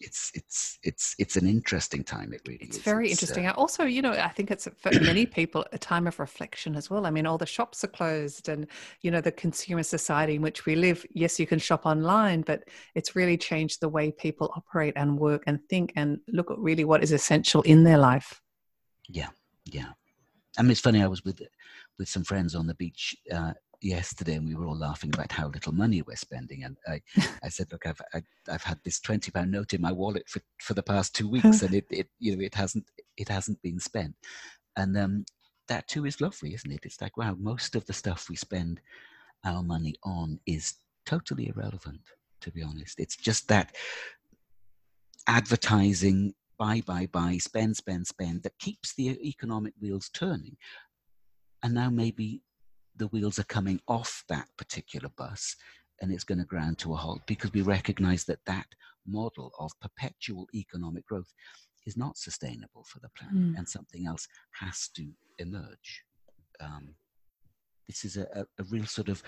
it's 0.00 0.30
it's 0.34 0.78
it's 0.82 1.14
it's 1.18 1.36
an 1.36 1.46
interesting 1.46 2.04
time 2.04 2.32
it 2.32 2.42
really 2.46 2.58
it's 2.60 2.76
is. 2.76 2.82
very 2.82 3.10
it's, 3.10 3.22
interesting. 3.22 3.46
uh, 3.46 3.52
also 3.52 3.84
you 3.84 4.02
know 4.02 4.12
i 4.12 4.28
think 4.28 4.50
it's 4.50 4.68
for 4.76 4.92
many 5.00 5.24
people 5.24 5.64
a 5.72 5.78
time 5.78 6.06
of 6.06 6.18
reflection 6.18 6.76
as 6.76 6.90
well. 6.90 7.06
I 7.06 7.10
mean 7.10 7.26
all 7.26 7.38
the 7.38 7.46
shops 7.46 7.82
are 7.82 7.88
closed 7.88 8.48
and 8.48 8.66
you 9.00 9.10
know 9.10 9.20
the 9.20 9.32
consumer 9.32 9.82
society 9.82 10.34
in 10.34 10.42
which 10.42 10.66
we 10.66 10.76
live 10.76 11.06
yes 11.12 11.40
you 11.40 11.46
can 11.46 11.58
shop 11.58 11.86
online 11.86 12.42
but 12.42 12.64
it's 12.94 13.16
really 13.16 13.38
changed 13.38 13.80
the 13.80 13.88
way 13.88 14.10
people 14.10 14.52
operate 14.54 14.94
and 14.96 15.18
work 15.18 15.44
and 15.46 15.60
think 15.70 15.92
and 15.96 16.20
look 16.28 16.50
at 16.50 16.58
really 16.58 16.84
what 16.84 17.02
is 17.02 17.12
essential 17.12 17.62
in 17.62 17.84
their 17.84 17.98
life. 17.98 18.42
Yeah 19.08 19.28
yeah. 19.64 19.92
I 20.58 20.62
mean 20.62 20.70
it's 20.72 20.80
funny 20.80 21.02
i 21.02 21.06
was 21.06 21.24
with 21.24 21.40
with 21.98 22.08
some 22.08 22.24
friends 22.24 22.54
on 22.54 22.66
the 22.66 22.74
beach 22.74 23.16
uh, 23.32 23.52
yesterday 23.80 24.34
and 24.34 24.46
we 24.46 24.54
were 24.54 24.66
all 24.66 24.76
laughing 24.76 25.10
about 25.14 25.32
how 25.32 25.48
little 25.48 25.72
money 25.72 26.02
we're 26.02 26.16
spending. 26.16 26.64
And 26.64 26.76
i 26.86 27.00
i 27.42 27.48
said 27.48 27.70
look 27.72 27.86
i've 27.86 28.00
I, 28.12 28.16
have 28.16 28.24
i 28.48 28.52
have 28.52 28.62
had 28.62 28.80
this 28.84 29.00
20 29.00 29.30
pound 29.30 29.50
note 29.50 29.74
in 29.74 29.80
my 29.80 29.92
wallet 29.92 30.28
for 30.28 30.40
for 30.60 30.74
the 30.74 30.82
past 30.82 31.14
two 31.14 31.28
weeks 31.36 31.62
and 31.62 31.74
it, 31.74 31.86
it 31.90 32.08
you 32.18 32.36
know 32.36 32.42
it 32.42 32.54
hasn't 32.54 32.90
it 33.16 33.28
hasn't 33.28 33.60
been 33.62 33.80
spent. 33.80 34.14
And 34.76 34.96
um 34.96 35.24
that 35.68 35.88
too 35.88 36.06
is 36.06 36.20
lovely 36.20 36.54
isn't 36.54 36.72
it? 36.72 36.84
It's 36.84 37.00
like 37.00 37.16
wow 37.16 37.36
most 37.38 37.76
of 37.76 37.86
the 37.86 37.92
stuff 37.92 38.28
we 38.28 38.36
spend 38.36 38.80
our 39.44 39.62
money 39.62 39.94
on 40.02 40.40
is 40.46 40.74
totally 41.04 41.48
irrelevant 41.48 42.00
to 42.40 42.50
be 42.50 42.62
honest. 42.62 43.00
It's 43.00 43.16
just 43.16 43.48
that 43.48 43.74
advertising 45.26 46.34
buy 46.58 46.80
buy 46.80 47.06
buy 47.06 47.38
spend 47.38 47.76
spend 47.76 48.06
spend 48.06 48.42
that 48.42 48.58
keeps 48.58 48.94
the 48.94 49.10
economic 49.26 49.74
wheels 49.80 50.08
turning. 50.10 50.56
And 51.62 51.74
now 51.74 51.90
maybe 51.90 52.42
the 52.96 53.08
wheels 53.08 53.38
are 53.38 53.44
coming 53.44 53.80
off 53.88 54.24
that 54.28 54.48
particular 54.56 55.08
bus 55.16 55.56
and 56.00 56.12
it's 56.12 56.24
going 56.24 56.38
to 56.38 56.44
ground 56.44 56.78
to 56.78 56.92
a 56.92 56.96
halt 56.96 57.20
because 57.26 57.52
we 57.52 57.62
recognize 57.62 58.24
that 58.24 58.44
that 58.46 58.66
model 59.06 59.52
of 59.58 59.70
perpetual 59.80 60.46
economic 60.54 61.06
growth 61.06 61.32
is 61.86 61.96
not 61.96 62.18
sustainable 62.18 62.84
for 62.84 62.98
the 63.00 63.08
planet 63.16 63.54
mm. 63.54 63.58
and 63.58 63.68
something 63.68 64.06
else 64.06 64.26
has 64.60 64.88
to 64.94 65.08
emerge. 65.38 66.02
Um, 66.60 66.94
this 67.86 68.04
is 68.04 68.16
a, 68.16 68.26
a, 68.34 68.42
a 68.58 68.64
real 68.70 68.86
sort 68.86 69.08
of 69.08 69.22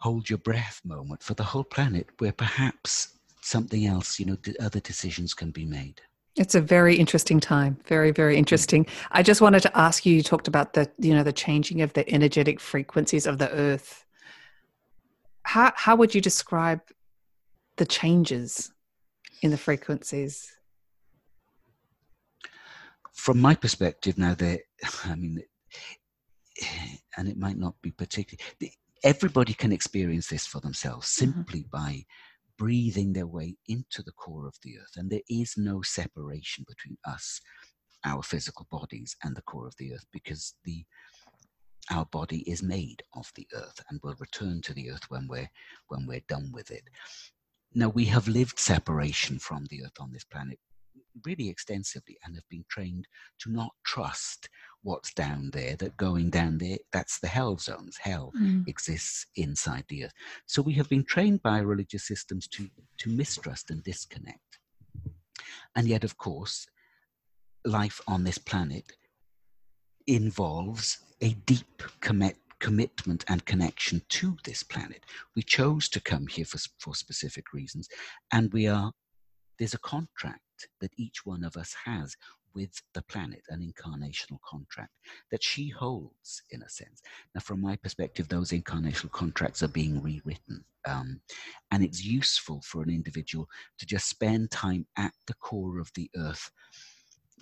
hold 0.00 0.28
your 0.28 0.38
breath 0.38 0.80
moment 0.84 1.22
for 1.22 1.34
the 1.34 1.44
whole 1.44 1.64
planet 1.64 2.08
where 2.18 2.32
perhaps 2.32 3.18
something 3.40 3.86
else, 3.86 4.18
you 4.18 4.26
know, 4.26 4.36
other 4.60 4.80
decisions 4.80 5.32
can 5.32 5.50
be 5.50 5.64
made. 5.64 6.00
It's 6.36 6.54
a 6.54 6.60
very 6.60 6.96
interesting 6.96 7.38
time. 7.38 7.78
Very, 7.86 8.10
very 8.10 8.36
interesting. 8.36 8.86
I 9.12 9.22
just 9.22 9.40
wanted 9.40 9.62
to 9.62 9.78
ask 9.78 10.04
you, 10.04 10.16
you 10.16 10.22
talked 10.22 10.48
about 10.48 10.72
the, 10.72 10.90
you 10.98 11.14
know, 11.14 11.22
the 11.22 11.32
changing 11.32 11.80
of 11.80 11.92
the 11.92 12.08
energetic 12.10 12.60
frequencies 12.60 13.26
of 13.26 13.38
the 13.38 13.50
earth. 13.50 14.04
How 15.42 15.72
how 15.76 15.94
would 15.96 16.14
you 16.14 16.20
describe 16.20 16.80
the 17.76 17.86
changes 17.86 18.72
in 19.42 19.50
the 19.50 19.58
frequencies? 19.58 20.50
From 23.12 23.40
my 23.40 23.54
perspective 23.54 24.18
now, 24.18 24.34
there 24.34 24.58
I 25.04 25.14
mean 25.14 25.42
and 27.16 27.28
it 27.28 27.36
might 27.36 27.58
not 27.58 27.74
be 27.82 27.90
particularly, 27.90 28.72
everybody 29.02 29.54
can 29.54 29.72
experience 29.72 30.28
this 30.28 30.46
for 30.46 30.60
themselves 30.60 31.08
mm-hmm. 31.08 31.32
simply 31.32 31.60
mm-hmm. 31.60 31.76
by 31.76 32.04
breathing 32.58 33.12
their 33.12 33.26
way 33.26 33.56
into 33.68 34.02
the 34.02 34.12
core 34.12 34.46
of 34.46 34.56
the 34.62 34.78
earth. 34.78 34.96
And 34.96 35.10
there 35.10 35.20
is 35.28 35.54
no 35.56 35.82
separation 35.82 36.64
between 36.68 36.96
us, 37.04 37.40
our 38.04 38.22
physical 38.22 38.66
bodies, 38.70 39.16
and 39.22 39.36
the 39.36 39.42
core 39.42 39.66
of 39.66 39.74
the 39.78 39.94
earth 39.94 40.06
because 40.12 40.54
the 40.64 40.84
our 41.90 42.06
body 42.06 42.38
is 42.50 42.62
made 42.62 43.02
of 43.12 43.30
the 43.34 43.46
earth 43.54 43.78
and 43.90 44.00
will 44.02 44.14
return 44.18 44.62
to 44.62 44.72
the 44.72 44.90
earth 44.90 45.04
when 45.10 45.28
we're 45.28 45.50
when 45.88 46.06
we're 46.06 46.22
done 46.28 46.50
with 46.52 46.70
it. 46.70 46.84
Now 47.74 47.88
we 47.88 48.06
have 48.06 48.26
lived 48.26 48.58
separation 48.58 49.38
from 49.38 49.66
the 49.68 49.84
earth 49.84 50.00
on 50.00 50.10
this 50.10 50.24
planet 50.24 50.58
really 51.24 51.48
extensively 51.48 52.16
and 52.24 52.34
have 52.34 52.48
been 52.48 52.64
trained 52.68 53.06
to 53.40 53.50
not 53.50 53.70
trust 53.84 54.48
what's 54.84 55.12
down 55.12 55.50
there, 55.52 55.74
that 55.76 55.96
going 55.96 56.30
down 56.30 56.58
there, 56.58 56.78
that's 56.92 57.18
the 57.18 57.26
hell 57.26 57.56
zones. 57.56 57.96
Hell 57.96 58.32
mm. 58.40 58.68
exists 58.68 59.26
inside 59.34 59.84
the 59.88 60.04
earth. 60.04 60.12
So 60.46 60.62
we 60.62 60.74
have 60.74 60.88
been 60.88 61.04
trained 61.04 61.42
by 61.42 61.58
religious 61.58 62.06
systems 62.06 62.46
to, 62.48 62.68
to 62.98 63.10
mistrust 63.10 63.70
and 63.70 63.82
disconnect. 63.82 64.58
And 65.74 65.88
yet, 65.88 66.04
of 66.04 66.18
course, 66.18 66.66
life 67.64 68.00
on 68.06 68.24
this 68.24 68.38
planet 68.38 68.84
involves 70.06 70.98
a 71.20 71.30
deep 71.46 71.82
commit, 72.00 72.36
commitment 72.60 73.24
and 73.26 73.44
connection 73.44 74.02
to 74.10 74.36
this 74.44 74.62
planet. 74.62 75.04
We 75.34 75.42
chose 75.42 75.88
to 75.88 76.00
come 76.00 76.26
here 76.26 76.44
for, 76.44 76.58
for 76.78 76.94
specific 76.94 77.52
reasons, 77.52 77.88
and 78.32 78.52
we 78.52 78.66
are 78.68 78.92
there's 79.58 79.74
a 79.74 79.78
contract 79.78 80.40
that 80.80 80.90
each 80.96 81.24
one 81.24 81.44
of 81.44 81.56
us 81.56 81.74
has 81.84 82.16
with 82.54 82.82
the 82.94 83.02
planet, 83.02 83.42
an 83.48 83.60
incarnational 83.60 84.38
contract 84.48 84.92
that 85.30 85.42
she 85.42 85.68
holds 85.68 86.42
in 86.50 86.62
a 86.62 86.68
sense. 86.68 87.02
Now, 87.34 87.40
from 87.40 87.60
my 87.60 87.76
perspective, 87.76 88.28
those 88.28 88.50
incarnational 88.50 89.10
contracts 89.10 89.62
are 89.62 89.68
being 89.68 90.02
rewritten. 90.02 90.64
Um, 90.86 91.20
and 91.70 91.82
it's 91.82 92.04
useful 92.04 92.62
for 92.64 92.82
an 92.82 92.90
individual 92.90 93.48
to 93.78 93.86
just 93.86 94.08
spend 94.08 94.50
time 94.50 94.86
at 94.96 95.12
the 95.26 95.34
core 95.34 95.80
of 95.80 95.90
the 95.94 96.10
earth, 96.16 96.50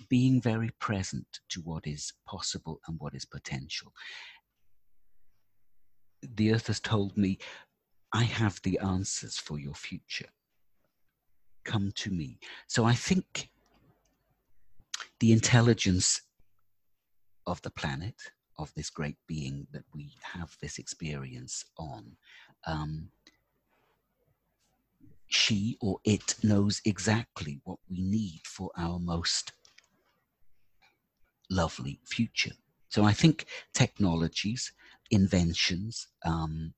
being 0.09 0.41
very 0.41 0.71
present 0.79 1.27
to 1.49 1.61
what 1.61 1.85
is 1.85 2.13
possible 2.25 2.79
and 2.87 2.99
what 2.99 3.13
is 3.13 3.25
potential. 3.25 3.91
The 6.21 6.53
earth 6.53 6.67
has 6.67 6.79
told 6.79 7.17
me, 7.17 7.37
I 8.13 8.23
have 8.23 8.59
the 8.63 8.79
answers 8.79 9.37
for 9.37 9.59
your 9.59 9.73
future 9.73 10.29
come 11.63 11.91
to 11.95 12.11
me. 12.11 12.39
So 12.67 12.85
I 12.85 12.93
think 12.93 13.49
the 15.23 15.31
intelligence 15.31 16.19
of 17.47 17.61
the 17.61 17.69
planet, 17.69 18.15
of 18.59 18.73
this 18.73 18.89
great 18.89 19.15
being 19.25 19.65
that 19.71 19.85
we 19.95 20.11
have 20.21 20.57
this 20.61 20.77
experience 20.77 21.63
on, 21.77 22.17
um, 22.67 23.07
she 25.27 25.77
or 25.79 25.97
it 26.03 26.35
knows 26.43 26.81
exactly 26.83 27.61
what 27.63 27.79
we 27.89 28.01
need 28.01 28.41
for 28.43 28.69
our 28.77 28.99
most 28.99 29.53
lovely 31.49 32.01
future. 32.03 32.57
So 32.89 33.05
I 33.05 33.13
think 33.13 33.45
technologies, 33.73 34.73
inventions, 35.09 36.05
um, 36.25 36.73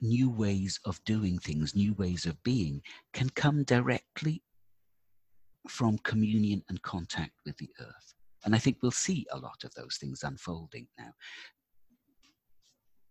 new 0.00 0.30
ways 0.30 0.80
of 0.86 1.04
doing 1.04 1.38
things, 1.38 1.74
new 1.74 1.92
ways 1.92 2.24
of 2.24 2.42
being, 2.42 2.80
can 3.12 3.28
come 3.28 3.64
directly 3.64 4.42
from 5.68 5.98
communion 5.98 6.62
and 6.68 6.80
contact 6.82 7.32
with 7.44 7.56
the 7.58 7.70
earth. 7.80 8.14
And 8.44 8.54
I 8.54 8.58
think 8.58 8.78
we'll 8.80 8.90
see 8.90 9.26
a 9.32 9.38
lot 9.38 9.64
of 9.64 9.74
those 9.74 9.96
things 9.96 10.22
unfolding 10.22 10.86
now. 10.98 11.12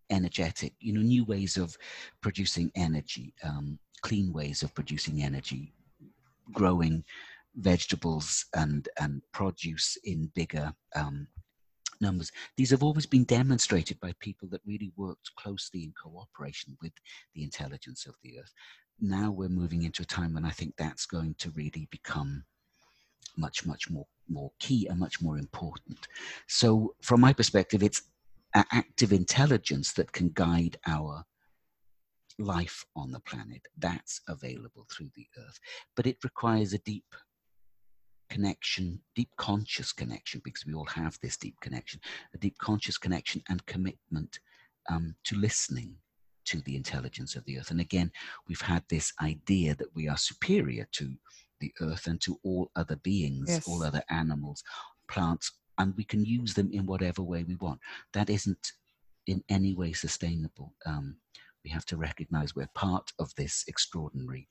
Energetic, 0.09 0.73
you 0.79 0.93
know, 0.93 1.01
new 1.01 1.23
ways 1.23 1.57
of 1.57 1.77
producing 2.21 2.71
energy, 2.75 3.33
um, 3.43 3.77
clean 4.01 4.33
ways 4.33 4.63
of 4.63 4.73
producing 4.73 5.21
energy, 5.21 5.71
growing 6.51 7.03
vegetables 7.55 8.45
and 8.55 8.89
and 8.99 9.21
produce 9.33 9.97
in 10.03 10.31
bigger 10.33 10.73
um, 10.95 11.27
numbers. 12.01 12.31
These 12.57 12.71
have 12.71 12.83
always 12.83 13.05
been 13.05 13.25
demonstrated 13.25 13.99
by 13.99 14.13
people 14.19 14.47
that 14.49 14.61
really 14.65 14.91
worked 14.95 15.35
closely 15.35 15.83
in 15.83 15.93
cooperation 16.01 16.77
with 16.81 16.93
the 17.35 17.43
intelligence 17.43 18.05
of 18.05 18.15
the 18.23 18.39
earth. 18.39 18.53
Now 19.01 19.31
we're 19.31 19.49
moving 19.49 19.83
into 19.83 20.03
a 20.03 20.05
time 20.05 20.33
when 20.33 20.45
I 20.45 20.49
think 20.49 20.75
that's 20.77 21.05
going 21.05 21.35
to 21.39 21.51
really 21.51 21.87
become 21.89 22.43
much, 23.37 23.65
much 23.65 23.89
more, 23.89 24.07
more 24.27 24.51
key 24.59 24.87
and 24.87 24.99
much 24.99 25.21
more 25.21 25.37
important. 25.37 26.07
So, 26.47 26.95
from 27.01 27.21
my 27.21 27.33
perspective, 27.33 27.81
it's 27.81 28.03
active 28.55 29.13
intelligence 29.13 29.93
that 29.93 30.11
can 30.11 30.29
guide 30.33 30.77
our 30.87 31.23
life 32.37 32.85
on 32.95 33.11
the 33.11 33.19
planet. 33.19 33.61
That's 33.77 34.21
available 34.27 34.85
through 34.91 35.11
the 35.15 35.27
earth. 35.37 35.59
But 35.95 36.07
it 36.07 36.23
requires 36.23 36.73
a 36.73 36.79
deep 36.79 37.15
connection, 38.29 39.01
deep 39.15 39.29
conscious 39.37 39.91
connection, 39.91 40.41
because 40.43 40.65
we 40.65 40.73
all 40.73 40.85
have 40.85 41.17
this 41.21 41.37
deep 41.37 41.59
connection, 41.61 41.99
a 42.33 42.37
deep 42.37 42.57
conscious 42.57 42.97
connection 42.97 43.41
and 43.49 43.65
commitment 43.65 44.39
um, 44.89 45.15
to 45.25 45.35
listening 45.35 45.95
to 46.49 46.61
the 46.61 46.75
intelligence 46.75 47.35
of 47.35 47.45
the 47.45 47.59
earth. 47.59 47.71
And 47.71 47.79
again, 47.79 48.11
we've 48.47 48.61
had 48.61 48.83
this 48.89 49.13
idea 49.21 49.75
that 49.75 49.95
we 49.95 50.07
are 50.07 50.17
superior 50.17 50.87
to 50.93 51.13
the 51.59 51.71
earth 51.81 52.07
and 52.07 52.19
to 52.21 52.39
all 52.43 52.71
other 52.75 52.95
beings, 52.97 53.49
yes. 53.49 53.67
all 53.67 53.83
other 53.83 54.03
animals, 54.09 54.63
plants, 55.07 55.51
and 55.77 55.93
we 55.95 56.03
can 56.03 56.25
use 56.25 56.53
them 56.53 56.69
in 56.71 56.85
whatever 56.85 57.21
way 57.21 57.43
we 57.43 57.55
want. 57.55 57.79
That 58.13 58.29
isn't 58.29 58.71
in 59.27 59.43
any 59.49 59.73
way 59.73 59.93
sustainable. 59.93 60.73
Um, 60.85 61.17
we 61.63 61.69
have 61.69 61.85
to 61.87 61.97
recognize 61.97 62.55
we're 62.55 62.69
part 62.73 63.11
of 63.19 63.33
this 63.35 63.63
extraordinary 63.67 64.47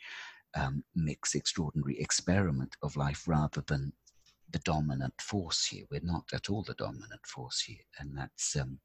um, 0.55 0.83
mix 0.95 1.35
extraordinary 1.35 2.01
experiment 2.01 2.75
of 2.83 2.97
life 2.97 3.29
rather 3.29 3.63
than 3.67 3.93
the 4.51 4.59
dominant 4.61 5.15
force 5.21 5.67
here. 5.67 5.85
We're 5.91 6.01
not 6.03 6.25
at 6.33 6.49
all 6.49 6.63
the 6.63 6.75
dominant 6.75 7.27
force 7.27 7.61
here, 7.61 7.85
and 7.99 8.17
that's 8.17 8.57
um, 8.57 8.79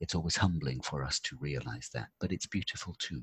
it's 0.00 0.14
always 0.14 0.36
humbling 0.36 0.80
for 0.80 1.04
us 1.04 1.18
to 1.20 1.36
realize 1.40 1.90
that, 1.94 2.08
but 2.20 2.32
it's 2.32 2.46
beautiful 2.46 2.94
too. 2.98 3.22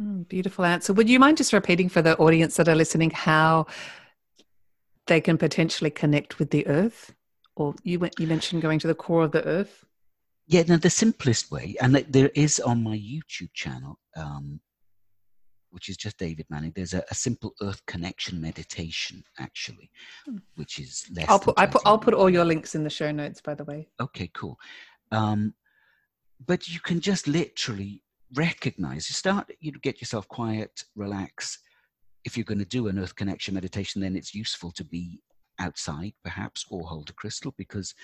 Mm, 0.00 0.28
beautiful 0.28 0.64
answer. 0.64 0.92
Would 0.92 1.08
you 1.08 1.18
mind 1.18 1.36
just 1.36 1.52
repeating 1.52 1.88
for 1.88 2.02
the 2.02 2.16
audience 2.18 2.56
that 2.56 2.68
are 2.68 2.74
listening 2.74 3.10
how 3.10 3.66
they 5.06 5.20
can 5.20 5.38
potentially 5.38 5.90
connect 5.90 6.38
with 6.38 6.50
the 6.50 6.66
earth? 6.66 7.14
Or 7.56 7.74
you 7.84 8.00
went, 8.00 8.18
you 8.18 8.26
mentioned 8.26 8.62
going 8.62 8.80
to 8.80 8.88
the 8.88 8.94
core 8.94 9.22
of 9.22 9.32
the 9.32 9.44
earth. 9.44 9.84
Yeah, 10.46 10.64
no, 10.66 10.76
the 10.76 10.90
simplest 10.90 11.50
way, 11.50 11.74
and 11.80 11.94
there 11.94 12.30
is 12.34 12.60
on 12.60 12.82
my 12.82 12.96
YouTube 12.96 13.54
channel 13.54 13.98
um, 14.14 14.60
which 15.74 15.88
is 15.88 15.96
just 15.96 16.16
David 16.18 16.46
Manning. 16.48 16.72
There's 16.74 16.94
a, 16.94 17.02
a 17.10 17.14
simple 17.14 17.52
Earth 17.60 17.84
connection 17.86 18.40
meditation, 18.40 19.24
actually, 19.40 19.90
hmm. 20.24 20.36
which 20.54 20.78
is 20.78 21.04
less. 21.14 21.28
I'll 21.28 21.40
put 21.40 21.58
I 21.58 21.66
put 21.66 21.82
I'll 21.84 21.98
put 21.98 22.14
all 22.14 22.30
your 22.30 22.44
links 22.44 22.76
in 22.76 22.84
the 22.84 22.90
show 22.90 23.10
notes, 23.10 23.40
by 23.40 23.54
the 23.54 23.64
way. 23.64 23.88
Okay, 24.00 24.30
cool. 24.32 24.56
Um, 25.10 25.52
but 26.44 26.68
you 26.68 26.80
can 26.80 27.00
just 27.00 27.26
literally 27.28 28.02
recognize. 28.34 29.08
You 29.08 29.14
start. 29.14 29.50
You 29.60 29.72
get 29.72 30.00
yourself 30.00 30.28
quiet, 30.28 30.84
relax. 30.96 31.58
If 32.24 32.36
you're 32.36 32.44
going 32.44 32.58
to 32.58 32.64
do 32.64 32.88
an 32.88 32.98
Earth 32.98 33.14
connection 33.14 33.54
meditation, 33.54 34.00
then 34.00 34.16
it's 34.16 34.34
useful 34.34 34.70
to 34.72 34.84
be 34.84 35.20
outside, 35.58 36.12
perhaps, 36.22 36.64
or 36.70 36.86
hold 36.86 37.10
a 37.10 37.12
crystal, 37.12 37.54
because 37.56 37.94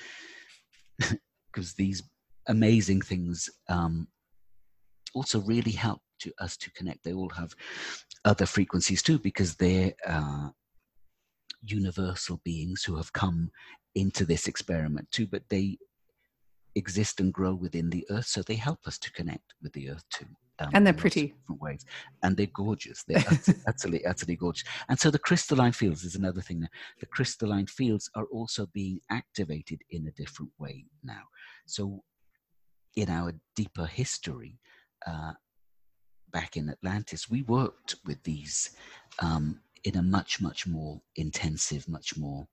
because 1.52 1.74
these 1.74 2.02
amazing 2.46 3.00
things 3.00 3.48
um, 3.68 4.08
also 5.14 5.40
really 5.40 5.72
help 5.72 6.00
to 6.20 6.32
us 6.38 6.56
to 6.58 6.70
connect. 6.72 7.02
They 7.04 7.12
all 7.12 7.30
have 7.30 7.54
other 8.24 8.46
frequencies 8.46 9.02
too, 9.02 9.18
because 9.18 9.56
they're 9.56 9.94
uh, 10.06 10.50
universal 11.62 12.40
beings 12.44 12.84
who 12.84 12.96
have 12.96 13.12
come 13.12 13.50
into 13.94 14.24
this 14.24 14.46
experiment 14.46 15.10
too, 15.10 15.26
but 15.26 15.42
they 15.48 15.78
exist 16.74 17.20
and 17.20 17.32
grow 17.32 17.54
within 17.54 17.90
the 17.90 18.06
earth, 18.10 18.26
so 18.26 18.42
they 18.42 18.54
help 18.54 18.86
us 18.86 18.98
to 18.98 19.12
connect 19.12 19.54
with 19.62 19.72
the 19.72 19.90
earth 19.90 20.04
too. 20.10 20.26
Um, 20.60 20.70
and 20.74 20.86
they're 20.86 20.92
pretty. 20.92 21.28
different 21.28 21.60
ways. 21.60 21.84
And 22.22 22.36
they're 22.36 22.46
gorgeous. 22.52 23.02
They're 23.04 23.24
absolutely 23.66 24.04
absolutely 24.06 24.36
gorgeous. 24.36 24.64
And 24.88 24.98
so 24.98 25.10
the 25.10 25.18
crystalline 25.18 25.72
fields 25.72 26.04
is 26.04 26.16
another 26.16 26.42
thing. 26.42 26.66
The 27.00 27.06
crystalline 27.06 27.66
fields 27.66 28.10
are 28.14 28.26
also 28.26 28.66
being 28.74 29.00
activated 29.10 29.80
in 29.90 30.06
a 30.06 30.12
different 30.12 30.52
way 30.58 30.84
now. 31.02 31.22
So 31.66 32.02
in 32.94 33.08
our 33.08 33.32
deeper 33.56 33.86
history 33.86 34.58
uh, 35.06 35.32
back 36.30 36.56
in 36.56 36.68
Atlantis, 36.68 37.30
we 37.30 37.42
worked 37.42 37.96
with 38.04 38.22
these 38.22 38.70
um, 39.20 39.60
in 39.84 39.96
a 39.96 40.02
much, 40.02 40.42
much 40.42 40.66
more 40.66 41.00
intensive, 41.16 41.88
much 41.88 42.18
more 42.18 42.46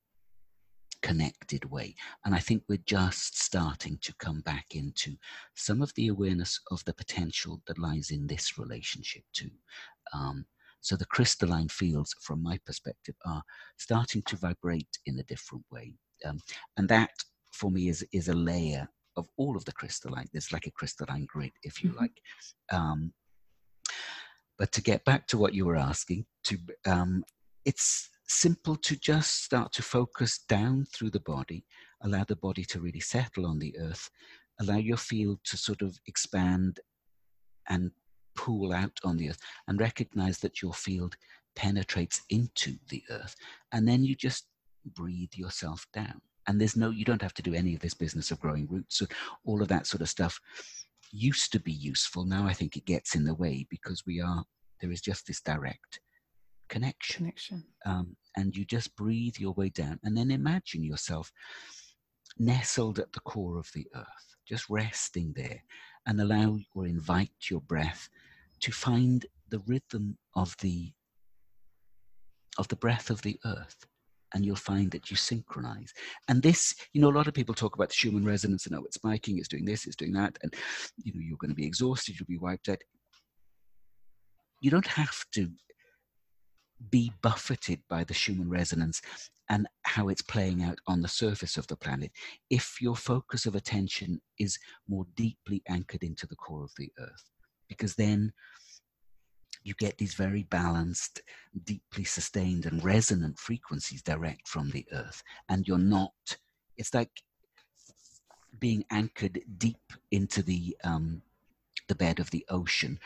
connected 1.02 1.66
way. 1.70 1.96
And 2.26 2.34
I 2.36 2.40
think 2.40 2.64
we're 2.68 2.80
just 2.86 3.40
starting 3.40 3.98
to 4.02 4.14
come 4.16 4.42
back 4.42 4.66
into 4.72 5.16
some 5.56 5.82
of 5.82 5.94
the 5.96 6.08
awareness 6.08 6.60
of 6.72 6.84
the 6.86 6.94
potential 6.94 7.62
that 7.68 7.78
lies 7.78 8.12
in 8.12 8.28
this 8.28 8.58
relationship 8.58 9.24
too. 9.34 9.52
Um, 10.14 10.46
so 10.82 10.96
the 10.96 11.06
crystalline 11.06 11.70
fields, 11.70 12.16
from 12.22 12.42
my 12.42 12.60
perspective, 12.66 13.16
are 13.26 13.44
starting 13.78 14.22
to 14.24 14.38
vibrate 14.38 14.98
in 15.06 15.20
a 15.20 15.24
different 15.24 15.66
way. 15.72 15.94
Um, 16.26 16.40
and 16.78 16.88
that 16.90 17.12
for 17.52 17.72
me 17.72 17.90
is, 17.90 18.06
is 18.14 18.28
a 18.28 18.34
layer 18.34 18.88
of 19.16 19.28
all 19.38 19.58
of 19.58 19.66
the 19.66 19.72
crystalline. 19.72 20.28
There's 20.32 20.54
like 20.54 20.68
a 20.68 20.72
crystalline 20.72 21.26
grid, 21.26 21.52
if 21.64 21.84
you 21.84 21.90
mm-hmm. 21.90 22.00
like. 22.00 22.22
Um, 22.72 23.14
but 24.58 24.72
to 24.74 24.82
get 24.82 25.04
back 25.06 25.28
to 25.28 25.38
what 25.38 25.54
you 25.54 25.66
were 25.66 25.76
asking, 25.76 26.26
to 26.46 26.58
um, 26.86 27.24
it's 27.66 28.10
simple 28.28 28.76
to 28.76 28.96
just 28.96 29.44
start 29.44 29.72
to 29.74 29.82
focus 29.82 30.40
down 30.50 30.86
through 30.86 31.10
the 31.10 31.20
body, 31.22 31.66
allow 32.02 32.24
the 32.24 32.36
body 32.36 32.64
to 32.66 32.80
really 32.80 33.00
settle 33.00 33.46
on 33.46 33.60
the 33.60 33.76
earth, 33.80 34.10
allow 34.60 34.78
your 34.78 34.98
field 34.98 35.40
to 35.46 35.58
sort 35.58 35.82
of 35.82 35.98
expand 36.08 36.80
and 37.70 37.92
pool 38.36 38.74
out 38.74 39.00
on 39.04 39.18
the 39.18 39.30
earth, 39.30 39.40
and 39.68 39.80
recognize 39.80 40.40
that 40.40 40.62
your 40.62 40.74
field 40.74 41.16
penetrates 41.56 42.22
into 42.30 42.78
the 42.90 43.04
earth. 43.10 43.36
And 43.72 43.88
then 43.88 44.04
you 44.04 44.16
just 44.16 44.46
breathe 44.94 45.34
yourself 45.34 45.88
down. 45.94 46.22
And 46.48 46.62
there's 46.62 46.78
no, 46.78 46.92
you 46.92 47.04
don't 47.04 47.22
have 47.22 47.34
to 47.36 47.42
do 47.42 47.54
any 47.54 47.74
of 47.74 47.82
this 47.82 47.94
business 47.94 48.32
of 48.32 48.40
growing 48.40 48.68
roots, 48.68 49.02
or 49.02 49.08
all 49.46 49.62
of 49.62 49.68
that 49.70 49.88
sort 49.88 50.02
of 50.02 50.10
stuff 50.10 50.40
used 51.12 51.52
to 51.54 51.60
be 51.60 51.72
useful. 51.72 52.26
Now 52.26 52.46
I 52.46 52.54
think 52.54 52.78
it 52.78 52.86
gets 52.86 53.16
in 53.16 53.24
the 53.24 53.34
way 53.34 53.66
because 53.70 54.06
we 54.06 54.22
are, 54.22 54.44
there 54.80 54.92
is 54.92 55.02
just 55.02 55.28
this 55.28 55.42
direct 55.42 56.00
connection. 56.68 57.26
Connection. 57.26 57.64
Um, 57.86 58.16
and 58.36 58.56
you 58.56 58.66
just 58.66 58.96
breathe 58.96 59.36
your 59.38 59.54
way 59.54 59.70
down 59.70 60.00
and 60.04 60.16
then 60.16 60.32
imagine 60.32 60.84
yourself 60.84 61.32
nestled 62.38 63.00
at 63.00 63.12
the 63.14 63.20
core 63.22 63.58
of 63.58 63.70
the 63.74 63.88
earth, 63.96 64.36
just 64.48 64.70
resting 64.70 65.34
there 65.36 65.64
and 66.06 66.22
allow 66.22 66.60
or 66.76 66.86
invite 66.86 67.32
your 67.50 67.62
breath 67.62 68.10
to 68.62 68.72
find 68.72 69.26
the 69.50 69.60
rhythm 69.68 70.18
of 70.36 70.56
the 70.62 70.92
of 72.58 72.68
the 72.70 72.76
breath 72.76 73.10
of 73.10 73.22
the 73.22 73.40
earth 73.46 73.86
and 74.34 74.46
you'll 74.46 74.56
find 74.56 74.92
that 74.92 75.10
you 75.10 75.16
synchronize. 75.16 75.94
And 76.28 76.42
this, 76.42 76.76
you 76.94 77.00
know, 77.00 77.10
a 77.10 77.16
lot 77.18 77.28
of 77.28 77.34
people 77.34 77.56
talk 77.56 77.76
about 77.76 77.90
the 77.90 77.96
Schumann 77.96 78.26
resonance 78.26 78.66
and 78.66 78.76
oh, 78.76 78.84
it's 78.84 78.96
spiking, 78.96 79.38
it's 79.38 79.48
doing 79.48 79.66
this, 79.66 79.86
it's 79.86 79.96
doing 79.96 80.14
that, 80.14 80.38
and 80.44 80.54
you 81.04 81.14
know, 81.14 81.22
you're 81.22 81.38
going 81.38 81.50
to 81.50 81.56
be 81.56 81.66
exhausted, 81.66 82.16
you'll 82.20 82.28
be 82.28 82.38
wiped 82.38 82.68
out. 82.70 82.80
You 84.62 84.72
don't 84.72 84.88
have 84.88 85.24
to 85.34 85.50
be 86.90 87.12
buffeted 87.22 87.82
by 87.90 88.04
the 88.04 88.14
Schumann 88.14 88.50
resonance 88.50 89.02
and 89.50 89.68
how 89.84 90.10
it's 90.10 90.22
playing 90.22 90.64
out 90.64 90.78
on 90.88 91.02
the 91.02 91.08
surface 91.08 91.58
of 91.58 91.68
the 91.68 91.76
planet 91.76 92.12
if 92.50 92.82
your 92.82 92.96
focus 92.96 93.46
of 93.46 93.56
attention 93.56 94.22
is 94.40 94.60
more 94.88 95.06
deeply 95.16 95.64
anchored 95.68 96.04
into 96.04 96.28
the 96.28 96.36
core 96.36 96.64
of 96.64 96.72
the 96.78 96.92
earth. 97.00 97.24
Because 97.68 97.96
then 97.96 98.34
you 99.64 99.74
get 99.80 99.98
these 99.98 100.14
very 100.14 100.44
balanced 100.44 101.22
deeply 101.64 102.04
sustained 102.04 102.66
and 102.66 102.84
resonant 102.84 103.38
frequencies 103.38 104.02
direct 104.02 104.48
from 104.48 104.70
the 104.72 104.86
earth. 104.92 105.24
And 105.50 105.68
you're 105.68 105.78
not 105.78 106.14
it's 106.78 106.94
like 106.94 107.10
being 108.60 108.86
anchored 108.92 109.40
deep 109.58 109.94
into 110.12 110.42
the 110.42 110.78
um, 110.84 111.22
the 111.88 111.96
bed 111.96 112.20
of 112.20 112.30
the 112.32 112.46
ocean 112.50 113.00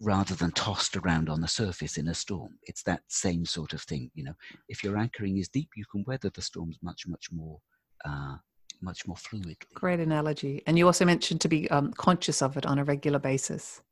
rather 0.00 0.34
than 0.34 0.50
tossed 0.52 0.96
around 0.96 1.28
on 1.28 1.40
the 1.40 1.48
surface 1.48 1.96
in 1.96 2.08
a 2.08 2.14
storm. 2.14 2.58
It's 2.64 2.82
that 2.82 3.02
same 3.08 3.44
sort 3.44 3.72
of 3.72 3.82
thing. 3.82 4.10
You 4.14 4.24
know, 4.24 4.34
if 4.68 4.82
your 4.82 4.96
anchoring 4.96 5.38
is 5.38 5.48
deep, 5.48 5.70
you 5.76 5.84
can 5.90 6.04
weather 6.06 6.30
the 6.30 6.42
storms 6.42 6.78
much, 6.82 7.06
much 7.06 7.30
more, 7.32 7.58
uh, 8.04 8.36
much 8.82 9.06
more 9.06 9.16
fluidly. 9.16 9.56
Great 9.74 10.00
analogy. 10.00 10.62
And 10.66 10.76
you 10.76 10.86
also 10.86 11.04
mentioned 11.04 11.40
to 11.42 11.48
be 11.48 11.70
um, 11.70 11.92
conscious 11.92 12.42
of 12.42 12.56
it 12.56 12.66
on 12.66 12.78
a 12.78 12.84
regular 12.84 13.18
basis. 13.18 13.82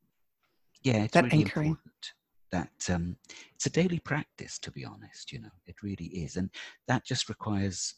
Yeah, 0.83 1.03
it's 1.03 1.13
that 1.13 1.25
really 1.25 1.39
anchoring. 1.39 1.69
important. 1.69 2.13
That 2.51 2.93
um, 2.93 3.15
it's 3.55 3.65
a 3.65 3.71
daily 3.71 3.99
practice, 3.99 4.59
to 4.59 4.71
be 4.71 4.85
honest. 4.85 5.31
You 5.31 5.41
know, 5.41 5.49
it 5.65 5.81
really 5.81 6.05
is, 6.05 6.35
and 6.35 6.49
that 6.87 7.03
just 7.03 7.27
requires 7.27 7.95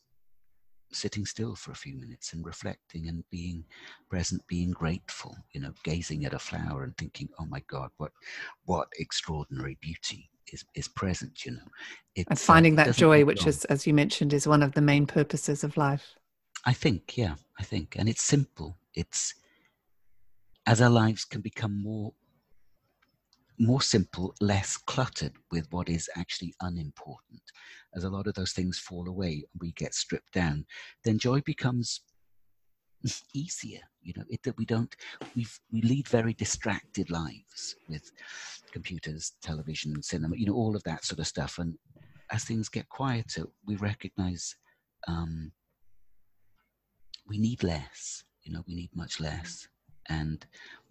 sitting 0.95 1.25
still 1.25 1.55
for 1.55 1.71
a 1.71 1.75
few 1.75 1.95
minutes 1.97 2.33
and 2.33 2.45
reflecting 2.45 3.07
and 3.07 3.23
being 3.29 3.63
present 4.09 4.45
being 4.47 4.71
grateful 4.71 5.35
you 5.53 5.61
know 5.61 5.71
gazing 5.83 6.25
at 6.25 6.33
a 6.33 6.39
flower 6.39 6.83
and 6.83 6.97
thinking 6.97 7.29
oh 7.39 7.45
my 7.45 7.61
god 7.67 7.89
what 7.97 8.11
what 8.65 8.87
extraordinary 8.99 9.77
beauty 9.81 10.29
is 10.51 10.63
is 10.75 10.87
present 10.87 11.45
you 11.45 11.53
know? 11.53 11.67
It's, 12.15 12.29
and 12.29 12.37
uh, 12.37 12.41
finding 12.41 12.79
uh, 12.79 12.85
that 12.85 12.95
joy 12.95 13.25
which 13.25 13.47
is 13.47 13.65
as 13.65 13.85
you 13.87 13.93
mentioned 13.93 14.33
is 14.33 14.47
one 14.47 14.63
of 14.63 14.73
the 14.73 14.81
main 14.81 15.05
purposes 15.05 15.63
of 15.63 15.77
life. 15.77 16.15
I 16.65 16.73
think 16.73 17.17
yeah 17.17 17.35
i 17.59 17.63
think. 17.63 17.95
And 17.97 18.09
it's 18.09 18.23
simple. 18.23 18.77
It's 18.93 19.35
as 20.65 20.81
our 20.81 20.89
lives 20.89 21.25
can 21.25 21.41
become 21.41 21.81
more 21.81 22.13
more 23.59 23.81
simple, 23.81 24.35
less 24.41 24.77
cluttered 24.77 25.33
with 25.51 25.67
what 25.71 25.89
is 25.89 26.09
actually 26.15 26.53
unimportant. 26.61 27.41
As 27.95 28.03
a 28.03 28.09
lot 28.09 28.27
of 28.27 28.33
those 28.33 28.51
things 28.51 28.77
fall 28.77 29.07
away 29.07 29.45
and 29.53 29.61
we 29.61 29.71
get 29.73 29.93
stripped 29.93 30.33
down, 30.33 30.65
then 31.03 31.17
joy 31.17 31.41
becomes 31.41 32.01
easier. 33.33 33.81
You 34.01 34.13
know, 34.17 34.23
it 34.29 34.43
that 34.43 34.57
we 34.57 34.65
don't 34.65 34.93
we 35.35 35.47
we 35.71 35.81
lead 35.81 36.07
very 36.07 36.33
distracted 36.33 37.09
lives 37.09 37.75
with 37.89 38.11
computers, 38.71 39.33
television, 39.41 40.01
cinema, 40.03 40.35
you 40.35 40.45
know, 40.45 40.53
all 40.53 40.75
of 40.75 40.83
that 40.83 41.05
sort 41.05 41.19
of 41.19 41.27
stuff. 41.27 41.57
And 41.57 41.75
as 42.31 42.43
things 42.43 42.69
get 42.69 42.89
quieter, 42.89 43.45
we 43.65 43.75
recognize 43.77 44.55
um, 45.07 45.51
we 47.27 47.37
need 47.37 47.63
less. 47.63 48.23
You 48.43 48.53
know, 48.53 48.63
we 48.67 48.75
need 48.75 48.91
much 48.93 49.19
less. 49.19 49.67
And 50.07 50.45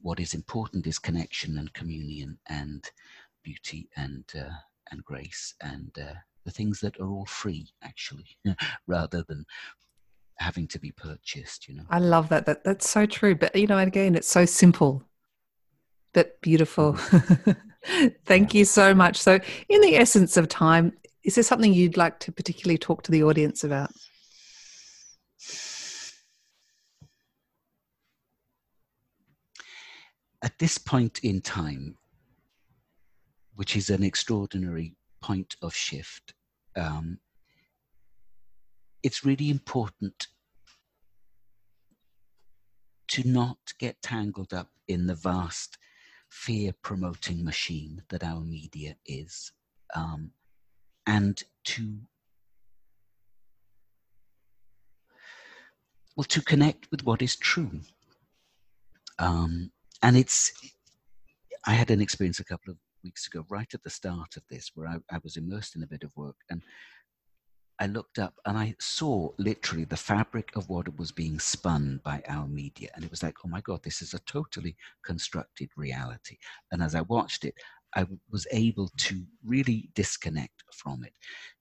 what 0.05 0.21
is 0.21 0.35
important 0.35 0.87
is 0.87 0.99
connection 0.99 1.57
and 1.57 1.73
communion 1.73 2.39
and 2.49 2.91
beauty 3.43 3.89
and 3.97 4.25
uh, 4.39 4.53
and 4.91 5.03
grace 5.03 5.55
and 5.63 5.91
uh, 5.99 6.13
the 6.45 6.51
things 6.51 6.79
that 6.79 7.01
are 7.01 7.09
all 7.09 7.25
free 7.25 7.67
actually 7.83 8.37
rather 8.87 9.25
than 9.29 9.45
having 10.37 10.69
to 10.69 10.79
be 10.79 10.93
purchased 10.93 11.69
you 11.69 11.75
know 11.75 11.85
i 11.89 11.99
love 11.99 12.29
that 12.29 12.45
that 12.45 12.63
that's 12.65 12.89
so 12.89 13.07
true 13.07 13.35
but 13.35 13.55
you 13.57 13.67
know 13.67 13.79
again 13.79 14.15
it's 14.15 14.29
so 14.29 14.45
simple 14.45 15.03
but 16.13 16.39
beautiful 16.43 16.93
mm-hmm. 16.93 18.09
thank 18.27 18.53
yeah. 18.53 18.59
you 18.59 18.65
so 18.65 18.93
much 18.93 19.17
so 19.17 19.39
in 19.69 19.81
the 19.81 19.97
essence 19.97 20.37
of 20.37 20.49
time 20.49 20.93
is 21.23 21.37
there 21.37 21.45
something 21.45 21.73
you'd 21.73 21.97
like 21.97 22.19
to 22.19 22.31
particularly 22.31 22.77
talk 22.77 23.03
to 23.03 23.11
the 23.11 23.23
audience 23.23 23.65
about 23.65 23.91
At 30.45 30.59
this 30.59 30.77
point 30.77 31.21
in 31.21 31.41
time, 31.41 31.97
which 33.55 33.77
is 33.77 33.89
an 33.89 34.03
extraordinary 34.03 34.95
point 35.23 35.57
of 35.63 35.75
shift, 35.75 36.35
um, 36.77 37.19
it's 39.03 39.25
really 39.25 39.49
important 39.49 40.27
to 43.09 43.27
not 43.27 43.57
get 43.79 44.03
tangled 44.03 44.53
up 44.53 44.69
in 44.87 45.07
the 45.07 45.15
vast 45.15 45.79
fear 46.29 46.75
promoting 46.83 47.43
machine 47.43 48.03
that 48.11 48.23
our 48.23 48.41
media 48.43 48.97
is, 49.07 49.51
um, 49.95 50.31
and 51.07 51.43
to 51.65 52.01
well 56.17 56.25
to 56.25 56.43
connect 56.43 56.91
with 56.91 57.03
what 57.07 57.23
is 57.23 57.35
true. 57.35 57.81
Um, 59.19 59.71
and 60.05 60.19
it's 60.19 60.53
i 61.67 61.73
had 61.73 61.91
an 61.91 62.01
experience 62.01 62.39
a 62.39 62.45
couple 62.45 62.71
of 62.71 62.77
weeks 63.03 63.27
ago 63.27 63.45
right 63.49 63.75
at 63.75 63.83
the 63.83 63.91
start 63.91 64.37
of 64.37 64.43
this 64.51 64.71
where 64.75 64.87
I, 64.87 64.97
I, 65.11 65.19
was 65.23 65.37
immersed 65.37 65.77
in 65.77 65.83
a 65.83 65.87
bit 65.87 66.05
of 66.05 66.17
work 66.17 66.37
and 66.51 66.63
i 67.81 67.87
looked 67.87 68.19
up 68.19 68.35
and 68.45 68.57
i 68.57 68.75
saw 68.79 69.31
literally 69.39 69.85
the 69.85 69.97
fabric 69.97 70.51
of 70.57 70.69
what 70.69 70.99
was 70.99 71.11
being 71.11 71.39
spun 71.39 72.01
by 72.05 72.23
our 72.29 72.47
media. 72.47 72.91
And 72.95 73.05
it 73.05 73.11
was 73.11 73.23
like 73.23 73.37
oh 73.45 73.49
my 73.49 73.63
god 73.63 73.83
this 73.83 74.03
is 74.03 74.15
a 74.15 74.21
totally 74.21 74.77
constructed 75.03 75.71
reality. 75.77 76.37
And 76.71 76.83
as 76.83 76.95
i 76.95 77.01
watched 77.03 77.45
it 77.45 77.55
i 77.95 78.07
was 78.31 78.47
able 78.53 78.91
to 78.99 79.23
really 79.45 79.89
disconnect 79.95 80.65
from 80.73 81.05
it. 81.05 81.15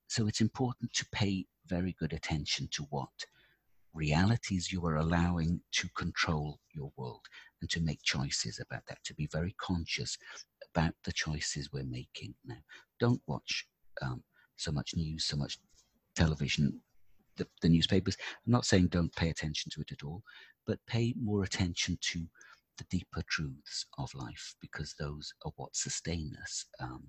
So 0.07 0.27
it's 0.27 0.41
important 0.41 0.93
to 0.93 1.05
pay 1.11 1.45
very 1.67 1.95
good 1.97 2.13
attention 2.13 2.67
to 2.71 2.83
what 2.89 3.25
realities 3.93 4.71
you 4.71 4.85
are 4.85 4.97
allowing 4.97 5.61
to 5.71 5.87
control 5.95 6.59
your 6.73 6.91
world 6.97 7.21
and 7.61 7.69
to 7.69 7.81
make 7.81 8.01
choices 8.03 8.59
about 8.59 8.83
that, 8.87 9.03
to 9.05 9.13
be 9.13 9.27
very 9.31 9.55
conscious 9.59 10.17
about 10.73 10.93
the 11.03 11.11
choices 11.11 11.71
we're 11.71 11.83
making 11.83 12.33
now. 12.45 12.57
Don't 12.99 13.21
watch 13.27 13.67
um, 14.01 14.23
so 14.57 14.71
much 14.71 14.95
news, 14.95 15.25
so 15.25 15.37
much 15.37 15.59
television, 16.15 16.81
the, 17.37 17.47
the, 17.61 17.69
newspapers. 17.69 18.17
I'm 18.45 18.51
not 18.51 18.65
saying 18.65 18.87
don't 18.87 19.15
pay 19.15 19.29
attention 19.29 19.71
to 19.73 19.81
it 19.81 19.91
at 19.91 20.03
all, 20.03 20.23
but 20.65 20.79
pay 20.87 21.13
more 21.21 21.43
attention 21.43 21.97
to 22.01 22.25
the 22.77 22.85
deeper 22.89 23.23
truths 23.29 23.85
of 23.97 24.13
life 24.15 24.55
because 24.61 24.95
those 24.99 25.33
are 25.45 25.51
what 25.57 25.75
sustain 25.75 26.33
us. 26.41 26.65
Um, 26.79 27.03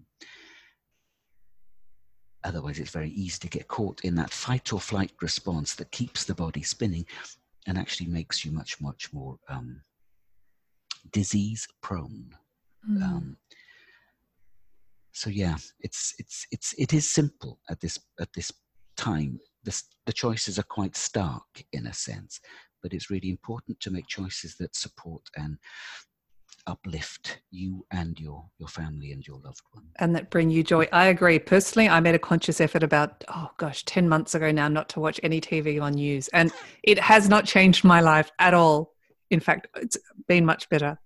otherwise, 2.44 2.78
it's 2.78 2.90
very 2.90 3.10
easy 3.10 3.38
to 3.40 3.48
get 3.48 3.68
caught 3.68 4.00
in 4.02 4.14
that 4.16 4.30
fight 4.30 4.72
or 4.72 4.80
flight 4.80 5.12
response 5.20 5.74
that 5.74 5.90
keeps 5.90 6.24
the 6.24 6.34
body 6.34 6.62
spinning 6.62 7.06
and 7.66 7.78
actually 7.78 8.08
makes 8.08 8.44
you 8.44 8.52
much, 8.52 8.80
much 8.80 9.12
more 9.12 9.38
um, 9.48 9.80
disease 11.12 11.66
prone. 11.82 12.30
Mm. 12.88 13.02
Um, 13.02 13.36
so 15.12 15.30
yeah, 15.30 15.56
it's 15.80 16.14
it's 16.18 16.46
it's 16.50 16.74
it 16.76 16.92
is 16.92 17.08
simple 17.08 17.60
at 17.70 17.80
this 17.80 17.98
at 18.20 18.32
this 18.32 18.52
time. 18.96 19.38
This, 19.62 19.84
the 20.04 20.12
choices 20.12 20.58
are 20.58 20.64
quite 20.64 20.96
stark 20.96 21.64
in 21.72 21.86
a 21.86 21.94
sense, 21.94 22.40
but 22.82 22.92
it's 22.92 23.10
really 23.10 23.30
important 23.30 23.80
to 23.80 23.90
make 23.90 24.06
choices 24.08 24.56
that 24.56 24.76
support 24.76 25.22
and 25.36 25.56
uplift 26.66 27.40
you 27.50 27.84
and 27.90 28.18
your 28.18 28.44
your 28.58 28.68
family 28.68 29.12
and 29.12 29.26
your 29.26 29.38
loved 29.44 29.62
one. 29.72 29.84
And 29.96 30.14
that 30.16 30.30
bring 30.30 30.50
you 30.50 30.62
joy. 30.62 30.88
I 30.92 31.06
agree. 31.06 31.38
Personally 31.38 31.88
i 31.88 32.00
made 32.00 32.14
a 32.14 32.18
conscious 32.18 32.60
effort 32.60 32.82
about 32.82 33.24
oh 33.28 33.50
gosh 33.58 33.84
10 33.84 34.08
months 34.08 34.34
ago 34.34 34.50
now 34.50 34.68
not 34.68 34.88
to 34.90 35.00
watch 35.00 35.20
any 35.22 35.40
tv 35.40 35.80
on 35.80 35.94
news. 35.94 36.28
And 36.28 36.52
it 36.82 36.98
has 36.98 37.28
not 37.28 37.44
changed 37.44 37.84
my 37.84 38.00
life 38.00 38.30
at 38.38 38.54
all. 38.54 38.94
In 39.30 39.40
fact 39.40 39.66
it's 39.76 39.98
been 40.26 40.44
much 40.44 40.68
better. 40.68 40.98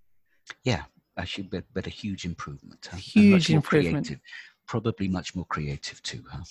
Yeah 0.64 0.84
actually 1.16 1.48
but, 1.48 1.64
but 1.74 1.86
a 1.86 1.90
huge 1.90 2.24
improvement 2.24 2.88
huh? 2.90 2.96
huge 2.96 3.50
improvement. 3.50 4.06
creative, 4.06 4.20
probably 4.66 5.08
much 5.08 5.34
more 5.34 5.44
creative 5.46 6.00
too 6.02 6.22
huh? 6.30 6.42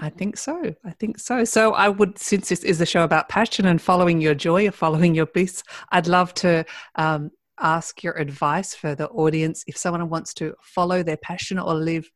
I 0.00 0.08
think 0.08 0.36
so. 0.36 0.74
I 0.84 0.90
think 0.92 1.18
so. 1.18 1.44
So 1.44 1.74
I 1.74 1.88
would, 1.88 2.18
since 2.18 2.48
this 2.48 2.64
is 2.64 2.80
a 2.80 2.86
show 2.86 3.02
about 3.02 3.28
passion 3.28 3.66
and 3.66 3.82
following 3.82 4.20
your 4.20 4.34
joy 4.34 4.68
or 4.68 4.70
following 4.70 5.14
your 5.14 5.26
bliss, 5.26 5.62
I'd 5.90 6.06
love 6.06 6.32
to 6.34 6.64
um, 6.94 7.32
ask 7.60 8.02
your 8.02 8.14
advice 8.14 8.74
for 8.74 8.94
the 8.94 9.08
audience. 9.08 9.64
If 9.66 9.76
someone 9.76 10.08
wants 10.08 10.34
to 10.34 10.54
follow 10.62 11.02
their 11.02 11.16
passion 11.16 11.58
or 11.58 11.74
live 11.74 12.10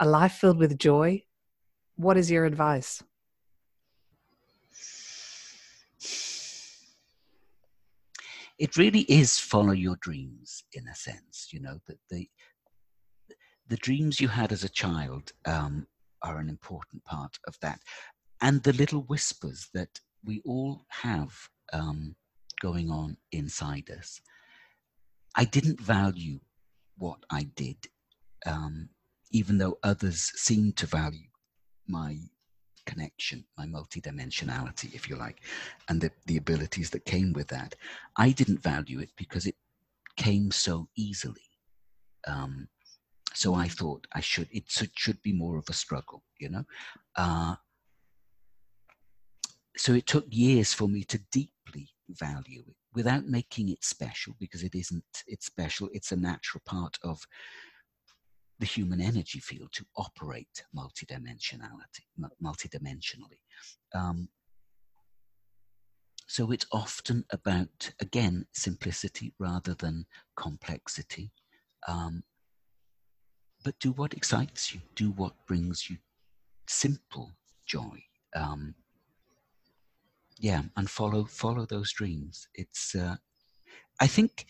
a 0.00 0.08
life 0.08 0.32
filled 0.32 0.58
with 0.58 0.78
joy 0.78 1.22
what 1.96 2.16
is 2.16 2.30
your 2.30 2.44
advice? 2.44 3.02
It 8.58 8.76
really 8.76 9.00
is 9.00 9.38
follow 9.38 9.72
your 9.72 9.96
dreams 9.96 10.64
in 10.72 10.86
a 10.86 10.94
sense 10.94 11.48
you 11.50 11.60
know 11.60 11.78
that 11.86 11.98
the 12.08 12.28
the 13.68 13.76
dreams 13.78 14.20
you 14.20 14.28
had 14.28 14.52
as 14.52 14.62
a 14.62 14.68
child 14.68 15.32
um, 15.46 15.86
are 16.22 16.38
an 16.38 16.48
important 16.48 17.02
part 17.04 17.38
of 17.46 17.58
that. 17.62 17.80
And 18.40 18.62
the 18.62 18.74
little 18.74 19.02
whispers 19.02 19.70
that 19.72 20.00
we 20.22 20.42
all 20.44 20.84
have 20.90 21.48
um, 21.72 22.14
going 22.64 22.90
on 22.90 23.14
inside 23.30 23.90
us. 23.90 24.22
I 25.36 25.44
didn't 25.44 25.80
value 25.80 26.40
what 26.96 27.20
I 27.30 27.42
did, 27.56 27.76
um, 28.46 28.88
even 29.30 29.58
though 29.58 29.76
others 29.82 30.32
seemed 30.34 30.76
to 30.78 30.86
value 30.86 31.28
my 31.86 32.16
connection, 32.86 33.44
my 33.58 33.66
multidimensionality, 33.66 34.94
if 34.94 35.10
you 35.10 35.16
like, 35.16 35.42
and 35.88 36.00
the, 36.00 36.10
the 36.24 36.38
abilities 36.38 36.88
that 36.90 37.04
came 37.04 37.34
with 37.34 37.48
that. 37.48 37.74
I 38.16 38.30
didn't 38.30 38.62
value 38.62 39.00
it 39.00 39.10
because 39.16 39.46
it 39.46 39.56
came 40.16 40.50
so 40.50 40.88
easily. 40.96 41.48
Um, 42.26 42.68
so 43.34 43.54
I 43.54 43.68
thought 43.68 44.06
I 44.14 44.20
should, 44.20 44.48
it 44.52 44.64
should, 44.94 45.20
be 45.22 45.34
more 45.34 45.58
of 45.58 45.68
a 45.68 45.74
struggle, 45.74 46.22
you 46.38 46.48
know? 46.48 46.64
Uh, 47.14 47.56
so 49.76 49.92
it 49.92 50.06
took 50.06 50.24
years 50.30 50.72
for 50.72 50.88
me 50.88 51.02
to 51.04 51.18
deeply 51.30 51.53
value 52.08 52.64
without 52.94 53.26
making 53.26 53.68
it 53.68 53.84
special 53.84 54.34
because 54.38 54.62
it 54.62 54.74
isn't 54.74 55.04
it's 55.26 55.46
special. 55.46 55.88
It's 55.92 56.12
a 56.12 56.16
natural 56.16 56.62
part 56.64 56.98
of 57.02 57.26
the 58.58 58.66
human 58.66 59.00
energy 59.00 59.40
field 59.40 59.70
to 59.72 59.84
operate 59.96 60.64
multidimensionality 60.76 62.04
multidimensionally. 62.42 63.40
Um, 63.94 64.28
so 66.26 66.50
it's 66.50 66.66
often 66.72 67.24
about 67.30 67.92
again 68.00 68.46
simplicity 68.52 69.34
rather 69.38 69.74
than 69.74 70.06
complexity. 70.36 71.32
Um, 71.86 72.22
but 73.64 73.78
do 73.78 73.92
what 73.92 74.14
excites 74.14 74.74
you. 74.74 74.80
Do 74.94 75.10
what 75.10 75.34
brings 75.46 75.88
you 75.88 75.96
simple 76.68 77.32
joy. 77.66 78.02
Um, 78.34 78.74
yeah 80.44 80.60
and 80.76 80.90
follow 80.90 81.24
follow 81.24 81.64
those 81.64 81.90
dreams. 81.92 82.46
It's 82.54 82.94
uh, 82.94 83.16
i 83.98 84.06
think 84.06 84.44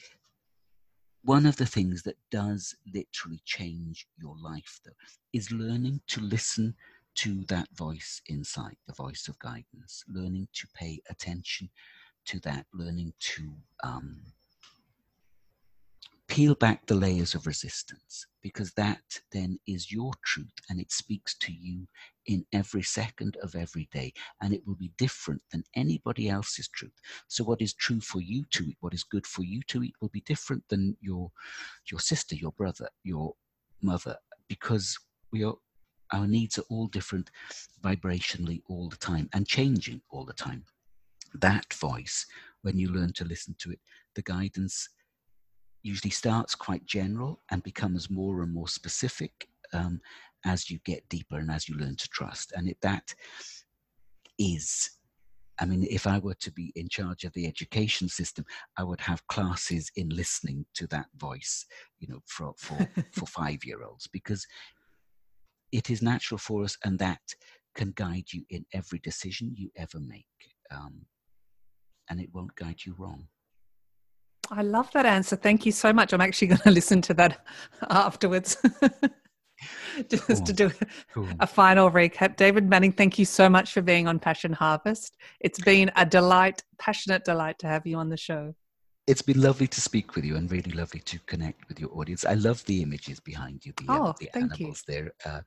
one 1.22 1.47
of 1.47 1.57
the 1.57 1.66
things 1.76 2.03
that 2.03 2.18
does 2.30 2.74
literally 2.92 3.40
change 3.45 4.07
your 4.18 4.34
life 4.51 4.80
though 4.84 5.01
is 5.32 5.53
learning 5.53 6.01
to 6.09 6.20
listen 6.20 6.74
to 7.14 7.45
that 7.45 7.68
voice 7.84 8.20
inside 8.26 8.76
the 8.88 8.92
voice 9.05 9.28
of 9.28 9.38
guidance. 9.38 10.03
Learning 10.09 10.49
to 10.53 10.66
pay 10.74 11.01
attention 11.09 11.70
to 12.26 12.40
that. 12.40 12.66
Learning 12.74 13.12
to 13.20 13.42
um, 13.84 14.20
peel 16.28 16.54
back 16.54 16.86
the 16.86 16.94
layers 16.94 17.34
of 17.34 17.46
resistance 17.46 18.26
because 18.42 18.72
that 18.72 19.02
then 19.32 19.58
is 19.66 19.92
your 19.92 20.12
truth 20.24 20.52
and 20.70 20.80
it 20.80 20.90
speaks 20.90 21.36
to 21.38 21.52
you 21.52 21.86
in 22.26 22.44
every 22.52 22.82
second 22.82 23.36
of 23.42 23.54
every 23.54 23.88
day 23.92 24.12
and 24.40 24.54
it 24.54 24.62
will 24.66 24.74
be 24.74 24.90
different 24.96 25.40
than 25.52 25.62
anybody 25.74 26.28
else's 26.28 26.68
truth. 26.68 26.94
So 27.28 27.44
what 27.44 27.60
is 27.60 27.74
true 27.74 28.00
for 28.00 28.20
you 28.20 28.44
to 28.52 28.64
eat 28.64 28.76
what 28.80 28.94
is 28.94 29.04
good 29.04 29.26
for 29.26 29.42
you 29.42 29.60
to 29.68 29.82
eat 29.82 29.94
will 30.00 30.08
be 30.08 30.22
different 30.22 30.62
than 30.68 30.96
your 31.00 31.30
your 31.90 32.00
sister 32.00 32.34
your 32.34 32.52
brother 32.52 32.88
your 33.02 33.34
mother 33.82 34.16
because 34.48 34.98
we 35.30 35.44
are 35.44 35.54
our 36.12 36.26
needs 36.26 36.58
are 36.58 36.64
all 36.70 36.86
different 36.86 37.30
vibrationally 37.82 38.62
all 38.68 38.88
the 38.88 38.96
time 38.96 39.28
and 39.32 39.46
changing 39.46 40.00
all 40.10 40.24
the 40.24 40.32
time. 40.32 40.64
That 41.34 41.72
voice 41.74 42.26
when 42.62 42.78
you 42.78 42.88
learn 42.88 43.12
to 43.14 43.24
listen 43.24 43.54
to 43.58 43.72
it 43.72 43.80
the 44.14 44.22
guidance 44.22 44.88
usually 45.85 46.11
starts 46.11 46.55
quite 46.55 46.85
general 46.87 47.43
and 47.51 47.62
becomes 47.62 48.11
more 48.11 48.43
and 48.43 48.53
more 48.53 48.66
specific 48.66 49.49
um, 49.72 50.01
as 50.45 50.70
you 50.70 50.78
get 50.85 51.09
deeper 51.09 51.37
and 51.37 51.51
as 51.51 51.68
you 51.68 51.76
learn 51.76 51.95
to 51.97 52.09
trust. 52.09 52.53
And 52.57 52.68
it, 52.68 52.78
that 52.80 53.14
is, 54.39 54.91
I 55.61 55.66
mean, 55.66 55.87
if 55.89 56.07
I 56.07 56.18
were 56.18 56.35
to 56.41 56.51
be 56.51 56.72
in 56.74 56.89
charge 56.89 57.24
of 57.24 57.35
the 57.35 57.47
education 57.47 58.09
system, 58.09 58.47
I 58.78 58.82
would 58.82 59.01
have 59.03 59.26
classes 59.28 59.93
in 59.95 60.09
listening 60.09 60.64
to 60.74 60.87
that 60.89 61.07
voice, 61.16 61.66
you 62.01 62.09
know, 62.09 62.22
for 62.26 62.55
for 62.57 62.89
for 63.12 63.26
five 63.26 63.64
year 63.64 63.82
olds 63.85 64.09
because 64.09 64.47
it 65.70 65.91
is 65.91 66.03
natural 66.03 66.39
for 66.39 66.64
us, 66.64 66.76
and 66.85 66.99
that 66.99 67.20
can 67.74 67.93
guide 67.95 68.32
you 68.32 68.45
in 68.49 68.64
every 68.72 69.01
decision 69.01 69.53
you 69.55 69.70
ever 69.76 70.01
make, 70.01 70.26
um, 70.70 71.07
and 72.09 72.20
it 72.20 72.30
won't 72.32 72.55
guide 72.57 72.85
you 72.85 72.95
wrong. 72.99 73.28
I 74.51 74.62
love 74.62 74.90
that 74.92 75.07
answer. 75.07 75.36
Thank 75.36 75.66
you 75.66 75.72
so 75.72 75.92
much. 75.92 76.12
I'm 76.12 76.20
actually 76.20 76.49
going 76.55 76.61
to 76.61 76.70
listen 76.70 77.03
to 77.03 77.14
that 77.14 77.45
afterwards. 77.90 78.57
Just 80.09 80.26
cool. 80.26 80.36
to 80.42 80.53
do 80.53 80.70
cool. 81.12 81.28
a 81.40 81.47
final 81.47 81.90
recap. 81.90 82.36
David 82.36 82.68
Manning, 82.68 82.92
thank 82.92 83.18
you 83.18 83.24
so 83.24 83.49
much 83.49 83.72
for 83.72 83.80
being 83.80 84.07
on 84.07 84.18
Passion 84.18 84.53
Harvest. 84.53 85.16
It's 85.40 85.61
been 85.62 85.90
a 85.97 86.05
delight, 86.05 86.62
passionate 86.78 87.24
delight 87.24 87.59
to 87.61 87.66
have 87.66 87.86
you 87.86 87.97
on 87.97 88.09
the 88.09 88.16
show. 88.16 88.55
It's 89.07 89.22
been 89.22 89.40
lovely 89.40 89.66
to 89.68 89.80
speak 89.80 90.16
with 90.16 90.24
you 90.24 90.36
and 90.36 90.51
really 90.51 90.72
lovely 90.72 91.01
to 91.01 91.18
connect 91.20 91.68
with 91.68 91.78
your 91.78 91.90
audience. 91.97 92.24
I 92.24 92.34
love 92.34 92.64
the 92.64 92.82
images 92.82 93.20
behind 93.20 93.64
you, 93.64 93.72
the, 93.76 93.92
uh, 93.92 93.99
oh, 93.99 94.05
uh, 94.07 94.12
the 94.18 94.34
animals 94.34 94.82
you. 94.88 94.95
there. 94.95 95.12
Uh, 95.24 95.40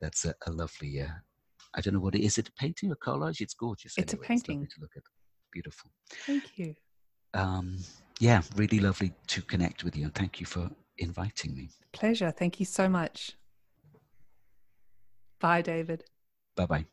that's 0.00 0.24
a, 0.24 0.34
a 0.46 0.50
lovely, 0.50 1.02
uh, 1.02 1.08
I 1.74 1.80
don't 1.80 1.94
know 1.94 2.00
what 2.00 2.14
it 2.14 2.20
is. 2.20 2.32
Is 2.32 2.38
it 2.38 2.48
a 2.48 2.52
painting 2.52 2.90
or 2.90 2.96
collage? 2.96 3.40
It's 3.40 3.54
gorgeous. 3.54 3.94
It's 3.98 4.12
anyway. 4.12 4.26
a 4.26 4.28
painting. 4.28 4.62
It's 4.62 4.74
to 4.74 4.80
look 4.80 4.92
at. 4.96 5.02
Beautiful. 5.52 5.90
Thank 6.26 6.58
you. 6.58 6.74
Um, 7.34 7.78
yeah, 8.22 8.40
really 8.54 8.78
lovely 8.78 9.12
to 9.26 9.42
connect 9.42 9.82
with 9.82 9.96
you. 9.96 10.04
And 10.04 10.14
thank 10.14 10.38
you 10.38 10.46
for 10.46 10.70
inviting 10.96 11.56
me. 11.56 11.70
Pleasure. 11.90 12.30
Thank 12.30 12.60
you 12.60 12.66
so 12.66 12.88
much. 12.88 13.32
Bye, 15.40 15.60
David. 15.60 16.04
Bye 16.54 16.66
bye. 16.66 16.86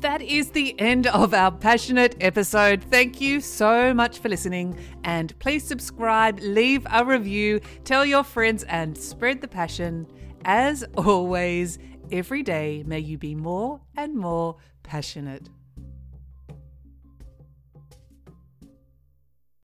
That 0.00 0.20
is 0.20 0.50
the 0.50 0.78
end 0.78 1.06
of 1.06 1.32
our 1.32 1.50
passionate 1.50 2.16
episode. 2.20 2.84
Thank 2.90 3.22
you 3.22 3.40
so 3.40 3.94
much 3.94 4.18
for 4.18 4.28
listening. 4.28 4.78
And 5.04 5.38
please 5.38 5.64
subscribe, 5.66 6.38
leave 6.40 6.86
a 6.92 7.02
review, 7.02 7.60
tell 7.84 8.04
your 8.04 8.24
friends, 8.24 8.62
and 8.64 8.98
spread 8.98 9.40
the 9.40 9.48
passion. 9.48 10.06
As 10.44 10.84
always, 10.98 11.78
every 12.12 12.42
day 12.42 12.84
may 12.86 12.98
you 12.98 13.16
be 13.16 13.34
more 13.34 13.80
and 13.96 14.14
more 14.14 14.56
passionate. 14.82 15.48